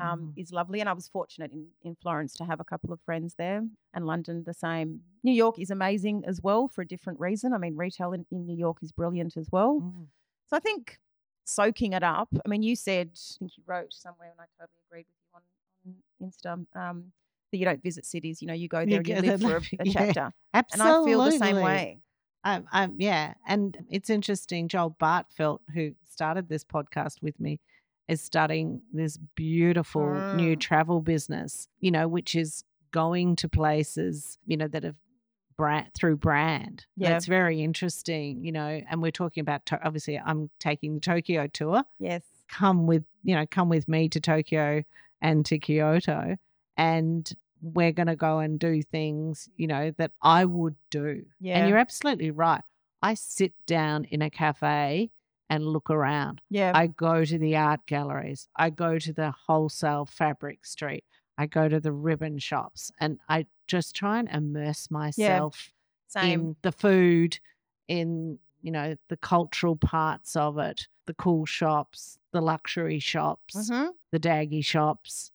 [0.00, 0.40] um, Mm.
[0.40, 0.80] is lovely.
[0.80, 3.62] And I was fortunate in, in Florence to have a couple of friends there,
[3.94, 5.00] and London the same.
[5.22, 7.52] New York is amazing as well for a different reason.
[7.52, 9.80] I mean, retail in, in New York is brilliant as well.
[9.82, 10.06] Mm.
[10.48, 10.98] So I think
[11.44, 12.28] soaking it up.
[12.44, 15.92] I mean, you said, I think you wrote somewhere, and I totally agreed with you
[15.92, 17.12] on, on Insta, um,
[17.52, 18.40] that you don't visit cities.
[18.42, 20.20] You know, you go there You and you live for a, a yeah, chapter.
[20.20, 20.90] And Absolutely.
[20.90, 21.98] I feel the same way.
[22.44, 24.68] Um, um, yeah, and it's interesting.
[24.68, 27.58] Joel Bartfelt, who started this podcast with me,
[28.08, 30.06] is starting this beautiful
[30.36, 30.60] new Mm.
[30.60, 31.68] travel business.
[31.80, 34.96] You know, which is going to places you know that have
[35.56, 36.84] brand through brand.
[36.96, 37.10] Yeah.
[37.10, 38.44] That's very interesting.
[38.44, 41.82] You know, and we're talking about to- obviously I'm taking the Tokyo tour.
[41.98, 42.22] Yes.
[42.48, 44.82] Come with you know, come with me to Tokyo
[45.20, 46.36] and to Kyoto,
[46.76, 51.24] and we're going to go and do things you know that I would do.
[51.40, 51.58] Yeah.
[51.58, 52.62] And you're absolutely right.
[53.02, 55.10] I sit down in a cafe
[55.48, 56.40] and look around.
[56.50, 56.72] Yeah.
[56.74, 58.48] I go to the art galleries.
[58.56, 61.04] I go to the wholesale fabric street.
[61.38, 65.70] I go to the ribbon shops and I just try and immerse myself
[66.08, 66.40] same.
[66.40, 67.38] in the food,
[67.88, 73.90] in, you know, the cultural parts of it, the cool shops, the luxury shops, Mhm.
[74.12, 75.30] the daggy shops.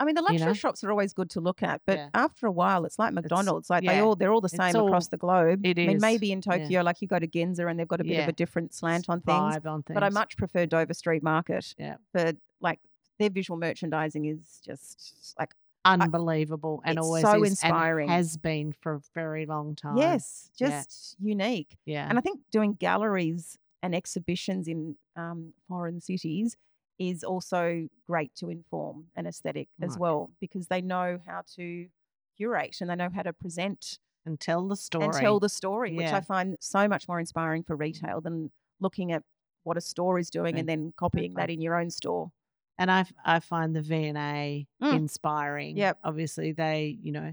[0.00, 0.52] I mean, the you luxury know?
[0.54, 2.08] shops are always good to look at, but Yeah.
[2.14, 3.68] after a while, it's like McDonald's.
[3.68, 5.66] Like they all they're all the same all- across the globe.
[5.66, 6.58] it I mean, maybe in yeah.
[6.58, 9.08] Tokyo, like you go to Ginza and they've got a bit of a different slant
[9.08, 9.56] on things.
[9.66, 9.94] On things.
[9.94, 11.74] But I much prefer Dover Street Market.
[11.78, 11.96] Yeah.
[12.12, 12.78] For like
[13.18, 15.54] their visual merchandising is just like
[15.84, 18.08] unbelievable and it's always so is, inspiring.
[18.08, 19.96] and has been for a very long time.
[19.96, 20.68] yes, Yeah.
[20.82, 21.76] just unique.
[21.84, 22.06] Yeah.
[22.08, 26.56] And I think doing galleries and exhibitions in um, foreign cities
[26.98, 31.88] is also great to inform an aesthetic as well because they know how to
[32.36, 35.04] curate and they know how to present and tell the story.
[35.04, 38.50] and tell the story, which I find so much more inspiring for retail than
[38.80, 39.22] looking at
[39.64, 42.32] what a store is doing Yeah, and then copying that in your own store.
[42.78, 44.92] and i i find the V and A Mm.
[44.94, 45.76] inspiring.
[45.76, 45.98] Yep.
[46.04, 47.32] Obviously, they you know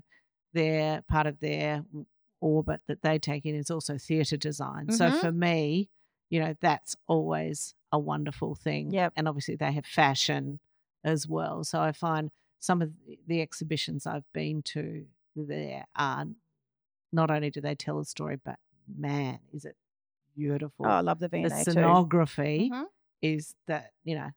[0.53, 1.83] their part of their
[2.41, 4.91] orbit that they take in is also theatre design.
[4.91, 5.19] So Mhm.
[5.19, 5.89] for me,
[6.35, 8.91] you know, that's always a wonderful thing.
[8.91, 9.13] Yep.
[9.15, 10.59] And obviously, they have fashion
[11.05, 11.63] as well.
[11.63, 12.29] So I find
[12.59, 16.25] some of the- the exhibitions I've been to there are
[17.13, 19.77] not only do they tell a story, but man, is it
[20.35, 20.85] beautiful.
[20.87, 21.71] Oh, I love the the V&A too.
[21.71, 22.85] scenography Mhm.
[23.21, 24.31] is that you know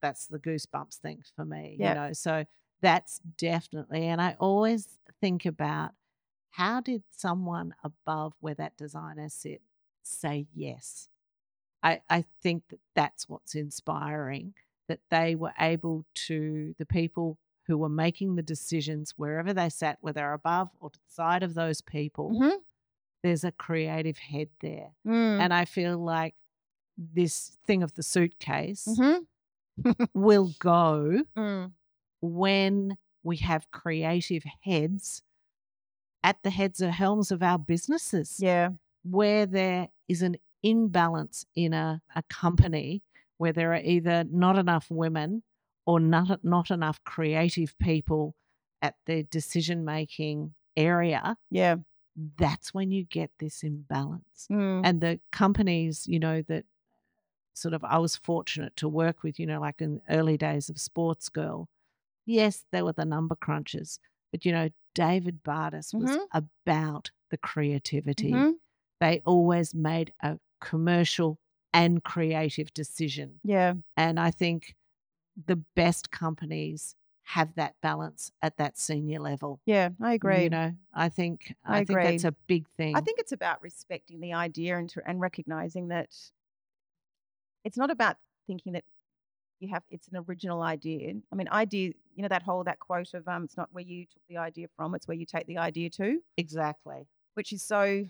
[0.00, 1.88] that's the goosebumps thing for me Yep.
[1.88, 2.44] you know so
[2.80, 5.90] that's definitely and i always think about
[6.52, 9.60] how did someone above where that designer sit
[10.02, 11.09] say yes
[11.82, 14.54] i i think that that's what's inspiring
[14.88, 19.98] that they were able to the people who were making the decisions wherever they sat
[20.00, 22.58] whether above or to the side of those people Mhm.
[23.22, 25.40] there's a creative head there Mm.
[25.40, 26.34] and I feel like
[26.96, 29.26] this thing of the suitcase Mhm.
[30.14, 31.72] will go Mm.
[32.20, 35.22] when we have creative heads
[36.22, 38.70] at the heads of helms of our businesses Yeah.
[39.02, 43.02] where there is an imbalance in a, a company
[43.38, 45.42] where there are either not enough women
[45.86, 48.34] or not, not enough creative people
[48.82, 51.76] at the decision making area Yeah.
[52.36, 54.82] that's when you get this imbalance Mm.
[54.84, 56.64] and the companies you know that
[57.54, 60.68] sort of i was fortunate to work with you know like in the early days
[60.70, 61.66] of Sportsgirl
[62.26, 63.98] yes they were the number crunchers
[64.32, 66.26] but you know David Bardas was Mhm.
[66.32, 68.54] about the creativity Mhm.
[69.00, 71.38] they always made a commercial
[71.72, 73.74] and creative decision Yeah.
[73.96, 74.74] and i think
[75.46, 79.90] the best companies have that balance at that senior level Yeah.
[80.00, 80.44] I agree.
[80.44, 83.62] you know i think i, I think that's a big thing I think it's about
[83.62, 86.08] respecting the idea and, to, and recognizing that
[87.64, 88.16] it's not about
[88.46, 88.84] thinking that
[89.60, 91.14] you have it's an original idea.
[91.30, 94.06] I mean, idea, you know, that whole that quote of um, it's not where you
[94.06, 98.04] took the idea from, it's where you take the idea to, exactly which is so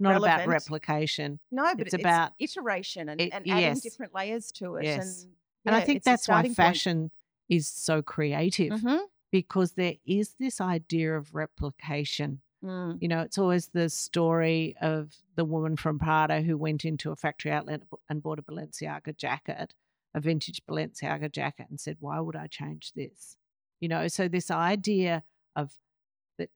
[0.00, 3.80] not about replication no, but It's about- iteration and, it- and adding yes.
[3.80, 4.84] different layers to it.
[4.84, 5.22] Yes.
[5.24, 5.32] And,
[5.66, 6.56] and i think that's why starting point.
[6.56, 7.10] fashion
[7.48, 9.00] is so creative Mhm.
[9.32, 13.00] because there is this idea of replication Mm.
[13.00, 17.16] you know it's always the story of the woman from prada who went into a
[17.16, 19.74] factory outlet and bought a balenciaga jacket
[20.12, 23.36] a vintage balenciaga jacket and said why would i change this
[23.78, 25.22] you know so this idea
[25.54, 25.78] of
[26.38, 26.50] that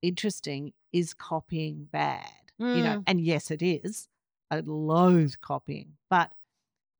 [0.00, 3.04] interesting is copying bad you know Mm.
[3.06, 4.08] and yes it is
[4.50, 6.32] i loathe copying but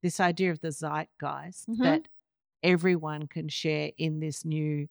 [0.03, 1.79] this idea of the zeitgeist Mhm.
[1.83, 2.09] that
[2.63, 4.89] everyone can share in this new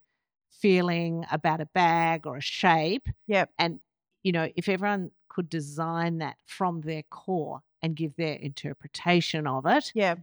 [0.50, 3.52] feeling about a bag or a shape Yep.
[3.58, 3.80] and
[4.24, 9.66] you know if everyone could design that from their core and give their interpretation of
[9.66, 10.16] it Yeah.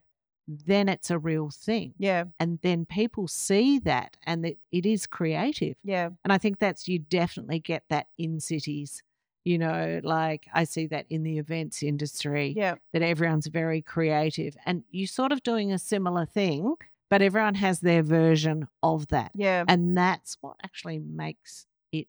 [0.47, 2.25] then it's a real thing Yeah.
[2.39, 6.11] and then people see that and that it is creative Yeah.
[6.25, 9.03] and I think that's you definitely get that in cities.
[9.45, 12.75] You know, like I see that in the events industry, Yeah.
[12.93, 16.75] that everyone's very creative and you're sort of doing a similar thing,
[17.09, 19.33] but everyone has their version of that.
[19.35, 19.65] Yeah.
[19.67, 22.07] And that's what actually makes it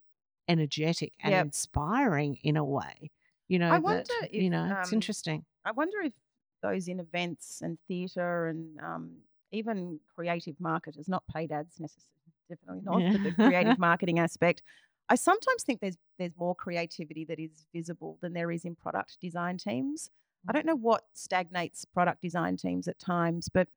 [0.50, 1.46] energetic and Yep.
[1.46, 3.12] inspiring in a way.
[3.48, 5.46] You know, I that, wonder you if, know, it's um, interesting.
[5.64, 6.14] I wonder if
[6.62, 9.18] those in events and theatre and um,
[9.52, 12.12] even creative marketers, not paid ads necessarily,
[12.50, 14.62] definitely not, but the creative marketing aspect.
[15.12, 19.18] I sometimes think there's there's more creativity that is visible than there is in product
[19.20, 20.10] design teams.
[20.48, 23.68] I don't know what stagnates product design teams at times, but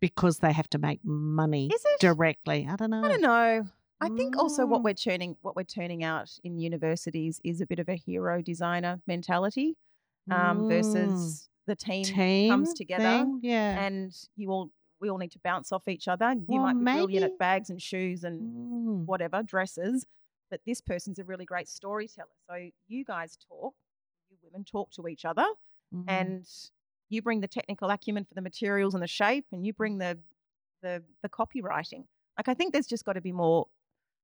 [0.00, 2.00] Because they have to make money is it?
[2.00, 2.66] directly.
[2.66, 3.04] I don't know.
[3.04, 3.64] I don't know.
[4.00, 4.84] I think also what Mm.
[4.84, 9.02] we're turning what we're turning out in universities is a bit of a hero designer
[9.06, 9.76] mentality
[10.30, 10.68] um, Mm.
[10.68, 13.84] versus the team, Team comes together thing, Yeah.
[13.84, 14.70] and you all
[15.00, 16.32] we all need to bounce off each other.
[16.32, 19.06] You Well, might be brilliant maybe- at bags and shoes and Mm.
[19.06, 20.06] whatever dresses,
[20.50, 22.28] but this person's a really great storyteller.
[22.48, 23.74] So you guys talk,
[24.30, 25.46] you women talk to each other,
[25.94, 26.04] Mhm.
[26.08, 26.48] and
[27.08, 30.18] you bring the technical acumen for the materials and the shape, and you bring the
[30.82, 32.04] the the copywriting.
[32.38, 33.68] Like I think there's just got to be more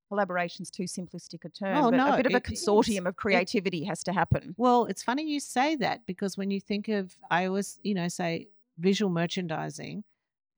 [0.09, 2.61] collaboration's too simplistic a term, Oh, but no, a bit of a it is.
[2.63, 4.55] consortium of creativity has to happen.
[4.57, 8.07] Well, it's funny you say that because when you think of, I always, you know,
[8.09, 8.49] say
[8.79, 10.05] visual merchandising,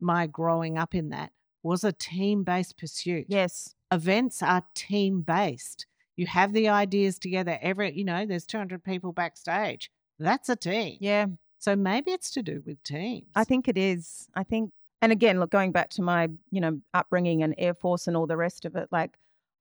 [0.01, 1.33] my growing up in that
[1.63, 3.27] was a team based pursuit.
[3.29, 3.75] Yes.
[3.91, 5.87] Events are team based.
[6.17, 7.59] You have the ideas together.
[7.63, 9.91] Every, you know, there's 200 people backstage.
[10.19, 10.99] That's a team.
[11.01, 11.27] Yeah.
[11.59, 13.27] So maybe it's to do with teams.
[13.35, 14.29] I think it is.
[14.35, 14.71] I think
[15.01, 18.27] and again, look, going back to my, you know, upbringing and Air Force and all
[18.27, 19.17] the rest of it, like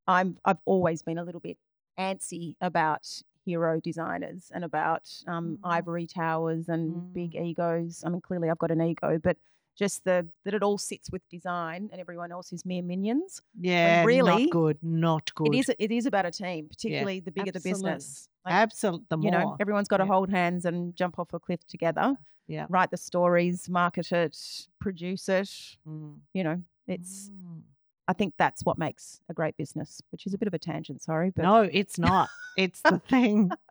[0.08, 1.58] I'm, I've always been a little bit
[2.00, 3.08] antsy about
[3.46, 5.70] hero designers and about um, Mm.
[5.70, 7.46] ivory towers and big Mm.
[7.50, 8.02] egos.
[8.04, 9.38] I mean, clearly I've got an ego, but
[9.78, 13.42] just the that it all sits with design and everyone else is mere minions.
[13.60, 15.54] Yeah, really, not good, not good.
[15.54, 18.28] It is it is about a team, particularly the bigger the business.
[18.46, 19.26] Like, Absolutely, the more.
[19.26, 20.14] you know, everyone's got to Yeah.
[20.14, 22.16] hold hands and jump off a cliff together.
[22.48, 22.66] Yeah.
[22.70, 24.38] Write the stories, market it,
[24.80, 25.50] produce it.
[25.88, 26.18] Mm.
[26.34, 27.30] You know, it's.
[27.30, 27.62] Mm.
[28.10, 31.02] I think that's what makes a great business, which is a bit of a tangent.
[31.04, 32.30] Sorry, but No, it's not.
[32.58, 33.52] it's the thing.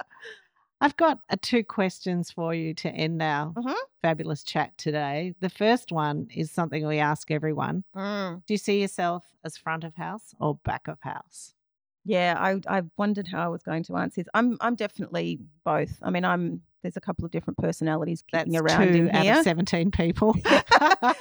[0.86, 3.74] I've got uh, two questions for you to end our Mhm.
[4.02, 5.34] fabulous chat today.
[5.40, 7.82] The first one is something we ask everyone.
[7.96, 8.44] Mm.
[8.46, 11.54] Do you see yourself as front of house or back of house?
[12.04, 14.28] Yeah, I I wondered how I was going to answer this.
[14.32, 15.98] I'm I'm definitely both.
[16.02, 19.24] I mean, I'm there's a couple of different personalities kicking That's around two in out
[19.24, 19.38] here.
[19.38, 20.36] of 17 people.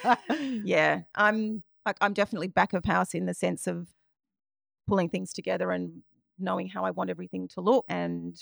[0.64, 3.88] yeah, I'm like I'm definitely back of house in the sense of
[4.88, 6.04] pulling things together and
[6.38, 8.40] knowing how I want everything to look and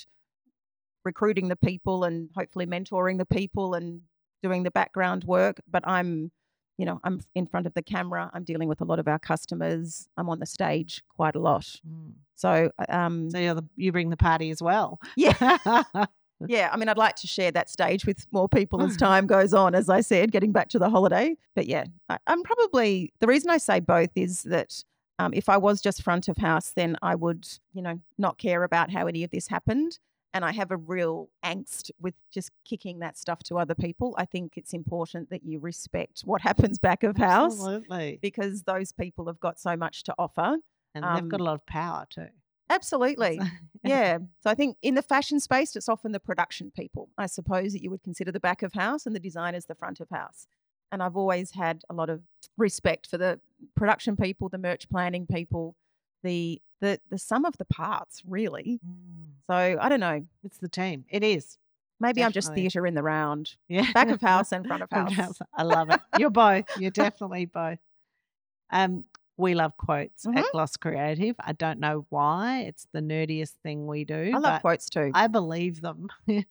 [1.04, 4.02] recruiting the people and hopefully mentoring the people and
[4.42, 5.62] doing the background work.
[5.70, 6.32] But I'm,
[6.78, 8.30] you know, I'm in front of the camera.
[8.34, 10.08] I'm dealing with a lot of our customers.
[10.18, 11.66] I'm on the stage quite a lot.
[11.88, 12.14] Mm.
[12.36, 15.00] So, um, So you're the, you bring the party as well.
[15.16, 15.84] yeah.
[16.48, 19.54] Yeah, I mean, I'd like to share that stage with more people as time goes
[19.54, 21.38] on, as I said, getting back to the holiday.
[21.56, 24.84] But yeah, I, I'm probably the reason I say both is that
[25.20, 28.64] um, if I was just front of house, then I would, you know, not care
[28.64, 30.00] about how any of this happened.
[30.34, 34.16] And I have a real angst with just kicking that stuff to other people.
[34.18, 38.20] I think it's important that you respect what happens back of house Absolutely.
[38.22, 40.58] because those people have got so much to offer.
[40.96, 42.28] And they've got um, a lot of power too.
[42.70, 43.40] Absolutely.
[43.86, 44.20] Yeah.
[44.40, 47.84] So I think in the fashion space, it's often the production people, I suppose, that
[47.84, 50.48] you would consider the back of house and the designers the front of house.
[50.90, 52.22] And I've always had a lot of
[52.58, 53.42] respect for the
[53.76, 55.76] production people, the merch planning people,
[56.24, 58.80] the the the sum of the parts, really.
[58.86, 59.34] Mm.
[59.48, 60.26] So I don't know.
[60.44, 61.06] It's the team.
[61.10, 61.58] It is.
[62.00, 63.56] Maybe I'm just theatre in the round.
[63.70, 63.90] Yeah.
[63.94, 65.38] Back of house and front of Front of house.
[65.40, 65.48] house.
[65.56, 66.02] I love it.
[66.18, 66.66] You're both.
[66.78, 67.80] You're definitely both.
[68.72, 69.06] Um,
[69.38, 70.38] we love quotes Mhm.
[70.38, 71.36] at Gloss Creative.
[71.40, 72.62] I don't know why.
[72.62, 74.32] It's the nerdiest thing we do.
[74.34, 75.12] I love quotes too.
[75.14, 76.08] I believe them.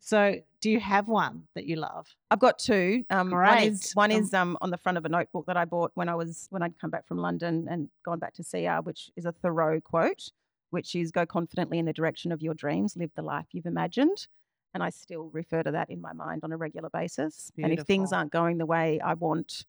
[0.00, 2.06] so, do you have one that you love?
[2.30, 3.04] I've got two.
[3.10, 3.90] Um, One is Great.
[3.94, 6.14] one Um, is um, on the front of a notebook that I bought when I
[6.14, 9.32] was when I'd come back from London and gone back to CR, which is a
[9.32, 10.30] Thoreau quote,
[10.70, 14.26] which is "Go confidently in the direction of your dreams, live the life you've imagined."
[14.74, 17.50] And I still refer to that in my mind on a regular basis.
[17.56, 19.64] And if things aren't going the way I want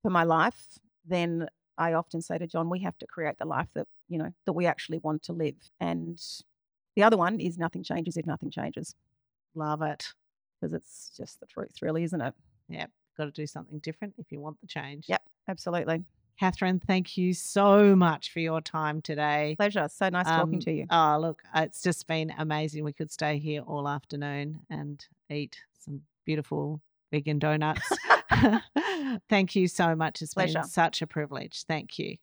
[0.00, 1.48] for my life, then
[1.78, 4.52] I often say to John, we have to create the life that you know that
[4.52, 5.56] we actually want to live.
[5.80, 6.20] And
[6.94, 8.94] the other one is nothing changes if nothing changes,
[9.54, 10.12] Love it.
[10.60, 12.34] because it's just the truth, really, isn't it?
[12.68, 12.90] Yep.
[13.18, 15.06] Got to do something different if you want the change.
[15.08, 16.04] Yep, absolutely.
[16.40, 19.54] Cathryn, thank you so much for your time today.
[19.56, 19.88] Pleasure.
[19.90, 20.86] So nice talking Um, to you.
[20.90, 22.84] Oh, look, uh, it's just been amazing.
[22.84, 27.88] We could stay here all afternoon and eat some beautiful vegan donuts.
[29.28, 30.22] Thank you so much.
[30.22, 30.60] It's Pleasure.
[30.60, 31.64] been such a privilege.
[31.66, 32.16] Thank you.